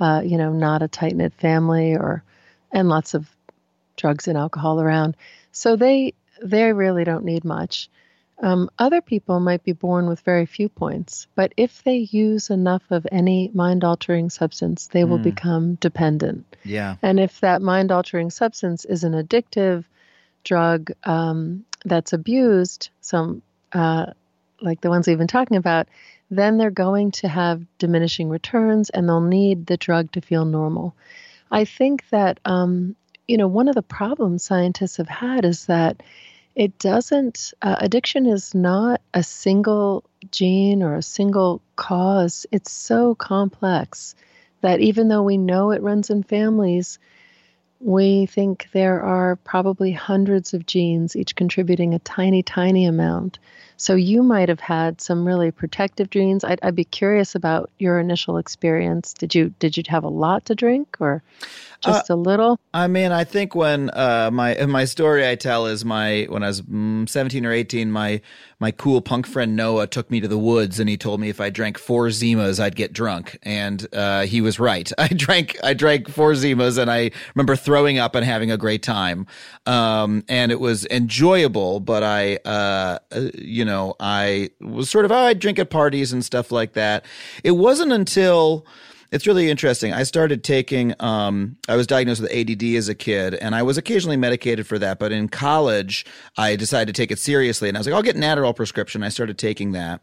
uh, 0.00 0.22
you 0.24 0.38
know, 0.38 0.54
not 0.54 0.80
a 0.80 0.88
tight 0.88 1.14
knit 1.14 1.34
family 1.34 1.92
or, 1.94 2.24
and 2.72 2.88
lots 2.88 3.12
of 3.12 3.28
drugs 3.98 4.26
and 4.26 4.38
alcohol 4.38 4.80
around. 4.80 5.18
So 5.52 5.76
they 5.76 6.14
they 6.42 6.72
really 6.72 7.04
don't 7.04 7.26
need 7.26 7.44
much. 7.44 7.90
Um, 8.42 8.70
other 8.78 9.02
people 9.02 9.38
might 9.38 9.62
be 9.62 9.72
born 9.72 10.08
with 10.08 10.20
very 10.20 10.46
few 10.46 10.68
points, 10.68 11.26
but 11.34 11.52
if 11.56 11.84
they 11.84 11.96
use 11.96 12.48
enough 12.48 12.82
of 12.90 13.06
any 13.12 13.50
mind 13.52 13.84
altering 13.84 14.30
substance, 14.30 14.86
they 14.86 15.04
will 15.04 15.18
mm. 15.18 15.24
become 15.24 15.74
dependent. 15.74 16.56
Yeah. 16.64 16.96
And 17.02 17.20
if 17.20 17.40
that 17.40 17.60
mind 17.60 17.92
altering 17.92 18.30
substance 18.30 18.86
is 18.86 19.04
an 19.04 19.12
addictive 19.12 19.84
drug 20.42 20.90
um, 21.04 21.66
that's 21.84 22.14
abused, 22.14 22.88
some 23.02 23.42
uh, 23.72 24.06
like 24.60 24.80
the 24.80 24.88
ones 24.88 25.06
we've 25.06 25.18
been 25.18 25.26
talking 25.26 25.56
about, 25.56 25.88
then 26.30 26.56
they're 26.56 26.70
going 26.70 27.10
to 27.10 27.28
have 27.28 27.64
diminishing 27.78 28.28
returns 28.28 28.90
and 28.90 29.08
they'll 29.08 29.20
need 29.20 29.66
the 29.66 29.76
drug 29.76 30.12
to 30.12 30.20
feel 30.20 30.44
normal. 30.44 30.94
I 31.50 31.64
think 31.64 32.08
that, 32.10 32.38
um, 32.44 32.94
you 33.26 33.36
know, 33.36 33.48
one 33.48 33.68
of 33.68 33.74
the 33.74 33.82
problems 33.82 34.44
scientists 34.44 34.98
have 34.98 35.08
had 35.08 35.44
is 35.44 35.66
that 35.66 36.02
it 36.60 36.78
doesn't, 36.78 37.54
uh, 37.62 37.76
addiction 37.80 38.26
is 38.26 38.54
not 38.54 39.00
a 39.14 39.22
single 39.22 40.04
gene 40.30 40.82
or 40.82 40.94
a 40.94 41.00
single 41.02 41.62
cause. 41.76 42.44
It's 42.52 42.70
so 42.70 43.14
complex 43.14 44.14
that 44.60 44.80
even 44.80 45.08
though 45.08 45.22
we 45.22 45.38
know 45.38 45.70
it 45.70 45.80
runs 45.80 46.10
in 46.10 46.22
families, 46.22 46.98
we 47.80 48.26
think 48.26 48.68
there 48.72 49.00
are 49.02 49.36
probably 49.36 49.90
hundreds 49.90 50.52
of 50.52 50.66
genes, 50.66 51.16
each 51.16 51.34
contributing 51.34 51.94
a 51.94 51.98
tiny, 52.00 52.42
tiny 52.42 52.84
amount. 52.84 53.38
So 53.80 53.94
you 53.94 54.22
might 54.22 54.50
have 54.50 54.60
had 54.60 55.00
some 55.00 55.26
really 55.26 55.50
protective 55.50 56.10
genes. 56.10 56.44
I'd, 56.44 56.60
I'd 56.62 56.74
be 56.74 56.84
curious 56.84 57.34
about 57.34 57.70
your 57.78 57.98
initial 57.98 58.36
experience. 58.36 59.14
Did 59.14 59.34
you 59.34 59.54
did 59.58 59.78
you 59.78 59.82
have 59.88 60.04
a 60.04 60.08
lot 60.08 60.44
to 60.44 60.54
drink 60.54 60.98
or 61.00 61.22
just 61.80 62.10
uh, 62.10 62.14
a 62.14 62.16
little? 62.16 62.60
I 62.74 62.88
mean, 62.88 63.10
I 63.10 63.24
think 63.24 63.54
when 63.54 63.88
uh, 63.94 64.30
my 64.30 64.54
my 64.66 64.84
story 64.84 65.26
I 65.26 65.34
tell 65.34 65.64
is 65.64 65.82
my 65.82 66.26
when 66.28 66.42
I 66.42 66.48
was 66.48 66.60
mm, 66.60 67.08
seventeen 67.08 67.46
or 67.46 67.52
eighteen, 67.52 67.90
my 67.90 68.20
my 68.58 68.70
cool 68.70 69.00
punk 69.00 69.26
friend 69.26 69.56
Noah 69.56 69.86
took 69.86 70.10
me 70.10 70.20
to 70.20 70.28
the 70.28 70.38
woods 70.38 70.78
and 70.78 70.86
he 70.86 70.98
told 70.98 71.18
me 71.18 71.30
if 71.30 71.40
I 71.40 71.48
drank 71.48 71.78
four 71.78 72.08
Zimas, 72.08 72.60
I'd 72.60 72.76
get 72.76 72.92
drunk, 72.92 73.38
and 73.42 73.86
uh, 73.94 74.26
he 74.26 74.42
was 74.42 74.60
right. 74.60 74.92
I 74.98 75.08
drank 75.08 75.56
I 75.62 75.72
drank 75.72 76.10
four 76.10 76.32
Zimas 76.32 76.76
and 76.76 76.90
I 76.90 77.12
remember 77.34 77.56
throwing 77.70 78.00
up 78.00 78.16
and 78.16 78.26
having 78.26 78.50
a 78.50 78.56
great 78.56 78.82
time, 78.82 79.28
um, 79.64 80.24
and 80.28 80.50
it 80.50 80.58
was 80.58 80.86
enjoyable. 80.86 81.78
But 81.78 82.02
I, 82.02 82.36
uh, 82.44 82.98
uh, 83.12 83.28
you 83.38 83.64
know, 83.64 83.94
I 84.00 84.50
was 84.60 84.90
sort 84.90 85.04
of 85.04 85.12
oh, 85.12 85.16
I 85.16 85.34
drink 85.34 85.60
at 85.60 85.70
parties 85.70 86.12
and 86.12 86.24
stuff 86.24 86.50
like 86.50 86.72
that. 86.72 87.04
It 87.44 87.52
wasn't 87.52 87.92
until 87.92 88.66
it's 89.12 89.26
really 89.26 89.50
interesting. 89.50 89.92
I 89.92 90.04
started 90.04 90.44
taking, 90.44 90.94
um, 91.00 91.56
I 91.68 91.74
was 91.74 91.86
diagnosed 91.86 92.20
with 92.20 92.30
ADD 92.32 92.62
as 92.76 92.88
a 92.88 92.94
kid, 92.94 93.34
and 93.34 93.54
I 93.54 93.62
was 93.62 93.76
occasionally 93.76 94.16
medicated 94.16 94.66
for 94.66 94.78
that. 94.78 94.98
But 95.00 95.10
in 95.10 95.28
college, 95.28 96.06
I 96.36 96.54
decided 96.54 96.94
to 96.94 97.02
take 97.02 97.10
it 97.10 97.18
seriously, 97.18 97.68
and 97.68 97.76
I 97.76 97.80
was 97.80 97.86
like, 97.88 97.96
I'll 97.96 98.02
get 98.02 98.14
an 98.14 98.22
Adderall 98.22 98.54
prescription. 98.54 99.02
I 99.02 99.08
started 99.08 99.36
taking 99.36 99.72
that. 99.72 100.00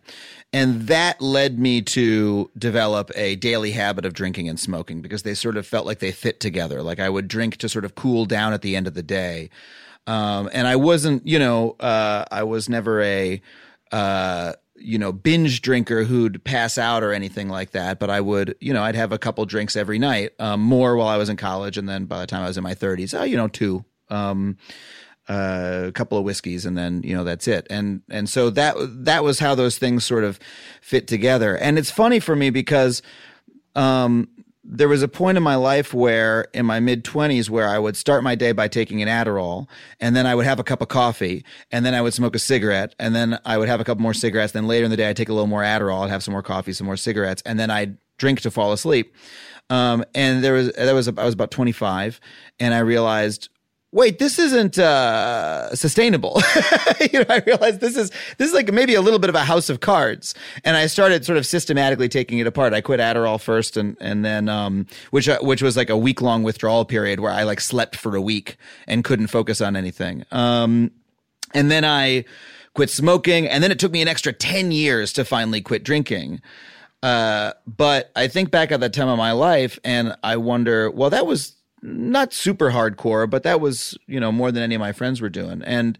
And 0.51 0.83
that 0.87 1.21
led 1.21 1.57
me 1.59 1.81
to 1.83 2.51
develop 2.57 3.11
a 3.15 3.35
daily 3.37 3.71
habit 3.71 4.05
of 4.05 4.13
drinking 4.13 4.49
and 4.49 4.59
smoking 4.59 5.01
because 5.01 5.23
they 5.23 5.33
sort 5.33 5.57
of 5.57 5.65
felt 5.65 5.85
like 5.85 5.99
they 5.99 6.11
fit 6.11 6.39
together. 6.39 6.81
Like 6.81 6.99
I 6.99 7.09
would 7.09 7.27
drink 7.27 7.57
to 7.57 7.69
sort 7.69 7.85
of 7.85 7.95
cool 7.95 8.25
down 8.25 8.53
at 8.53 8.61
the 8.61 8.75
end 8.75 8.87
of 8.87 8.93
the 8.93 9.03
day. 9.03 9.49
Um, 10.05 10.49
and 10.53 10.67
I 10.67 10.77
wasn't, 10.77 11.27
you 11.27 11.37
know, 11.37 11.75
uh, 11.81 12.23
I 12.31 12.43
was 12.43 12.69
never 12.69 13.01
a, 13.01 13.41
uh, 13.91 14.53
you 14.79 14.97
know, 14.97 15.11
binge 15.11 15.61
drinker 15.61 16.03
who'd 16.03 16.43
pass 16.43 16.77
out 16.77 17.03
or 17.03 17.11
anything 17.11 17.49
like 17.49 17.71
that, 17.71 17.99
but 17.99 18.09
I 18.09 18.21
would, 18.21 18.55
you 18.59 18.73
know, 18.73 18.83
I'd 18.83 18.95
have 18.95 19.11
a 19.11 19.17
couple 19.17 19.45
drinks 19.45 19.75
every 19.75 19.99
night, 19.99 20.31
um, 20.39 20.61
more 20.61 20.95
while 20.95 21.07
I 21.07 21.17
was 21.17 21.29
in 21.29 21.37
college, 21.37 21.77
and 21.77 21.87
then 21.87 22.05
by 22.05 22.19
the 22.19 22.27
time 22.27 22.43
I 22.43 22.47
was 22.47 22.57
in 22.57 22.63
my 22.63 22.75
30s, 22.75 23.19
oh, 23.19 23.23
you 23.23 23.37
know, 23.37 23.47
two, 23.47 23.83
um, 24.09 24.57
uh, 25.29 25.85
a 25.87 25.91
couple 25.91 26.17
of 26.17 26.23
whiskeys, 26.23 26.65
and 26.65 26.77
then 26.77 27.01
you 27.03 27.13
know 27.13 27.25
that's 27.25 27.47
it. 27.47 27.67
And 27.69 28.01
and 28.09 28.29
so 28.29 28.49
that 28.51 28.75
that 29.03 29.23
was 29.23 29.39
how 29.39 29.55
those 29.55 29.77
things 29.77 30.05
sort 30.05 30.23
of 30.23 30.39
fit 30.81 31.07
together. 31.07 31.57
And 31.57 31.77
it's 31.77 31.91
funny 31.91 32.21
for 32.21 32.35
me 32.35 32.49
because 32.49 33.01
um, 33.75 34.29
there 34.69 34.89
was 34.89 35.01
a 35.01 35.07
point 35.07 35.37
in 35.37 35.43
my 35.43 35.55
life 35.55 35.93
where 35.93 36.47
in 36.53 36.65
my 36.65 36.79
mid 36.79 37.05
20s 37.05 37.49
where 37.49 37.67
I 37.67 37.79
would 37.79 37.95
start 37.95 38.23
my 38.23 38.35
day 38.35 38.51
by 38.51 38.67
taking 38.67 39.01
an 39.01 39.07
Adderall 39.07 39.67
and 39.99 40.15
then 40.15 40.27
I 40.27 40.35
would 40.35 40.45
have 40.45 40.59
a 40.59 40.63
cup 40.63 40.81
of 40.81 40.89
coffee 40.89 41.45
and 41.71 41.85
then 41.85 41.95
I 41.95 42.01
would 42.01 42.13
smoke 42.13 42.35
a 42.35 42.39
cigarette 42.39 42.93
and 42.99 43.15
then 43.15 43.39
I 43.45 43.57
would 43.57 43.69
have 43.69 43.79
a 43.79 43.85
couple 43.85 44.01
more 44.01 44.13
cigarettes 44.13 44.51
then 44.51 44.67
later 44.67 44.83
in 44.83 44.91
the 44.91 44.97
day 44.97 45.09
I'd 45.09 45.15
take 45.15 45.29
a 45.29 45.33
little 45.33 45.47
more 45.47 45.61
Adderall 45.61 46.03
I'd 46.03 46.09
have 46.09 46.23
some 46.23 46.33
more 46.33 46.43
coffee 46.43 46.73
some 46.73 46.85
more 46.85 46.97
cigarettes 46.97 47.41
and 47.45 47.57
then 47.57 47.71
I'd 47.71 47.97
drink 48.17 48.41
to 48.41 48.51
fall 48.51 48.73
asleep. 48.73 49.15
Um, 49.69 50.03
and 50.15 50.43
there 50.43 50.53
was 50.53 50.71
that 50.73 50.93
was 50.93 51.07
I 51.07 51.25
was 51.25 51.33
about 51.33 51.51
25 51.51 52.19
and 52.59 52.73
I 52.73 52.79
realized 52.79 53.49
wait, 53.91 54.19
this 54.19 54.37
isn't 54.39 54.77
uh, 54.77 55.73
sustainable. 55.75 56.41
you 57.11 57.19
know, 57.19 57.25
I 57.29 57.41
realized 57.45 57.79
this 57.79 57.95
is 57.95 58.11
this 58.37 58.49
is 58.49 58.53
like 58.53 58.71
maybe 58.71 58.95
a 58.95 59.01
little 59.01 59.19
bit 59.19 59.29
of 59.29 59.35
a 59.35 59.43
house 59.43 59.69
of 59.69 59.79
cards, 59.79 60.35
and 60.63 60.75
I 60.75 60.87
started 60.87 61.25
sort 61.25 61.37
of 61.37 61.45
systematically 61.45 62.09
taking 62.09 62.39
it 62.39 62.47
apart. 62.47 62.73
I 62.73 62.81
quit 62.81 62.99
Adderall 62.99 63.39
first, 63.39 63.77
and 63.77 63.97
and 63.99 64.23
then 64.23 64.49
um, 64.49 64.87
which 65.11 65.29
uh, 65.29 65.39
which 65.41 65.61
was 65.61 65.77
like 65.77 65.89
a 65.89 65.97
week 65.97 66.21
long 66.21 66.43
withdrawal 66.43 66.85
period 66.85 67.19
where 67.19 67.31
I 67.31 67.43
like 67.43 67.61
slept 67.61 67.95
for 67.95 68.15
a 68.15 68.21
week 68.21 68.57
and 68.87 69.03
couldn't 69.03 69.27
focus 69.27 69.61
on 69.61 69.75
anything. 69.75 70.25
Um, 70.31 70.91
and 71.53 71.71
then 71.71 71.85
I 71.85 72.25
quit 72.73 72.89
smoking, 72.89 73.47
and 73.47 73.63
then 73.63 73.71
it 73.71 73.79
took 73.79 73.91
me 73.91 74.01
an 74.01 74.07
extra 74.07 74.33
ten 74.33 74.71
years 74.71 75.13
to 75.13 75.25
finally 75.25 75.61
quit 75.61 75.83
drinking. 75.83 76.41
Uh, 77.03 77.53
but 77.67 78.11
I 78.15 78.27
think 78.27 78.49
back 78.49 78.71
at 78.71 78.79
that 78.79 78.91
time 78.91 79.07
of 79.07 79.19
my 79.19 79.31
life, 79.31 79.77
and 79.83 80.15
I 80.23 80.37
wonder, 80.37 80.89
well, 80.89 81.11
that 81.11 81.27
was 81.27 81.56
not 81.81 82.33
super 82.33 82.71
hardcore, 82.71 83.29
but 83.29 83.43
that 83.43 83.61
was, 83.61 83.97
you 84.07 84.19
know, 84.19 84.31
more 84.31 84.51
than 84.51 84.63
any 84.63 84.75
of 84.75 84.79
my 84.79 84.91
friends 84.91 85.21
were 85.21 85.29
doing. 85.29 85.61
And 85.63 85.97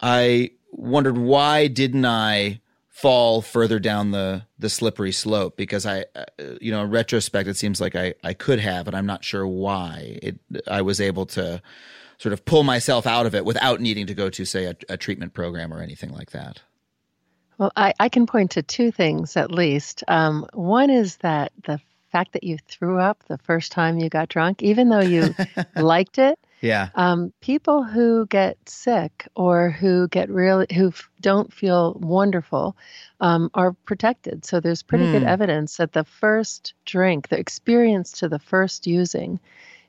I 0.00 0.50
wondered 0.72 1.18
why 1.18 1.68
didn't 1.68 2.06
I 2.06 2.60
fall 2.88 3.42
further 3.42 3.78
down 3.78 4.10
the 4.10 4.44
the 4.58 4.68
slippery 4.68 5.12
slope 5.12 5.56
because 5.56 5.86
I 5.86 6.04
uh, 6.14 6.24
you 6.60 6.70
know 6.70 6.84
in 6.84 6.90
retrospect 6.90 7.48
it 7.48 7.56
seems 7.56 7.80
like 7.80 7.96
I 7.96 8.14
I 8.22 8.32
could 8.32 8.60
have 8.60 8.86
and 8.86 8.96
I'm 8.96 9.06
not 9.06 9.24
sure 9.24 9.46
why 9.46 10.18
it 10.22 10.38
I 10.68 10.82
was 10.82 11.00
able 11.00 11.26
to 11.26 11.60
sort 12.18 12.32
of 12.32 12.44
pull 12.44 12.62
myself 12.62 13.06
out 13.06 13.26
of 13.26 13.34
it 13.34 13.44
without 13.44 13.80
needing 13.80 14.06
to 14.06 14.14
go 14.14 14.30
to 14.30 14.44
say 14.44 14.66
a, 14.66 14.76
a 14.88 14.96
treatment 14.96 15.34
program 15.34 15.74
or 15.74 15.80
anything 15.80 16.10
like 16.10 16.30
that. 16.30 16.62
Well, 17.58 17.72
I, 17.76 17.92
I 17.98 18.08
can 18.08 18.26
point 18.26 18.52
to 18.52 18.62
two 18.62 18.92
things 18.92 19.36
at 19.36 19.50
least. 19.50 20.04
Um, 20.06 20.46
one 20.52 20.90
is 20.90 21.16
that 21.18 21.52
the 21.64 21.80
fact 22.12 22.34
that 22.34 22.44
you 22.44 22.58
threw 22.68 23.00
up 23.00 23.24
the 23.26 23.38
first 23.38 23.72
time 23.72 23.98
you 23.98 24.08
got 24.08 24.28
drunk, 24.28 24.62
even 24.62 24.90
though 24.90 25.00
you 25.00 25.34
liked 25.76 26.18
it. 26.18 26.38
Yeah. 26.60 26.90
Um, 26.94 27.32
people 27.40 27.82
who 27.82 28.26
get 28.26 28.56
sick 28.68 29.26
or 29.34 29.70
who 29.70 30.06
get 30.08 30.30
really 30.30 30.66
who 30.72 30.88
f- 30.88 31.10
don't 31.20 31.52
feel 31.52 31.94
wonderful 31.94 32.76
um, 33.20 33.50
are 33.54 33.72
protected. 33.72 34.44
So 34.44 34.60
there's 34.60 34.82
pretty 34.82 35.06
mm. 35.06 35.12
good 35.12 35.22
hmm. 35.22 35.28
evidence 35.28 35.78
that 35.78 35.92
the 35.92 36.04
first 36.04 36.74
drink, 36.84 37.28
the 37.28 37.38
experience 37.38 38.12
to 38.12 38.28
the 38.28 38.38
first 38.38 38.86
using, 38.86 39.40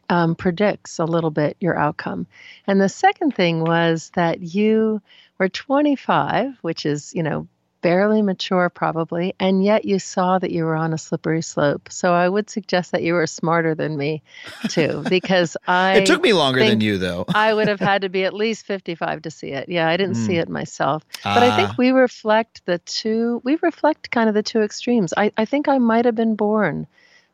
um, 0.10 0.34
predicts 0.36 0.98
a 0.98 1.06
little 1.06 1.30
bit 1.30 1.58
your 1.60 1.78
outcome. 1.78 2.26
And 2.66 2.82
the 2.82 2.90
second 2.90 3.36
thing 3.36 3.62
was 3.62 4.12
that 4.16 4.42
you 4.42 5.02
were 5.38 5.50
25, 5.50 6.58
which 6.62 6.88
is 6.88 7.14
you 7.14 7.22
know 7.22 7.48
barely 7.84 8.24
mature, 8.24 8.70
probably, 8.70 9.36
and 9.40 9.64
yet 9.64 9.86
you 9.86 10.00
saw 10.00 10.40
that 10.40 10.50
you 10.50 10.64
were 10.64 10.76
on 10.76 10.94
a 10.94 10.98
slippery 10.98 11.44
slope. 11.44 11.90
So 11.92 12.14
I 12.14 12.28
would 12.28 12.50
suggest 12.50 12.94
that 12.94 13.04
you 13.04 13.14
were 13.14 13.28
smarter 13.28 13.76
than 13.76 13.96
me, 13.96 14.24
too, 14.70 15.04
because 15.10 15.56
I. 15.68 15.98
it 15.98 16.08
took 16.08 16.24
me 16.24 16.34
longer 16.34 16.62
than 16.62 16.82
you, 16.82 16.98
though. 16.98 17.26
I 17.28 17.54
would 17.54 17.68
have 17.68 17.82
had 17.82 18.02
to 18.02 18.10
be 18.10 18.24
at 18.24 18.34
least 18.34 18.66
55 18.66 19.24
to 19.24 19.32
see 19.32 19.50
it. 19.50 19.70
Yeah, 19.70 19.88
I 19.88 19.98
didn't 19.98 20.16
mm. 20.16 20.26
see 20.26 20.38
it 20.38 20.50
myself. 20.50 21.04
But 21.24 21.44
I 21.44 21.56
think 21.56 21.72
ah. 21.72 21.76
we 21.78 21.92
reflect 21.92 22.66
the 22.66 22.80
two, 22.80 23.42
we 23.44 23.60
reflect 23.62 24.10
kind 24.10 24.30
of 24.30 24.34
the 24.34 24.44
two 24.44 24.62
extremes. 24.62 25.14
I, 25.16 25.32
I 25.38 25.46
think 25.46 25.68
I 25.68 25.78
might 25.78 26.06
have 26.06 26.16
been 26.16 26.36
born 26.36 26.88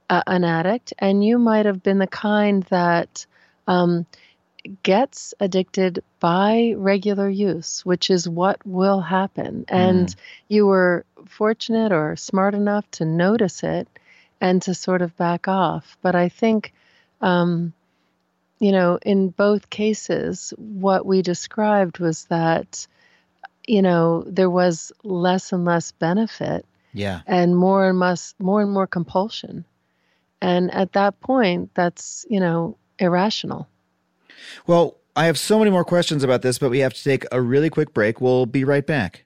uh, 0.09 0.23
an 0.27 0.43
addict, 0.43 0.93
and 0.99 1.23
you 1.23 1.37
might 1.37 1.67
have 1.67 1.81
been 1.81 1.99
the 1.99 2.07
kind 2.07 2.63
that. 2.63 3.25
Um, 3.67 4.07
gets 4.83 5.33
addicted 5.39 6.03
by 6.19 6.73
regular 6.77 7.29
use, 7.29 7.85
which 7.85 8.09
is 8.09 8.27
what 8.27 8.65
will 8.65 9.01
happen. 9.01 9.65
And 9.67 10.07
mm. 10.07 10.15
you 10.47 10.65
were 10.67 11.05
fortunate 11.27 11.91
or 11.91 12.15
smart 12.15 12.53
enough 12.53 12.89
to 12.91 13.05
notice 13.05 13.63
it 13.63 13.87
and 14.41 14.61
to 14.63 14.73
sort 14.73 15.01
of 15.01 15.15
back 15.17 15.47
off. 15.47 15.97
But 16.01 16.15
I 16.15 16.29
think, 16.29 16.73
um, 17.21 17.73
you 18.59 18.71
know, 18.71 18.99
in 19.01 19.29
both 19.29 19.69
cases, 19.69 20.53
what 20.57 21.05
we 21.05 21.21
described 21.21 21.99
was 21.99 22.25
that, 22.25 22.87
you 23.67 23.81
know, 23.81 24.23
there 24.27 24.49
was 24.49 24.91
less 25.03 25.53
and 25.53 25.65
less 25.65 25.91
benefit. 25.93 26.65
Yeah. 26.93 27.21
And 27.27 27.55
more 27.55 27.87
and 27.87 27.99
less, 27.99 28.33
more 28.39 28.61
and 28.61 28.71
more 28.71 28.87
compulsion. 28.87 29.63
And 30.41 30.73
at 30.73 30.93
that 30.93 31.19
point, 31.19 31.71
that's, 31.75 32.25
you 32.29 32.39
know, 32.39 32.77
irrational. 32.97 33.67
Well, 34.67 34.97
I 35.15 35.25
have 35.25 35.37
so 35.37 35.59
many 35.59 35.71
more 35.71 35.83
questions 35.83 36.23
about 36.23 36.41
this, 36.41 36.57
but 36.59 36.69
we 36.69 36.79
have 36.79 36.93
to 36.93 37.03
take 37.03 37.25
a 37.31 37.41
really 37.41 37.69
quick 37.69 37.93
break. 37.93 38.21
We'll 38.21 38.45
be 38.45 38.63
right 38.63 38.85
back. 38.85 39.25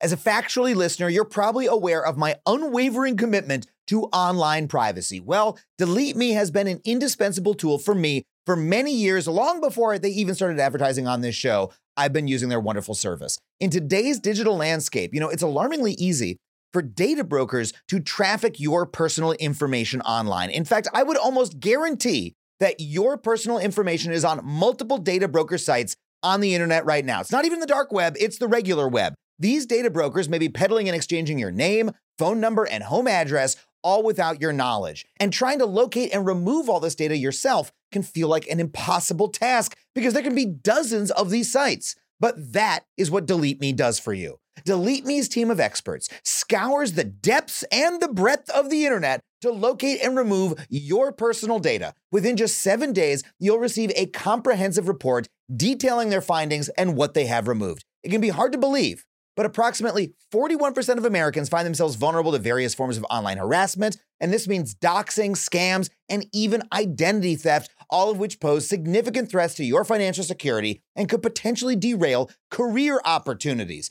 As 0.00 0.12
a 0.12 0.16
factually 0.16 0.74
listener, 0.74 1.08
you're 1.08 1.24
probably 1.24 1.66
aware 1.66 2.04
of 2.04 2.16
my 2.16 2.36
unwavering 2.46 3.16
commitment 3.16 3.66
to 3.88 4.02
online 4.04 4.68
privacy. 4.68 5.20
Well, 5.20 5.58
Delete 5.78 6.16
Me 6.16 6.30
has 6.30 6.50
been 6.50 6.66
an 6.66 6.80
indispensable 6.84 7.54
tool 7.54 7.78
for 7.78 7.94
me 7.94 8.22
for 8.44 8.56
many 8.56 8.92
years, 8.92 9.26
long 9.26 9.60
before 9.60 9.98
they 9.98 10.10
even 10.10 10.34
started 10.34 10.60
advertising 10.60 11.08
on 11.08 11.22
this 11.22 11.34
show. 11.34 11.72
I've 11.96 12.12
been 12.12 12.28
using 12.28 12.50
their 12.50 12.60
wonderful 12.60 12.94
service. 12.94 13.38
In 13.58 13.70
today's 13.70 14.20
digital 14.20 14.56
landscape, 14.56 15.12
you 15.12 15.18
know, 15.18 15.30
it's 15.30 15.42
alarmingly 15.42 15.92
easy 15.92 16.36
for 16.76 16.82
data 16.82 17.24
brokers 17.24 17.72
to 17.88 17.98
traffic 17.98 18.60
your 18.60 18.84
personal 18.84 19.32
information 19.32 20.02
online. 20.02 20.50
In 20.50 20.66
fact, 20.66 20.86
I 20.92 21.04
would 21.04 21.16
almost 21.16 21.58
guarantee 21.58 22.34
that 22.60 22.74
your 22.80 23.16
personal 23.16 23.56
information 23.56 24.12
is 24.12 24.26
on 24.26 24.44
multiple 24.44 24.98
data 24.98 25.26
broker 25.26 25.56
sites 25.56 25.96
on 26.22 26.42
the 26.42 26.54
internet 26.54 26.84
right 26.84 27.02
now. 27.02 27.22
It's 27.22 27.32
not 27.32 27.46
even 27.46 27.60
the 27.60 27.66
dark 27.66 27.92
web, 27.92 28.14
it's 28.20 28.36
the 28.36 28.46
regular 28.46 28.86
web. 28.88 29.14
These 29.38 29.64
data 29.64 29.88
brokers 29.88 30.28
may 30.28 30.36
be 30.36 30.50
peddling 30.50 30.86
and 30.86 30.94
exchanging 30.94 31.38
your 31.38 31.50
name, 31.50 31.92
phone 32.18 32.40
number, 32.40 32.64
and 32.68 32.84
home 32.84 33.08
address 33.08 33.56
all 33.82 34.02
without 34.02 34.42
your 34.42 34.52
knowledge. 34.52 35.06
And 35.18 35.32
trying 35.32 35.60
to 35.60 35.66
locate 35.66 36.12
and 36.12 36.26
remove 36.26 36.68
all 36.68 36.80
this 36.80 36.94
data 36.94 37.16
yourself 37.16 37.72
can 37.90 38.02
feel 38.02 38.28
like 38.28 38.46
an 38.48 38.60
impossible 38.60 39.28
task 39.28 39.78
because 39.94 40.12
there 40.12 40.22
can 40.22 40.34
be 40.34 40.44
dozens 40.44 41.10
of 41.10 41.30
these 41.30 41.50
sites. 41.50 41.96
But 42.20 42.52
that 42.52 42.80
is 42.98 43.10
what 43.10 43.24
Delete 43.24 43.62
Me 43.62 43.72
does 43.72 43.98
for 43.98 44.12
you. 44.12 44.36
Delete 44.64 45.04
Me's 45.04 45.28
team 45.28 45.50
of 45.50 45.60
experts 45.60 46.08
scours 46.22 46.92
the 46.92 47.04
depths 47.04 47.64
and 47.70 48.00
the 48.00 48.08
breadth 48.08 48.50
of 48.50 48.70
the 48.70 48.84
internet 48.84 49.20
to 49.42 49.50
locate 49.50 50.00
and 50.02 50.16
remove 50.16 50.66
your 50.68 51.12
personal 51.12 51.58
data. 51.58 51.94
Within 52.10 52.36
just 52.36 52.58
seven 52.58 52.92
days, 52.92 53.22
you'll 53.38 53.58
receive 53.58 53.92
a 53.94 54.06
comprehensive 54.06 54.88
report 54.88 55.28
detailing 55.54 56.10
their 56.10 56.20
findings 56.20 56.68
and 56.70 56.96
what 56.96 57.14
they 57.14 57.26
have 57.26 57.48
removed. 57.48 57.84
It 58.02 58.10
can 58.10 58.20
be 58.20 58.30
hard 58.30 58.52
to 58.52 58.58
believe, 58.58 59.04
but 59.36 59.46
approximately 59.46 60.14
41% 60.32 60.96
of 60.96 61.04
Americans 61.04 61.48
find 61.48 61.66
themselves 61.66 61.96
vulnerable 61.96 62.32
to 62.32 62.38
various 62.38 62.74
forms 62.74 62.96
of 62.96 63.04
online 63.10 63.38
harassment, 63.38 63.98
and 64.18 64.32
this 64.32 64.48
means 64.48 64.74
doxing, 64.74 65.32
scams, 65.32 65.90
and 66.08 66.26
even 66.32 66.62
identity 66.72 67.36
theft, 67.36 67.70
all 67.90 68.10
of 68.10 68.18
which 68.18 68.40
pose 68.40 68.66
significant 68.68 69.30
threats 69.30 69.54
to 69.54 69.64
your 69.64 69.84
financial 69.84 70.24
security 70.24 70.82
and 70.96 71.08
could 71.08 71.22
potentially 71.22 71.76
derail 71.76 72.30
career 72.50 73.00
opportunities. 73.04 73.90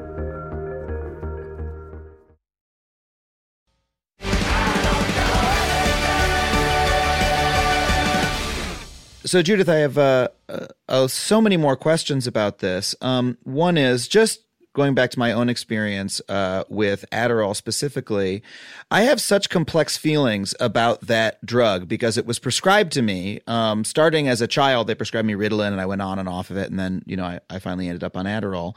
So, 9.23 9.43
Judith, 9.43 9.69
I 9.69 9.75
have 9.75 9.99
uh, 9.99 10.29
uh, 10.49 10.67
uh, 10.89 11.07
so 11.07 11.41
many 11.41 11.55
more 11.55 11.75
questions 11.75 12.25
about 12.25 12.57
this. 12.57 12.95
Um, 13.01 13.37
one 13.43 13.77
is 13.77 14.07
just 14.07 14.39
going 14.73 14.95
back 14.95 15.11
to 15.11 15.19
my 15.19 15.31
own 15.31 15.47
experience 15.47 16.21
uh, 16.27 16.63
with 16.69 17.05
Adderall 17.11 17.55
specifically, 17.55 18.41
I 18.89 19.01
have 19.01 19.21
such 19.21 19.49
complex 19.49 19.95
feelings 19.95 20.55
about 20.59 21.01
that 21.01 21.45
drug 21.45 21.87
because 21.87 22.17
it 22.17 22.25
was 22.25 22.39
prescribed 22.39 22.93
to 22.93 23.03
me. 23.03 23.41
Um, 23.45 23.83
starting 23.83 24.27
as 24.27 24.41
a 24.41 24.47
child, 24.47 24.87
they 24.87 24.95
prescribed 24.95 25.27
me 25.27 25.33
Ritalin, 25.33 25.71
and 25.71 25.81
I 25.81 25.85
went 25.85 26.01
on 26.01 26.17
and 26.17 26.27
off 26.27 26.49
of 26.49 26.57
it, 26.57 26.71
and 26.71 26.79
then 26.79 27.03
you 27.05 27.15
know 27.15 27.25
I, 27.25 27.39
I 27.49 27.59
finally 27.59 27.87
ended 27.87 28.03
up 28.03 28.17
on 28.17 28.25
Adderall. 28.25 28.75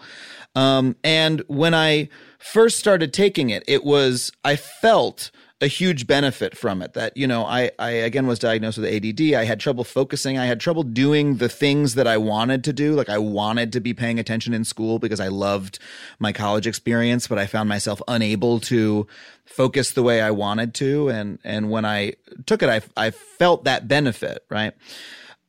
Um, 0.54 0.96
and 1.02 1.42
when 1.46 1.74
I 1.74 2.08
first 2.38 2.78
started 2.78 3.14
taking 3.14 3.48
it, 3.48 3.64
it 3.66 3.82
was 3.82 4.30
I 4.44 4.56
felt 4.56 5.30
a 5.60 5.66
huge 5.68 6.06
benefit 6.06 6.56
from 6.56 6.82
it 6.82 6.94
that 6.94 7.16
you 7.16 7.26
know 7.26 7.44
I, 7.44 7.70
I 7.78 7.90
again 7.90 8.26
was 8.26 8.38
diagnosed 8.40 8.76
with 8.76 8.86
add 8.86 9.34
i 9.34 9.44
had 9.44 9.60
trouble 9.60 9.84
focusing. 9.84 10.36
I 10.36 10.46
had 10.46 10.60
trouble 10.60 10.82
doing 10.82 11.36
the 11.36 11.48
things 11.48 11.94
that 11.94 12.06
i 12.06 12.16
wanted 12.16 12.64
to 12.64 12.72
do. 12.72 12.94
Like 12.94 13.08
i 13.08 13.18
wanted 13.18 13.72
to 13.72 13.80
be 13.80 13.94
paying 13.94 14.18
attention 14.18 14.52
in 14.52 14.64
school 14.64 14.98
because 14.98 15.20
i 15.20 15.28
loved 15.28 15.78
my 16.18 16.32
college 16.32 16.66
experience 16.66 17.28
but 17.28 17.38
i 17.38 17.46
found 17.46 17.68
myself 17.68 18.02
unable 18.08 18.58
to 18.60 19.06
focus 19.44 19.92
the 19.92 20.02
way 20.02 20.20
i 20.20 20.30
wanted 20.30 20.74
to. 20.74 21.08
And 21.08 21.38
and 21.44 21.70
when 21.70 21.84
i 21.84 22.14
took 22.46 22.62
it 22.62 22.68
i, 22.68 22.80
I 22.96 23.10
felt 23.10 23.64
that 23.64 23.86
benefit 23.86 24.44
right? 24.50 24.74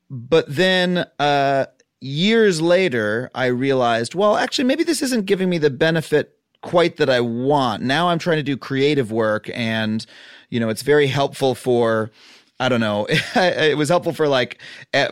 But 0.10 0.46
then 0.48 1.06
uh 1.18 1.66
years 2.00 2.62
later 2.62 3.32
i 3.34 3.48
realized 3.48 4.14
well 4.14 4.36
actually 4.36 4.66
maybe 4.66 4.84
this 4.84 5.02
isn't 5.02 5.26
giving 5.26 5.50
me 5.50 5.58
the 5.58 5.72
benefit 5.72 6.35
quite 6.66 6.98
that 6.98 7.10
I 7.10 7.22
want. 7.22 7.84
Now 7.84 8.10
I'm 8.10 8.18
trying 8.18 8.38
to 8.38 8.44
do 8.44 8.58
creative 8.58 9.12
work 9.12 9.50
and 9.54 10.06
you 10.50 10.60
know, 10.60 10.70
it's 10.70 10.82
very 10.82 11.08
helpful 11.08 11.56
for 11.56 12.12
I 12.58 12.70
don't 12.70 12.80
know. 12.80 13.06
it 13.36 13.78
was 13.78 13.90
helpful 13.90 14.14
for 14.14 14.28
like 14.30 14.60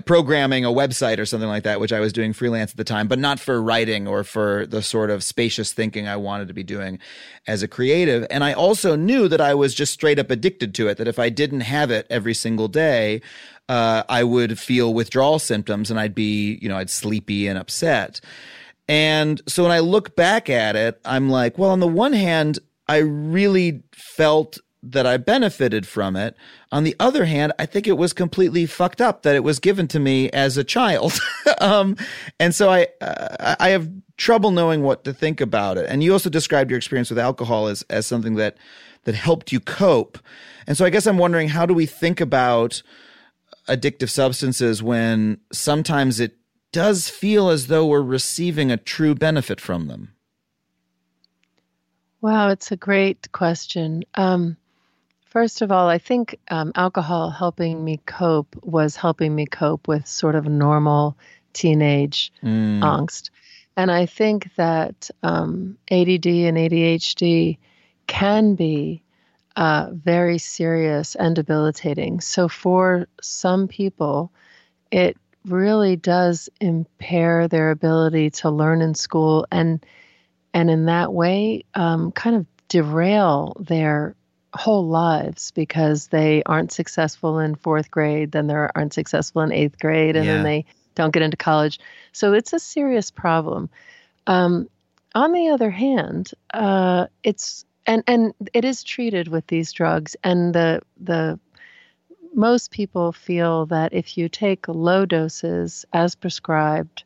programming 0.05 0.63
a 0.63 0.69
website 0.69 1.19
or 1.19 1.25
something 1.25 1.49
like 1.49 1.63
that, 1.63 1.79
which 1.81 1.91
I 1.91 1.99
was 1.99 2.13
doing 2.13 2.31
freelance 2.31 2.71
at 2.71 2.77
the 2.77 2.85
time, 2.85 3.07
but 3.07 3.19
not 3.19 3.39
for 3.39 3.61
writing 3.61 4.07
or 4.07 4.23
for 4.23 4.65
the 4.65 4.81
sort 4.81 5.09
of 5.09 5.23
spacious 5.23 5.73
thinking 5.73 6.07
I 6.07 6.15
wanted 6.15 6.47
to 6.47 6.53
be 6.53 6.63
doing 6.63 6.99
as 7.45 7.61
a 7.61 7.67
creative. 7.67 8.25
And 8.29 8.45
I 8.45 8.53
also 8.53 8.95
knew 8.95 9.27
that 9.27 9.41
I 9.41 9.53
was 9.53 9.75
just 9.75 9.91
straight 9.91 10.19
up 10.19 10.31
addicted 10.31 10.73
to 10.75 10.87
it, 10.87 10.97
that 10.97 11.07
if 11.07 11.19
I 11.19 11.27
didn't 11.27 11.61
have 11.61 11.91
it 11.91 12.07
every 12.09 12.33
single 12.33 12.69
day, 12.69 13.21
uh, 13.67 14.03
I 14.07 14.23
would 14.23 14.57
feel 14.57 14.93
withdrawal 14.93 15.37
symptoms 15.37 15.91
and 15.91 15.99
I'd 15.99 16.15
be, 16.15 16.57
you 16.61 16.69
know, 16.69 16.77
I'd 16.77 16.89
sleepy 16.89 17.47
and 17.47 17.59
upset. 17.59 18.21
And 18.87 19.41
so 19.47 19.63
when 19.63 19.71
I 19.71 19.79
look 19.79 20.15
back 20.15 20.49
at 20.49 20.75
it, 20.75 20.99
I'm 21.05 21.29
like, 21.29 21.57
well, 21.57 21.69
on 21.69 21.79
the 21.79 21.87
one 21.87 22.13
hand, 22.13 22.59
I 22.87 22.97
really 22.97 23.83
felt 23.93 24.59
that 24.83 25.07
I 25.07 25.15
benefited 25.15 25.87
from 25.87 26.17
it. 26.17 26.35
On 26.71 26.83
the 26.83 26.95
other 26.99 27.23
hand, 27.23 27.53
I 27.57 27.65
think 27.65 27.87
it 27.87 27.97
was 27.97 28.11
completely 28.11 28.65
fucked 28.65 28.99
up 28.99 29.23
that 29.23 29.35
it 29.35 29.43
was 29.43 29.59
given 29.59 29.87
to 29.89 29.99
me 29.99 30.29
as 30.31 30.57
a 30.57 30.63
child. 30.63 31.17
um, 31.61 31.95
and 32.39 32.53
so 32.53 32.69
I, 32.69 32.87
uh, 32.99 33.55
I 33.59 33.69
have 33.69 33.89
trouble 34.17 34.51
knowing 34.51 34.83
what 34.83 35.05
to 35.05 35.13
think 35.13 35.39
about 35.39 35.77
it. 35.77 35.85
And 35.87 36.03
you 36.03 36.11
also 36.11 36.29
described 36.29 36.69
your 36.69 36.77
experience 36.77 37.09
with 37.09 37.19
alcohol 37.19 37.67
as, 37.67 37.83
as 37.89 38.05
something 38.05 38.35
that, 38.35 38.57
that 39.05 39.15
helped 39.15 39.53
you 39.53 39.61
cope. 39.61 40.19
And 40.67 40.77
so 40.77 40.83
I 40.83 40.89
guess 40.89 41.07
I'm 41.07 41.17
wondering, 41.17 41.47
how 41.47 41.65
do 41.65 41.73
we 41.73 41.85
think 41.85 42.19
about 42.19 42.83
addictive 43.69 44.09
substances 44.09 44.83
when 44.83 45.39
sometimes 45.53 46.19
it 46.19 46.37
does 46.73 47.07
feel 47.07 47.49
as 47.49 47.67
though 47.67 47.85
we're 47.85 48.01
receiving 48.01 48.69
a 48.69 48.77
true 48.77 49.15
benefit 49.15 49.61
from 49.61 49.87
them? 49.87 50.13
Wow, 52.19 52.49
it's 52.49 52.71
a 52.71 52.75
great 52.77 53.31
question. 53.31 54.03
Um, 54.15 54.57
first 55.25 55.61
of 55.61 55.71
all, 55.71 55.87
I 55.87 55.99
think 55.99 56.37
um, 56.49 56.71
alcohol 56.75 57.29
helping 57.29 57.83
me 57.83 58.01
cope 58.05 58.55
was 58.63 58.95
helping 58.95 59.35
me 59.35 59.45
cope 59.45 59.87
with 59.87 60.07
sort 60.07 60.35
of 60.35 60.45
normal 60.45 61.15
teenage 61.53 62.33
mm. 62.43 62.81
angst. 62.81 63.29
And 63.77 63.91
I 63.91 64.05
think 64.05 64.53
that 64.55 65.09
um, 65.21 65.77
ADD 65.91 66.25
and 66.25 66.57
ADHD 66.57 67.57
can 68.07 68.55
be 68.55 69.03
uh, 69.55 69.89
very 69.91 70.39
serious 70.39 71.15
and 71.15 71.35
debilitating. 71.35 72.19
So 72.19 72.47
for 72.47 73.07
some 73.21 73.67
people, 73.67 74.31
it 74.91 75.17
really 75.45 75.95
does 75.95 76.49
impair 76.61 77.47
their 77.47 77.71
ability 77.71 78.29
to 78.29 78.49
learn 78.49 78.81
in 78.81 78.95
school 78.95 79.45
and 79.51 79.85
and 80.53 80.69
in 80.69 80.85
that 80.85 81.13
way 81.13 81.65
um, 81.73 82.11
kind 82.11 82.35
of 82.35 82.45
derail 82.67 83.55
their 83.59 84.15
whole 84.53 84.87
lives 84.87 85.51
because 85.51 86.07
they 86.07 86.43
aren't 86.45 86.71
successful 86.71 87.39
in 87.39 87.55
fourth 87.55 87.89
grade 87.89 88.31
then 88.31 88.47
they 88.47 88.53
aren't 88.53 88.93
successful 88.93 89.41
in 89.41 89.51
eighth 89.51 89.79
grade 89.79 90.15
and 90.15 90.25
yeah. 90.25 90.35
then 90.35 90.43
they 90.43 90.65
don't 90.95 91.13
get 91.13 91.23
into 91.23 91.37
college 91.37 91.79
so 92.11 92.33
it's 92.33 92.53
a 92.53 92.59
serious 92.59 93.09
problem 93.11 93.69
um, 94.27 94.69
on 95.15 95.33
the 95.33 95.49
other 95.49 95.71
hand 95.71 96.31
uh, 96.53 97.07
it's 97.23 97.65
and 97.85 98.03
and 98.07 98.33
it 98.53 98.63
is 98.63 98.83
treated 98.83 99.27
with 99.27 99.45
these 99.47 99.71
drugs 99.71 100.15
and 100.23 100.53
the 100.53 100.81
the 101.01 101.39
most 102.35 102.71
people 102.71 103.11
feel 103.11 103.65
that 103.67 103.93
if 103.93 104.17
you 104.17 104.29
take 104.29 104.67
low 104.67 105.05
doses 105.05 105.85
as 105.93 106.15
prescribed, 106.15 107.03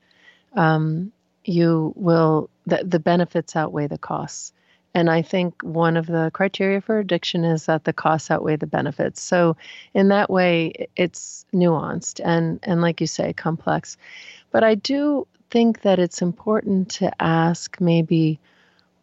um, 0.54 1.12
you 1.44 1.94
will 1.96 2.50
the, 2.66 2.84
the 2.84 3.00
benefits 3.00 3.56
outweigh 3.56 3.88
the 3.88 3.98
costs. 3.98 4.54
And 4.94 5.10
I 5.10 5.22
think 5.22 5.62
one 5.62 5.96
of 5.96 6.08
the 6.08 6.32
criteria 6.34 6.82
for 6.82 6.98
addiction 6.98 7.44
is 7.46 7.68
that 7.68 7.84
the 7.84 7.94
costs 7.94 8.32
outweigh 8.32 8.56
the 8.56 8.68
benefits. 8.68 9.22
So 9.22 9.56
in 9.94 10.08
that 10.08 10.30
way, 10.30 10.88
it's 10.96 11.46
nuanced 11.54 12.20
and 12.24 12.60
and 12.64 12.82
like 12.82 13.00
you 13.02 13.08
say, 13.08 13.34
complex. 13.34 13.98
But 14.52 14.64
I 14.64 14.76
do 14.76 15.28
think 15.50 15.82
that 15.82 16.00
it's 16.00 16.22
important 16.22 16.90
to 16.90 17.12
ask 17.22 17.80
maybe 17.80 18.40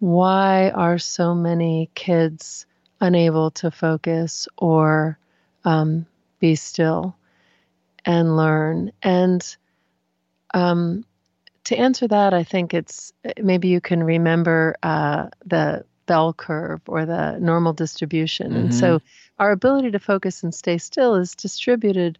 why 0.01 0.71
are 0.71 0.99
so 0.99 1.35
many 1.35 1.89
kids 1.95 2.67
unable 3.01 3.51
to 3.53 3.71
focus 3.71 4.49
or 4.59 5.19
um, 5.65 6.07
be 6.45 6.55
still. 6.55 7.17
and 8.05 8.37
learn. 8.37 8.93
And 9.03 9.57
um, 10.53 11.05
to 11.65 11.77
answer 11.77 12.09
that, 12.09 12.35
I 12.35 12.45
think 12.45 12.75
it's 12.75 13.13
maybe 13.43 13.69
you 13.69 13.81
can 13.81 14.03
remember 14.03 14.77
uh, 14.83 15.29
the 15.45 15.85
bell 16.07 16.35
curve 16.35 16.83
or 16.87 17.07
the 17.07 17.39
normal 17.39 17.73
distribution. 17.73 18.49
Mm-hmm. 18.49 18.61
And 18.61 18.75
so 18.75 19.01
our 19.39 19.53
ability 19.53 19.91
to 19.93 19.99
focus 19.99 20.43
and 20.43 20.55
stay 20.55 20.79
still 20.79 21.15
is 21.15 21.35
distributed 21.35 22.19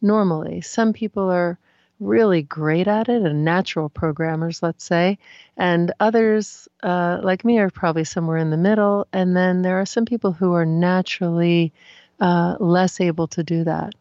normally. 0.00 0.60
Some 0.60 0.92
people 0.92 1.30
are 1.30 1.58
really 2.00 2.42
great 2.42 2.86
at 2.88 3.08
it 3.08 3.22
and 3.22 3.44
natural 3.44 3.88
programmers, 3.88 4.62
let's 4.62 4.84
say, 4.84 5.18
and 5.56 5.92
others, 6.00 6.68
uh, 6.82 7.20
like 7.22 7.44
me, 7.44 7.58
are 7.58 7.70
probably 7.70 8.04
somewhere 8.04 8.38
in 8.38 8.50
the 8.50 8.56
middle. 8.56 9.06
And 9.12 9.36
then 9.36 9.62
there 9.62 9.80
are 9.80 9.86
some 9.86 10.04
people 10.04 10.32
who 10.32 10.52
are 10.54 10.66
naturally 10.66 11.72
uh, 12.20 12.56
less 12.60 13.00
able 13.00 13.26
to 13.28 13.42
do 13.42 13.64
that. 13.64 13.94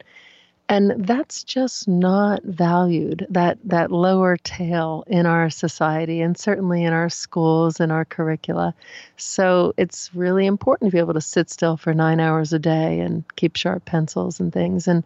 And 0.69 1.05
that's 1.05 1.43
just 1.43 1.87
not 1.87 2.41
valued 2.43 3.27
that 3.29 3.57
that 3.65 3.91
lower 3.91 4.37
tail 4.37 5.03
in 5.07 5.25
our 5.25 5.49
society 5.49 6.21
and 6.21 6.37
certainly 6.37 6.85
in 6.85 6.93
our 6.93 7.09
schools 7.09 7.79
and 7.81 7.91
our 7.91 8.05
curricula. 8.05 8.73
So 9.17 9.73
it's 9.77 10.09
really 10.15 10.45
important 10.45 10.89
to 10.89 10.95
be 10.95 10.99
able 10.99 11.13
to 11.15 11.21
sit 11.21 11.49
still 11.49 11.75
for 11.75 11.93
9 11.93 12.19
hours 12.19 12.53
a 12.53 12.59
day 12.59 13.01
and 13.01 13.23
keep 13.35 13.57
sharp 13.57 13.85
pencils 13.85 14.39
and 14.39 14.53
things. 14.53 14.87
And 14.87 15.03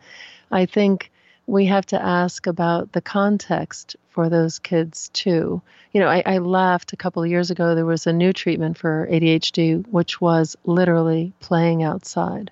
i 0.51 0.65
think 0.65 1.11
we 1.47 1.65
have 1.65 1.85
to 1.87 2.01
ask 2.01 2.45
about 2.45 2.91
the 2.91 3.01
context 3.01 3.95
for 4.09 4.29
those 4.29 4.59
kids 4.59 5.09
too. 5.13 5.61
You 5.93 6.01
know, 6.01 6.07
I, 6.07 6.21
I, 6.25 6.37
laughed 6.39 6.91
a 6.91 6.97
couple 6.97 7.23
of 7.23 7.29
years 7.29 7.49
ago. 7.49 7.73
There 7.73 7.85
was 7.85 8.05
a 8.05 8.11
new 8.11 8.33
treatment 8.33 8.77
for 8.77 9.07
ADHD, 9.09 9.87
which 9.87 10.19
was 10.19 10.57
literally 10.65 11.31
playing 11.39 11.83
outside. 11.83 12.51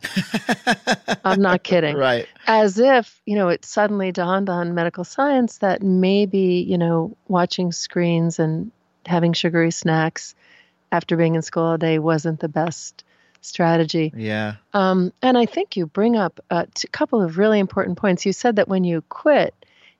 I'm 1.25 1.41
not 1.41 1.63
kidding. 1.63 1.97
Right. 1.97 2.27
As 2.47 2.79
if, 2.79 3.21
you 3.25 3.35
know, 3.35 3.49
it 3.49 3.65
suddenly 3.65 4.13
dawned 4.13 4.49
on 4.49 4.73
medical 4.73 5.03
science 5.03 5.57
that 5.57 5.83
maybe, 5.83 6.65
you 6.67 6.77
know, 6.77 7.17
watching 7.27 7.73
screens 7.73 8.39
and 8.39 8.71
having 9.05 9.33
sugary 9.33 9.71
snacks 9.71 10.35
after 10.91 11.17
being 11.17 11.35
in 11.35 11.41
school 11.41 11.63
all 11.63 11.77
day 11.77 11.99
wasn't 11.99 12.39
the 12.39 12.47
best 12.47 13.03
strategy. 13.45 14.11
Yeah. 14.15 14.55
Um, 14.73 15.13
and 15.21 15.37
I 15.37 15.45
think 15.45 15.77
you 15.77 15.85
bring 15.85 16.15
up 16.15 16.39
a 16.49 16.67
couple 16.91 17.21
of 17.21 17.37
really 17.37 17.59
important 17.59 17.97
points. 17.97 18.25
You 18.25 18.33
said 18.33 18.57
that 18.57 18.67
when 18.67 18.83
you 18.83 19.01
quit, 19.09 19.53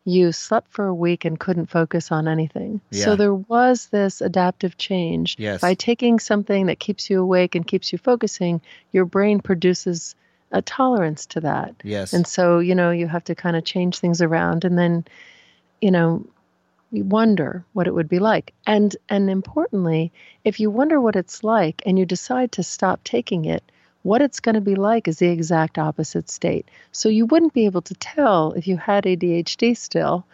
you 0.06 0.32
slept 0.32 0.72
for 0.72 0.86
a 0.86 0.93
week 0.93 1.26
and 1.26 1.39
couldn't 1.39 1.66
focus 1.66 2.12
on 2.12 2.28
anything. 2.28 2.80
Yeah. 2.91 3.06
So 3.06 3.16
there 3.16 3.34
was 3.34 3.88
this 3.88 4.22
adaptive 4.22 4.78
change. 4.78 5.36
Yes. 5.39 5.62
By 5.62 5.74
taking 5.74 6.20
something 6.20 6.68
that 6.68 6.80
keeps 6.80 7.10
you 7.10 7.22
awake 7.22 7.56
and 7.56 7.66
keeps 7.66 7.91
you 7.91 7.98
focusing, 7.98 8.62
your 8.91 9.06
brain 9.06 9.39
produces 9.39 10.16
a 10.52 10.62
tolerance 10.62 11.26
to 11.26 11.41
that. 11.41 11.76
Yes. 11.84 12.14
And 12.14 12.28
so, 12.28 12.60
you 12.60 12.76
know, 12.76 12.91
you 12.91 13.08
have 13.08 13.24
to 13.26 13.36
kind 13.36 13.56
of 13.56 13.66
change 13.66 13.98
things 13.98 14.22
around 14.22 14.64
and 14.64 14.78
then, 14.78 15.06
you 15.82 15.89
know, 15.91 16.26
you 16.92 17.04
wonder 17.04 17.66
what 17.74 17.88
it 17.88 17.94
would 17.94 18.10
be 18.10 18.20
like. 18.20 18.54
And 18.66 18.96
and 19.10 19.30
importantly, 19.30 20.12
if 20.44 20.60
you 20.60 20.70
wonder 20.70 21.00
what 21.00 21.16
it's 21.16 21.44
like 21.44 21.82
and 21.86 21.98
you 21.98 22.06
decide 22.06 22.52
to 22.54 22.64
stop 22.64 23.04
taking 23.04 23.46
it, 23.46 23.64
what 24.04 24.22
it's 24.22 24.40
going 24.40 24.56
to 24.56 24.62
be 24.62 24.76
like 24.76 25.08
is 25.08 25.20
the 25.20 25.28
exact 25.30 25.80
opposite 25.80 26.30
state. 26.30 26.70
So 26.92 27.10
you 27.10 27.26
wouldn't 27.26 27.54
be 27.54 27.66
able 27.66 27.82
to 27.84 27.96
tell 27.96 28.54
if 28.54 28.68
you 28.68 28.78
had 28.78 29.06
ADHD 29.06 29.76
still 29.76 30.26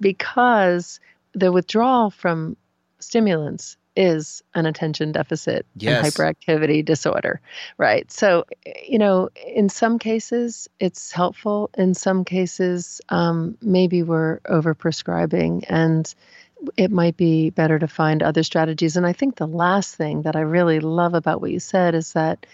because 0.00 1.00
the 1.32 1.50
withdrawal 1.50 2.10
from 2.10 2.56
stimulants 3.00 3.76
is 3.96 4.42
an 4.54 4.66
attention 4.66 5.10
deficit 5.12 5.66
yes. 5.76 6.04
and 6.04 6.12
hyperactivity 6.12 6.84
disorder, 6.84 7.40
right? 7.78 8.10
So, 8.12 8.44
you 8.86 8.98
know, 8.98 9.30
in 9.46 9.68
some 9.68 9.98
cases 9.98 10.68
it's 10.78 11.10
helpful. 11.10 11.70
In 11.76 11.94
some 11.94 12.24
cases, 12.24 13.00
um, 13.08 13.56
maybe 13.62 14.02
we're 14.02 14.40
overprescribing, 14.40 15.64
and 15.68 16.14
it 16.76 16.90
might 16.90 17.16
be 17.16 17.50
better 17.50 17.78
to 17.78 17.88
find 17.88 18.22
other 18.22 18.42
strategies. 18.42 18.96
And 18.96 19.06
I 19.06 19.12
think 19.12 19.36
the 19.36 19.46
last 19.46 19.94
thing 19.94 20.22
that 20.22 20.36
I 20.36 20.40
really 20.40 20.80
love 20.80 21.14
about 21.14 21.40
what 21.40 21.50
you 21.50 21.60
said 21.60 21.94
is 21.94 22.12
that 22.12 22.46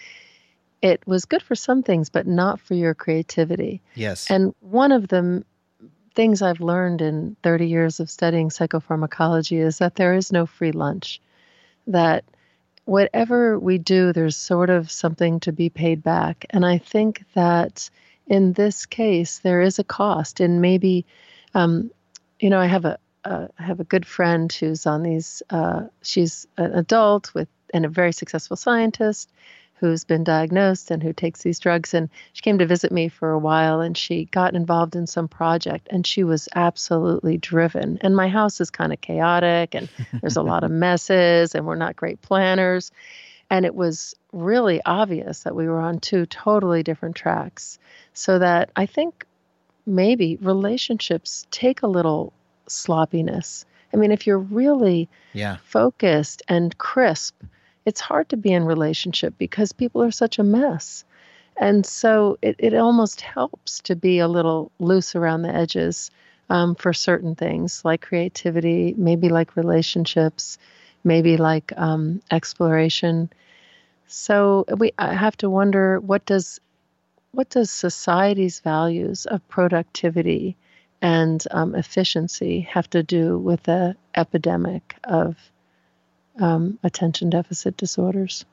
it 0.81 1.05
was 1.07 1.25
good 1.25 1.41
for 1.41 1.55
some 1.55 1.83
things, 1.83 2.09
but 2.09 2.27
not 2.27 2.59
for 2.59 2.73
your 2.73 2.93
creativity. 2.93 3.81
Yes. 3.95 4.29
And 4.29 4.53
one 4.59 4.91
of 4.91 5.07
them 5.07 5.45
things 6.15 6.41
I've 6.41 6.61
learned 6.61 7.01
in 7.01 7.35
30 7.43 7.67
years 7.67 7.99
of 7.99 8.09
studying 8.09 8.49
psychopharmacology 8.49 9.59
is 9.59 9.79
that 9.79 9.95
there 9.95 10.13
is 10.13 10.31
no 10.31 10.45
free 10.45 10.71
lunch 10.71 11.19
that 11.87 12.23
whatever 12.85 13.57
we 13.59 13.77
do, 13.77 14.13
there's 14.13 14.35
sort 14.35 14.69
of 14.69 14.91
something 14.91 15.39
to 15.41 15.51
be 15.51 15.69
paid 15.69 16.03
back. 16.03 16.45
And 16.49 16.65
I 16.65 16.77
think 16.77 17.23
that 17.33 17.89
in 18.27 18.53
this 18.53 18.85
case, 18.85 19.39
there 19.39 19.61
is 19.61 19.79
a 19.79 19.83
cost. 19.83 20.39
And 20.39 20.61
maybe, 20.61 21.05
um, 21.53 21.91
you 22.39 22.49
know, 22.49 22.59
I 22.59 22.67
have 22.67 22.85
a, 22.85 22.97
have 23.55 23.79
a 23.79 23.85
good 23.85 24.05
friend 24.05 24.51
who's 24.51 24.85
on 24.85 25.03
these. 25.03 25.41
Uh, 25.49 25.83
she's 26.01 26.45
an 26.57 26.73
adult 26.73 27.33
with 27.33 27.47
and 27.73 27.85
a 27.85 27.89
very 27.89 28.13
successful 28.13 28.55
scientist, 28.55 29.31
who's 29.83 30.05
been 30.05 30.23
diagnosed 30.23 30.91
and 30.91 31.03
who 31.03 31.11
takes 31.11 31.41
these 31.41 31.59
drugs. 31.59 31.93
And 31.93 32.09
she 32.31 32.41
came 32.41 32.57
to 32.59 32.65
visit 32.65 32.89
me 32.89 33.09
for 33.09 33.31
a 33.31 33.37
while 33.37 33.81
and 33.81 33.97
she 33.97 34.23
got 34.23 34.55
involved 34.55 34.95
in 34.95 35.07
some 35.07 35.27
project 35.27 35.89
and 35.91 36.07
she 36.07 36.23
was 36.23 36.47
absolutely 36.55 37.37
driven. 37.37 37.97
And 37.99 38.15
my 38.15 38.29
house 38.29 38.61
is 38.61 38.69
kind 38.69 38.93
of 38.93 39.01
chaotic 39.01 39.75
and 39.75 39.89
there's 40.21 40.37
a 40.37 40.41
lot 40.41 40.63
of 40.63 40.71
messes 40.85 41.53
and 41.53 41.65
we're 41.65 41.75
not 41.75 41.97
great 41.97 42.21
planners. 42.21 42.91
And 43.49 43.65
it 43.65 43.75
was 43.75 44.15
really 44.31 44.81
obvious 44.85 45.43
that 45.43 45.53
we 45.53 45.67
were 45.67 45.81
on 45.81 45.99
two 45.99 46.25
totally 46.27 46.81
different 46.81 47.17
tracks. 47.17 47.77
So 48.13 48.39
that 48.39 48.69
I 48.77 48.85
think 48.85 49.25
maybe 49.85 50.37
relationships 50.37 51.45
take 51.51 51.81
a 51.81 51.87
little 51.87 52.31
sloppiness. 52.67 53.65
I 53.93 53.97
mean, 53.97 54.13
if 54.13 54.27
you're 54.27 54.39
really 54.39 55.09
yeah. 55.33 55.57
focused 55.65 56.41
and 56.47 56.77
crisp, 56.77 57.35
it's 57.85 58.01
hard 58.01 58.29
to 58.29 58.37
be 58.37 58.51
in 58.51 58.65
relationship 58.65 59.33
because 59.37 59.71
people 59.71 60.01
are 60.01 60.11
such 60.11 60.39
a 60.39 60.43
mess. 60.43 61.03
And 61.57 61.85
so 61.85 62.37
it, 62.41 62.55
it 62.59 62.73
almost 62.73 63.21
helps 63.21 63.79
to 63.81 63.95
be 63.95 64.19
a 64.19 64.27
little 64.27 64.71
loose 64.79 65.15
around 65.15 65.43
the 65.43 65.53
edges 65.53 66.09
um, 66.49 66.75
for 66.75 66.93
certain 66.93 67.35
things 67.35 67.83
like 67.85 68.01
creativity, 68.01 68.93
maybe 68.97 69.29
like 69.29 69.55
relationships, 69.55 70.57
maybe 71.03 71.37
like 71.37 71.71
um, 71.77 72.21
exploration. 72.31 73.29
So 74.07 74.65
we 74.77 74.93
I 74.97 75.13
have 75.13 75.37
to 75.37 75.49
wonder 75.49 75.99
what 75.99 76.25
does 76.25 76.59
what 77.31 77.49
does 77.49 77.71
society's 77.71 78.59
values 78.59 79.25
of 79.25 79.47
productivity 79.49 80.55
and 81.01 81.43
um, 81.51 81.75
efficiency 81.75 82.61
have 82.61 82.89
to 82.91 83.03
do 83.03 83.37
with 83.37 83.63
the 83.63 83.95
epidemic 84.15 84.95
of 85.03 85.35
um, 86.39 86.79
attention 86.83 87.29
deficit 87.29 87.77
disorders? 87.77 88.45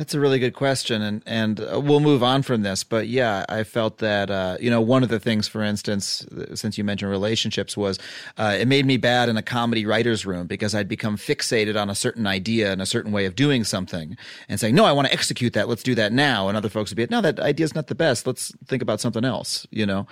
That's 0.00 0.14
a 0.14 0.18
really 0.18 0.38
good 0.38 0.54
question, 0.54 1.02
and 1.02 1.22
and 1.26 1.60
uh, 1.60 1.78
we'll 1.78 2.00
move 2.00 2.22
on 2.22 2.40
from 2.40 2.62
this. 2.62 2.84
But 2.84 3.08
yeah, 3.08 3.44
I 3.50 3.64
felt 3.64 3.98
that 3.98 4.30
uh, 4.30 4.56
you 4.58 4.70
know 4.70 4.80
one 4.80 5.02
of 5.02 5.10
the 5.10 5.20
things, 5.20 5.46
for 5.46 5.62
instance, 5.62 6.24
since 6.54 6.78
you 6.78 6.84
mentioned 6.84 7.10
relationships, 7.10 7.76
was 7.76 7.98
uh, 8.38 8.56
it 8.58 8.66
made 8.66 8.86
me 8.86 8.96
bad 8.96 9.28
in 9.28 9.36
a 9.36 9.42
comedy 9.42 9.84
writers' 9.84 10.24
room 10.24 10.46
because 10.46 10.74
I'd 10.74 10.88
become 10.88 11.18
fixated 11.18 11.78
on 11.78 11.90
a 11.90 11.94
certain 11.94 12.26
idea 12.26 12.72
and 12.72 12.80
a 12.80 12.86
certain 12.86 13.12
way 13.12 13.26
of 13.26 13.34
doing 13.36 13.62
something, 13.62 14.16
and 14.48 14.58
saying, 14.58 14.74
"No, 14.74 14.86
I 14.86 14.92
want 14.92 15.06
to 15.06 15.12
execute 15.12 15.52
that. 15.52 15.68
Let's 15.68 15.82
do 15.82 15.94
that 15.96 16.14
now." 16.14 16.48
And 16.48 16.56
other 16.56 16.70
folks 16.70 16.90
would 16.90 16.96
be, 16.96 17.06
"No, 17.10 17.20
that 17.20 17.38
idea's 17.38 17.74
not 17.74 17.88
the 17.88 17.94
best. 17.94 18.26
Let's 18.26 18.54
think 18.68 18.80
about 18.80 19.02
something 19.02 19.26
else." 19.26 19.66
You 19.70 19.84
know, 19.84 20.06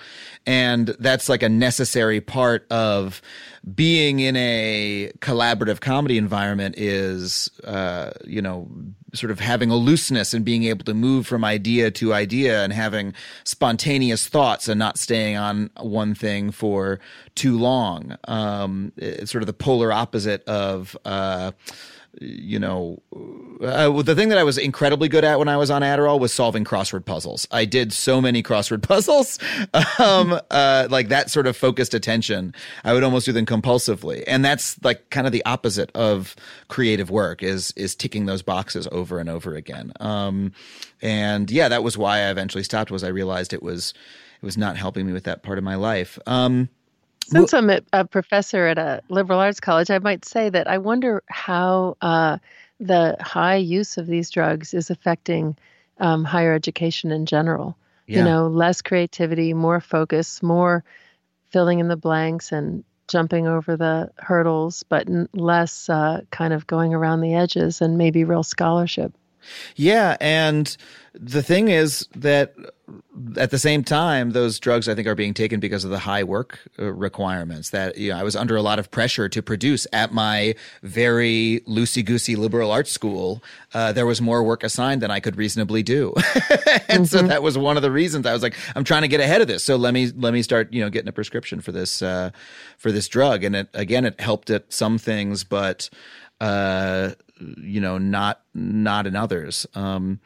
and 0.45 0.89
that's 0.99 1.29
like 1.29 1.41
a 1.41 1.49
necessary 1.49 2.21
part 2.21 2.67
of 2.69 3.23
being 3.73 4.19
in 4.19 4.35
a 4.35 5.11
collaborative 5.17 5.79
comedy 5.79 6.19
environment. 6.19 6.75
Is 6.77 7.49
uh, 7.63 8.11
you 8.23 8.43
know 8.43 8.69
sort 9.13 9.31
of 9.31 9.39
having 9.39 9.71
a 9.71 9.75
looseness 9.75 10.33
and 10.33 10.45
being 10.45 10.63
able 10.63 10.85
to 10.85 10.93
move 10.93 11.27
from 11.27 11.43
idea 11.43 11.91
to 11.91 12.13
idea 12.13 12.63
and 12.63 12.73
having 12.73 13.13
spontaneous 13.43 14.27
thoughts 14.27 14.67
and 14.67 14.77
not 14.79 14.97
staying 14.97 15.35
on 15.35 15.69
one 15.77 16.13
thing 16.13 16.51
for 16.51 16.99
too 17.35 17.57
long. 17.57 18.17
Um, 18.27 18.91
it's 18.97 19.31
sort 19.31 19.41
of 19.41 19.47
the 19.47 19.53
polar 19.53 19.91
opposite 19.91 20.43
of. 20.45 20.97
Uh, 21.05 21.51
you 22.19 22.59
know, 22.59 23.01
uh, 23.61 24.01
the 24.01 24.15
thing 24.15 24.29
that 24.29 24.37
I 24.37 24.43
was 24.43 24.57
incredibly 24.57 25.07
good 25.07 25.23
at 25.23 25.39
when 25.39 25.47
I 25.47 25.57
was 25.57 25.71
on 25.71 25.81
Adderall 25.81 26.19
was 26.19 26.33
solving 26.33 26.63
crossword 26.63 27.05
puzzles. 27.05 27.47
I 27.51 27.65
did 27.65 27.93
so 27.93 28.21
many 28.21 28.43
crossword 28.49 28.81
puzzles, 28.81 29.39
um, 29.99 30.39
uh, 30.51 30.87
like 30.89 31.09
that 31.09 31.29
sort 31.29 31.47
of 31.47 31.55
focused 31.55 31.93
attention. 31.93 32.53
I 32.83 32.93
would 32.93 33.03
almost 33.03 33.25
do 33.25 33.31
them 33.31 33.45
compulsively, 33.45 34.23
and 34.27 34.43
that's 34.43 34.81
like 34.83 35.09
kind 35.09 35.27
of 35.27 35.33
the 35.33 35.43
opposite 35.45 35.91
of 35.95 36.35
creative 36.67 37.09
work 37.09 37.43
is 37.43 37.71
is 37.75 37.95
ticking 37.95 38.25
those 38.25 38.41
boxes 38.41 38.87
over 38.91 39.19
and 39.19 39.29
over 39.29 39.55
again. 39.55 39.93
Um, 39.99 40.53
and 41.01 41.49
yeah, 41.49 41.69
that 41.69 41.83
was 41.83 41.97
why 41.97 42.19
I 42.19 42.29
eventually 42.29 42.63
stopped. 42.63 42.91
Was 42.91 43.03
I 43.03 43.09
realized 43.09 43.53
it 43.53 43.63
was 43.63 43.93
it 44.41 44.45
was 44.45 44.57
not 44.57 44.77
helping 44.77 45.05
me 45.05 45.13
with 45.13 45.25
that 45.25 45.43
part 45.43 45.57
of 45.57 45.63
my 45.63 45.75
life. 45.75 46.17
Um, 46.25 46.69
since 47.29 47.53
I'm 47.53 47.69
a, 47.93 48.05
professor 48.05 48.67
at 48.67 48.77
a 48.77 49.01
liberal 49.09 49.39
arts 49.39 49.59
college, 49.59 49.89
I 49.89 49.99
might 49.99 50.25
say 50.25 50.49
that 50.49 50.67
I 50.67 50.77
wonder 50.77 51.23
how 51.27 51.97
uh, 52.01 52.37
the 52.79 53.17
high 53.19 53.57
use 53.57 53.97
of 53.97 54.07
these 54.07 54.29
drugs 54.29 54.73
is 54.73 54.89
affecting 54.89 55.57
um, 55.99 56.23
higher 56.23 56.53
education 56.53 57.11
in 57.11 57.25
general. 57.25 57.75
You 58.17 58.23
know, 58.23 58.47
less 58.47 58.81
creativity, 58.81 59.53
more 59.53 59.79
focus, 59.79 60.41
more 60.41 60.83
filling 61.49 61.79
in 61.79 61.87
the 61.87 61.95
blanks 61.95 62.51
and 62.51 62.83
jumping 63.07 63.47
over 63.47 63.75
the 63.75 64.11
hurdles, 64.17 64.83
but 64.89 65.07
n- 65.07 65.29
less 65.33 65.89
uh, 65.89 66.21
kind 66.31 66.53
of 66.53 66.65
going 66.65 66.93
around 66.93 67.21
the 67.21 67.35
edges 67.35 67.81
and 67.81 67.97
maybe 67.97 68.23
real 68.23 68.43
scholarship. 68.43 69.13
Yeah, 69.75 70.17
and 70.19 70.75
the 71.13 71.41
thing 71.43 71.69
is 71.69 72.07
that 72.15 72.55
at 73.37 73.51
the 73.51 73.59
same 73.59 73.83
time, 73.83 74.31
those 74.31 74.59
drugs 74.59 74.87
I 74.87 74.95
think 74.95 75.07
are 75.07 75.15
being 75.15 75.33
taken 75.33 75.59
because 75.59 75.83
of 75.83 75.91
the 75.91 75.99
high 75.99 76.23
work 76.23 76.59
uh, 76.77 76.93
requirements. 76.93 77.71
That 77.71 77.97
you 77.97 78.11
know, 78.11 78.17
I 78.17 78.23
was 78.23 78.35
under 78.35 78.55
a 78.55 78.61
lot 78.61 78.79
of 78.79 78.91
pressure 78.91 79.27
to 79.29 79.41
produce 79.41 79.85
at 79.91 80.13
my 80.13 80.55
very 80.83 81.61
loosey 81.67 82.05
goosey 82.05 82.35
liberal 82.35 82.71
arts 82.71 82.91
school. 82.91 83.43
Uh, 83.73 83.91
there 83.91 84.05
was 84.05 84.21
more 84.21 84.43
work 84.43 84.63
assigned 84.63 85.01
than 85.01 85.11
I 85.11 85.19
could 85.19 85.35
reasonably 85.35 85.83
do, 85.83 86.13
and 86.15 86.23
mm-hmm. 86.23 87.03
so 87.05 87.21
that 87.23 87.43
was 87.43 87.57
one 87.57 87.75
of 87.75 87.83
the 87.83 87.91
reasons 87.91 88.25
I 88.25 88.33
was 88.33 88.43
like, 88.43 88.55
I'm 88.75 88.83
trying 88.83 89.01
to 89.03 89.07
get 89.07 89.19
ahead 89.19 89.41
of 89.41 89.47
this. 89.47 89.63
So 89.63 89.75
let 89.75 89.93
me 89.93 90.11
let 90.15 90.33
me 90.33 90.41
start 90.41 90.71
you 90.71 90.81
know 90.81 90.89
getting 90.89 91.09
a 91.09 91.13
prescription 91.13 91.61
for 91.61 91.71
this 91.71 92.01
uh, 92.01 92.31
for 92.77 92.91
this 92.91 93.07
drug. 93.07 93.43
And 93.43 93.55
it 93.55 93.69
again, 93.73 94.05
it 94.05 94.19
helped 94.19 94.49
at 94.49 94.71
some 94.71 94.97
things, 94.97 95.43
but 95.43 95.89
uh, 96.39 97.11
you 97.39 97.81
know, 97.81 97.97
not 97.97 98.41
not 98.53 99.07
in 99.07 99.15
others. 99.15 99.65
Um, 99.75 100.19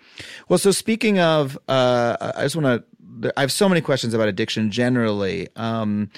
well, 0.49 0.59
so 0.59 0.71
speaking 0.71 1.19
of, 1.19 1.57
uh, 1.67 2.17
I 2.35 2.43
just 2.43 2.55
want 2.55 2.83
to. 3.21 3.33
I 3.37 3.41
have 3.41 3.51
so 3.51 3.69
many 3.69 3.79
questions 3.79 4.13
about 4.13 4.27
addiction 4.27 4.71
generally. 4.71 5.47
Um, 5.55 6.09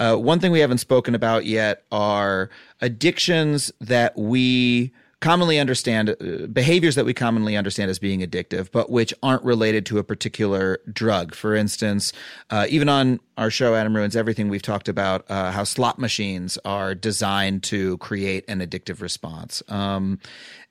uh, 0.00 0.16
one 0.16 0.40
thing 0.40 0.52
we 0.52 0.60
haven't 0.60 0.78
spoken 0.78 1.14
about 1.14 1.44
yet 1.44 1.84
are 1.92 2.50
addictions 2.80 3.72
that 3.80 4.16
we 4.16 4.92
commonly 5.20 5.58
understand 5.58 6.10
uh, 6.10 6.46
behaviors 6.46 6.94
that 6.94 7.04
we 7.04 7.12
commonly 7.12 7.56
understand 7.56 7.90
as 7.90 7.98
being 7.98 8.20
addictive, 8.20 8.70
but 8.70 8.90
which 8.90 9.12
aren't 9.22 9.42
related 9.42 9.84
to 9.86 9.98
a 9.98 10.04
particular 10.04 10.80
drug. 10.92 11.34
For 11.34 11.54
instance, 11.54 12.12
uh, 12.50 12.66
even 12.68 12.88
on 12.88 13.20
our 13.36 13.50
show, 13.50 13.74
Adam 13.74 13.96
Ruins 13.96 14.16
Everything, 14.16 14.48
we've 14.48 14.62
talked 14.62 14.88
about 14.88 15.28
uh, 15.30 15.50
how 15.50 15.64
slot 15.64 15.98
machines 15.98 16.58
are 16.64 16.94
designed 16.94 17.62
to 17.64 17.98
create 17.98 18.44
an 18.48 18.60
addictive 18.60 19.00
response. 19.00 19.62
Um, 19.68 20.20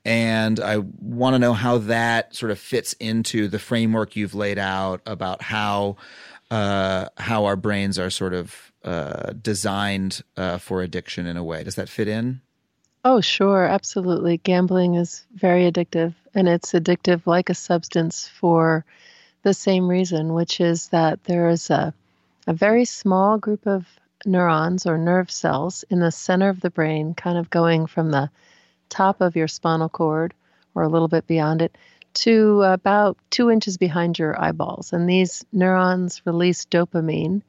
and 0.06 0.60
I 0.62 0.78
want 0.78 1.34
to 1.34 1.40
know 1.40 1.54
how 1.54 1.80
that 1.80 2.34
sort 2.34 2.52
of 2.52 2.60
fits 2.60 2.94
into 2.94 3.50
the 3.50 3.60
framework 3.60 4.16
you've 4.16 4.36
laid 4.36 4.58
out 4.58 5.02
about 5.06 5.42
how 5.42 5.98
uh, 6.50 7.10
how 7.18 7.44
our 7.44 7.58
brains 7.58 8.00
are 8.00 8.10
sort 8.10 8.34
of 8.34 8.72
uh, 8.86 9.34
designed 9.34 10.24
uh, 10.38 10.58
for 10.58 10.82
addiction 10.82 11.26
in 11.26 11.36
a 11.36 11.44
way. 11.44 11.62
Does 11.62 11.76
that 11.76 11.90
fit 11.90 12.08
in? 12.08 12.40
Oh, 13.04 13.22
sure, 13.22 13.66
absolutely. 13.66 14.38
Gambling 14.38 14.96
is 14.96 15.26
very 15.34 15.72
addictive, 15.72 16.14
and 16.36 16.48
it's 16.48 16.74
addictive 16.74 17.26
like 17.26 17.50
a 17.50 17.56
substance 17.56 18.28
for 18.28 18.86
the 19.44 19.54
same 19.54 19.88
reason, 19.88 20.34
which 20.34 20.60
is 20.60 20.90
that 20.90 21.24
there 21.24 21.50
is 21.50 21.70
a, 21.70 21.94
a 22.48 22.54
very 22.54 22.86
small 22.86 23.38
group 23.38 23.66
of 23.66 23.88
neurons 24.26 24.86
or 24.86 24.98
nerve 24.98 25.32
cells 25.32 25.86
in 25.90 26.00
the 26.00 26.12
center 26.12 26.50
of 26.50 26.60
the 26.62 26.70
brain, 26.70 27.14
kind 27.14 27.38
of 27.38 27.50
going 27.50 27.88
from 27.88 28.12
the 28.12 28.30
top 28.90 29.22
of 29.22 29.36
your 29.36 29.48
spinal 29.48 29.90
cord 29.90 30.34
or 30.76 30.84
a 30.84 30.90
little 30.90 31.08
bit 31.08 31.26
beyond 31.28 31.62
it 31.62 31.78
to 32.14 32.64
about 32.64 33.18
two 33.30 33.50
inches 33.50 33.78
behind 33.78 34.18
your 34.18 34.40
eyeballs. 34.42 34.92
And 34.92 35.08
these 35.08 35.46
neurons 35.54 36.22
release 36.26 36.66
dopamine 36.66 37.42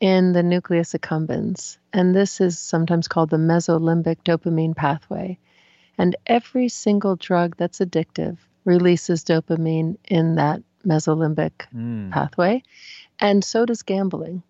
in 0.00 0.32
the 0.32 0.42
nucleus 0.42 0.92
accumbens. 0.92 1.78
And 1.92 2.14
this 2.14 2.40
is 2.40 2.58
sometimes 2.58 3.08
called 3.08 3.30
the 3.30 3.36
mesolimbic 3.36 4.18
dopamine 4.24 4.76
pathway. 4.76 5.38
And 5.96 6.16
every 6.26 6.68
single 6.68 7.16
drug 7.16 7.56
that's 7.56 7.78
addictive 7.78 8.36
releases 8.64 9.24
dopamine 9.24 9.96
in 10.06 10.36
that 10.36 10.62
mesolimbic 10.84 11.52
mm. 11.74 12.10
pathway. 12.10 12.62
And 13.20 13.44
so 13.44 13.64
does 13.64 13.82
gambling. 13.82 14.42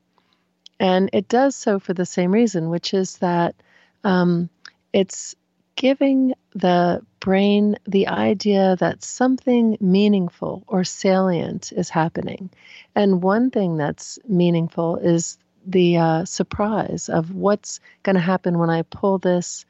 And 0.80 1.11
it 1.12 1.28
does 1.28 1.55
so 1.55 1.78
for 1.78 1.95
the 1.95 2.07
same 2.07 2.32
reason, 2.32 2.70
which 2.70 2.95
is 2.95 3.18
that 3.18 3.55
um, 4.03 4.49
it's 4.92 5.34
giving 5.76 6.34
the 6.55 7.02
brain 7.20 7.76
the 7.86 8.07
idea 8.09 8.76
that 8.78 9.02
something 9.02 9.76
meaningful 9.80 10.62
or 10.66 10.84
salient 10.84 11.72
is 11.72 11.90
happening. 11.90 12.50
And 12.94 13.22
one 13.22 13.50
thing 13.50 13.76
that's 13.76 14.18
meaningful 14.28 14.96
is 14.96 15.38
the 15.66 15.96
uh, 15.96 16.24
surprise 16.24 17.09
of 17.09 17.34
what's 17.34 17.80
going 18.02 18.14
to 18.14 18.20
happen 18.22 18.59
when 18.59 18.70
I 18.70 18.82
pull 18.82 19.18
this 19.18 19.64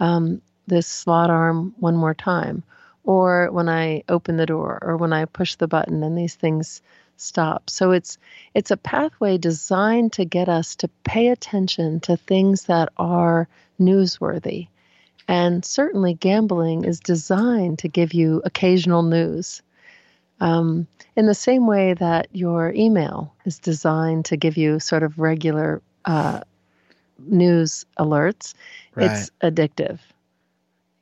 um, 0.00 0.40
this 0.66 0.86
slot 0.86 1.30
arm 1.30 1.74
one 1.78 1.94
more 1.96 2.14
time, 2.14 2.62
or 3.04 3.50
when 3.52 3.68
I 3.68 4.02
open 4.08 4.36
the 4.36 4.46
door, 4.46 4.78
or 4.82 4.96
when 4.96 5.12
I 5.12 5.26
push 5.26 5.54
the 5.56 5.68
button, 5.68 6.02
and 6.02 6.16
these 6.16 6.34
things 6.34 6.82
stop. 7.16 7.70
So 7.70 7.92
it's 7.92 8.18
it's 8.54 8.70
a 8.70 8.76
pathway 8.76 9.38
designed 9.38 10.14
to 10.14 10.24
get 10.24 10.48
us 10.48 10.76
to 10.76 10.88
pay 11.04 11.28
attention 11.28 12.00
to 12.00 12.16
things 12.16 12.64
that 12.64 12.88
are 12.96 13.46
newsworthy. 13.78 14.68
And 15.26 15.64
certainly 15.64 16.14
gambling 16.14 16.84
is 16.84 17.00
designed 17.00 17.78
to 17.80 17.88
give 17.88 18.12
you 18.12 18.42
occasional 18.44 19.02
news. 19.02 19.62
Um, 20.40 20.86
in 21.16 21.26
the 21.26 21.34
same 21.34 21.66
way 21.66 21.94
that 21.94 22.28
your 22.32 22.72
email 22.72 23.32
is 23.44 23.58
designed 23.58 24.26
to 24.26 24.36
give 24.36 24.56
you 24.56 24.80
sort 24.80 25.02
of 25.02 25.18
regular 25.18 25.80
uh, 26.04 26.40
news 27.18 27.86
alerts, 27.98 28.54
right. 28.94 29.10
it's 29.10 29.30
addictive. 29.42 30.00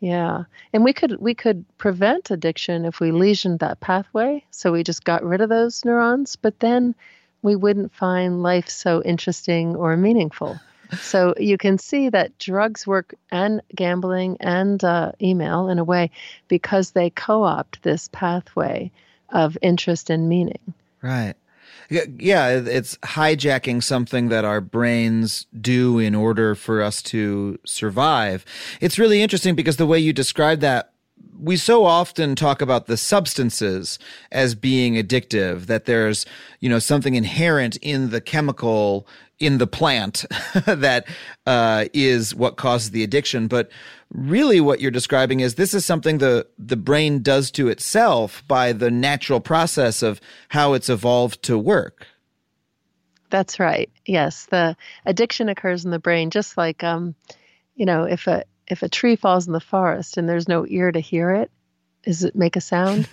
Yeah, 0.01 0.45
and 0.73 0.83
we 0.83 0.93
could 0.93 1.20
we 1.20 1.33
could 1.33 1.64
prevent 1.79 2.33
addiction 2.33 2.85
if 2.85 2.99
we 2.99 3.11
lesioned 3.11 3.61
that 3.61 3.79
pathway. 3.79 4.45
So 4.51 4.73
we 4.73 4.83
just 4.83 5.05
got 5.05 5.23
rid 5.23 5.41
of 5.41 5.49
those 5.49 5.85
neurons, 5.85 6.35
but 6.35 6.59
then 6.59 6.97
we 7.43 7.55
wouldn't 7.55 7.95
find 7.95 8.43
life 8.43 8.68
so 8.68 9.03
interesting 9.05 9.77
or 9.77 9.97
meaningful. 9.97 10.59
So 11.01 11.34
you 11.38 11.59
can 11.59 11.78
see 11.78 12.09
that 12.09 12.36
drugs 12.38 12.86
work 12.86 13.14
and 13.30 13.62
gambling 13.74 14.36
and 14.40 14.82
uh, 14.84 15.12
email 15.20 15.68
in 15.68 15.78
a 15.78 15.84
way 15.84 16.11
because 16.49 16.93
they 16.93 17.11
co-opt 17.11 17.82
this 17.82 18.09
pathway 18.12 18.90
of 19.30 19.57
interest 19.62 20.11
and 20.11 20.28
meaning. 20.28 20.74
Right. 21.01 21.34
Yeah, 21.90 22.49
it's 22.49 22.97
hijacking 22.99 23.82
something 23.82 24.28
that 24.28 24.45
our 24.45 24.61
brains 24.61 25.47
do 25.61 25.99
in 25.99 26.14
order 26.14 26.55
for 26.55 26.80
us 26.80 27.03
to 27.03 27.59
survive. 27.66 28.45
It's 28.80 28.99
really 28.99 29.20
interesting 29.20 29.55
because 29.55 29.76
the 29.76 29.86
way 29.86 29.99
you 29.99 30.12
describe 30.12 30.61
that 30.61 30.93
we 31.38 31.57
so 31.57 31.84
often 31.84 32.34
talk 32.36 32.62
about 32.62 32.86
the 32.86 32.97
substances 32.97 33.99
as 34.30 34.55
being 34.55 34.95
addictive 34.95 35.66
that 35.66 35.86
there's 35.86 36.24
you 36.61 36.68
know 36.68 36.78
something 36.78 37.14
inherent 37.14 37.76
in 37.82 38.11
the 38.11 38.20
chemical 38.20 39.07
in 39.43 39.59
the 39.59 39.66
plant 39.66 40.24
that 40.66 41.05
uh, 41.47 41.86
is 41.93 42.34
what 42.34 42.57
causes 42.57 42.93
the 42.93 43.03
addiction. 43.03 43.49
But 43.49 43.70
really 44.12 44.61
what 44.61 44.80
you're 44.80 44.90
describing 44.90 45.40
is 45.40 45.57
this 45.57 45.74
is 45.74 45.84
something 45.84 46.18
the 46.18 46.47
the 46.59 46.76
brain 46.76 47.22
does 47.22 47.51
to 47.51 47.68
itself 47.68 48.45
by 48.47 48.72
the 48.72 48.90
natural 48.90 49.40
process 49.40 50.03
of 50.03 50.20
how 50.49 50.74
it's 50.74 50.88
evolved 50.88 51.43
to 51.43 51.59
work. 51.59 52.07
That's 53.30 53.59
right. 53.59 53.90
Yes 54.07 54.47
the 54.47 54.76
addiction 55.07 55.49
occurs 55.49 55.84
in 55.84 55.90
the 55.90 55.99
brain 55.99 56.30
just 56.30 56.57
like 56.57 56.84
um 56.84 57.14
you 57.74 57.86
know 57.86 58.05
if 58.05 58.26
a 58.26 58.45
if 58.68 58.82
a 58.82 58.88
tree 58.88 59.16
falls 59.16 59.47
in 59.47 59.53
the 59.53 59.61
forest 59.61 60.16
and 60.16 60.28
there's 60.28 60.49
no 60.49 60.64
ear 60.68 60.93
to 60.93 61.01
hear 61.01 61.32
it, 61.32 61.51
does 62.05 62.24
it 62.24 62.34
make 62.34 62.57
a 62.57 62.61
sound? 62.61 63.05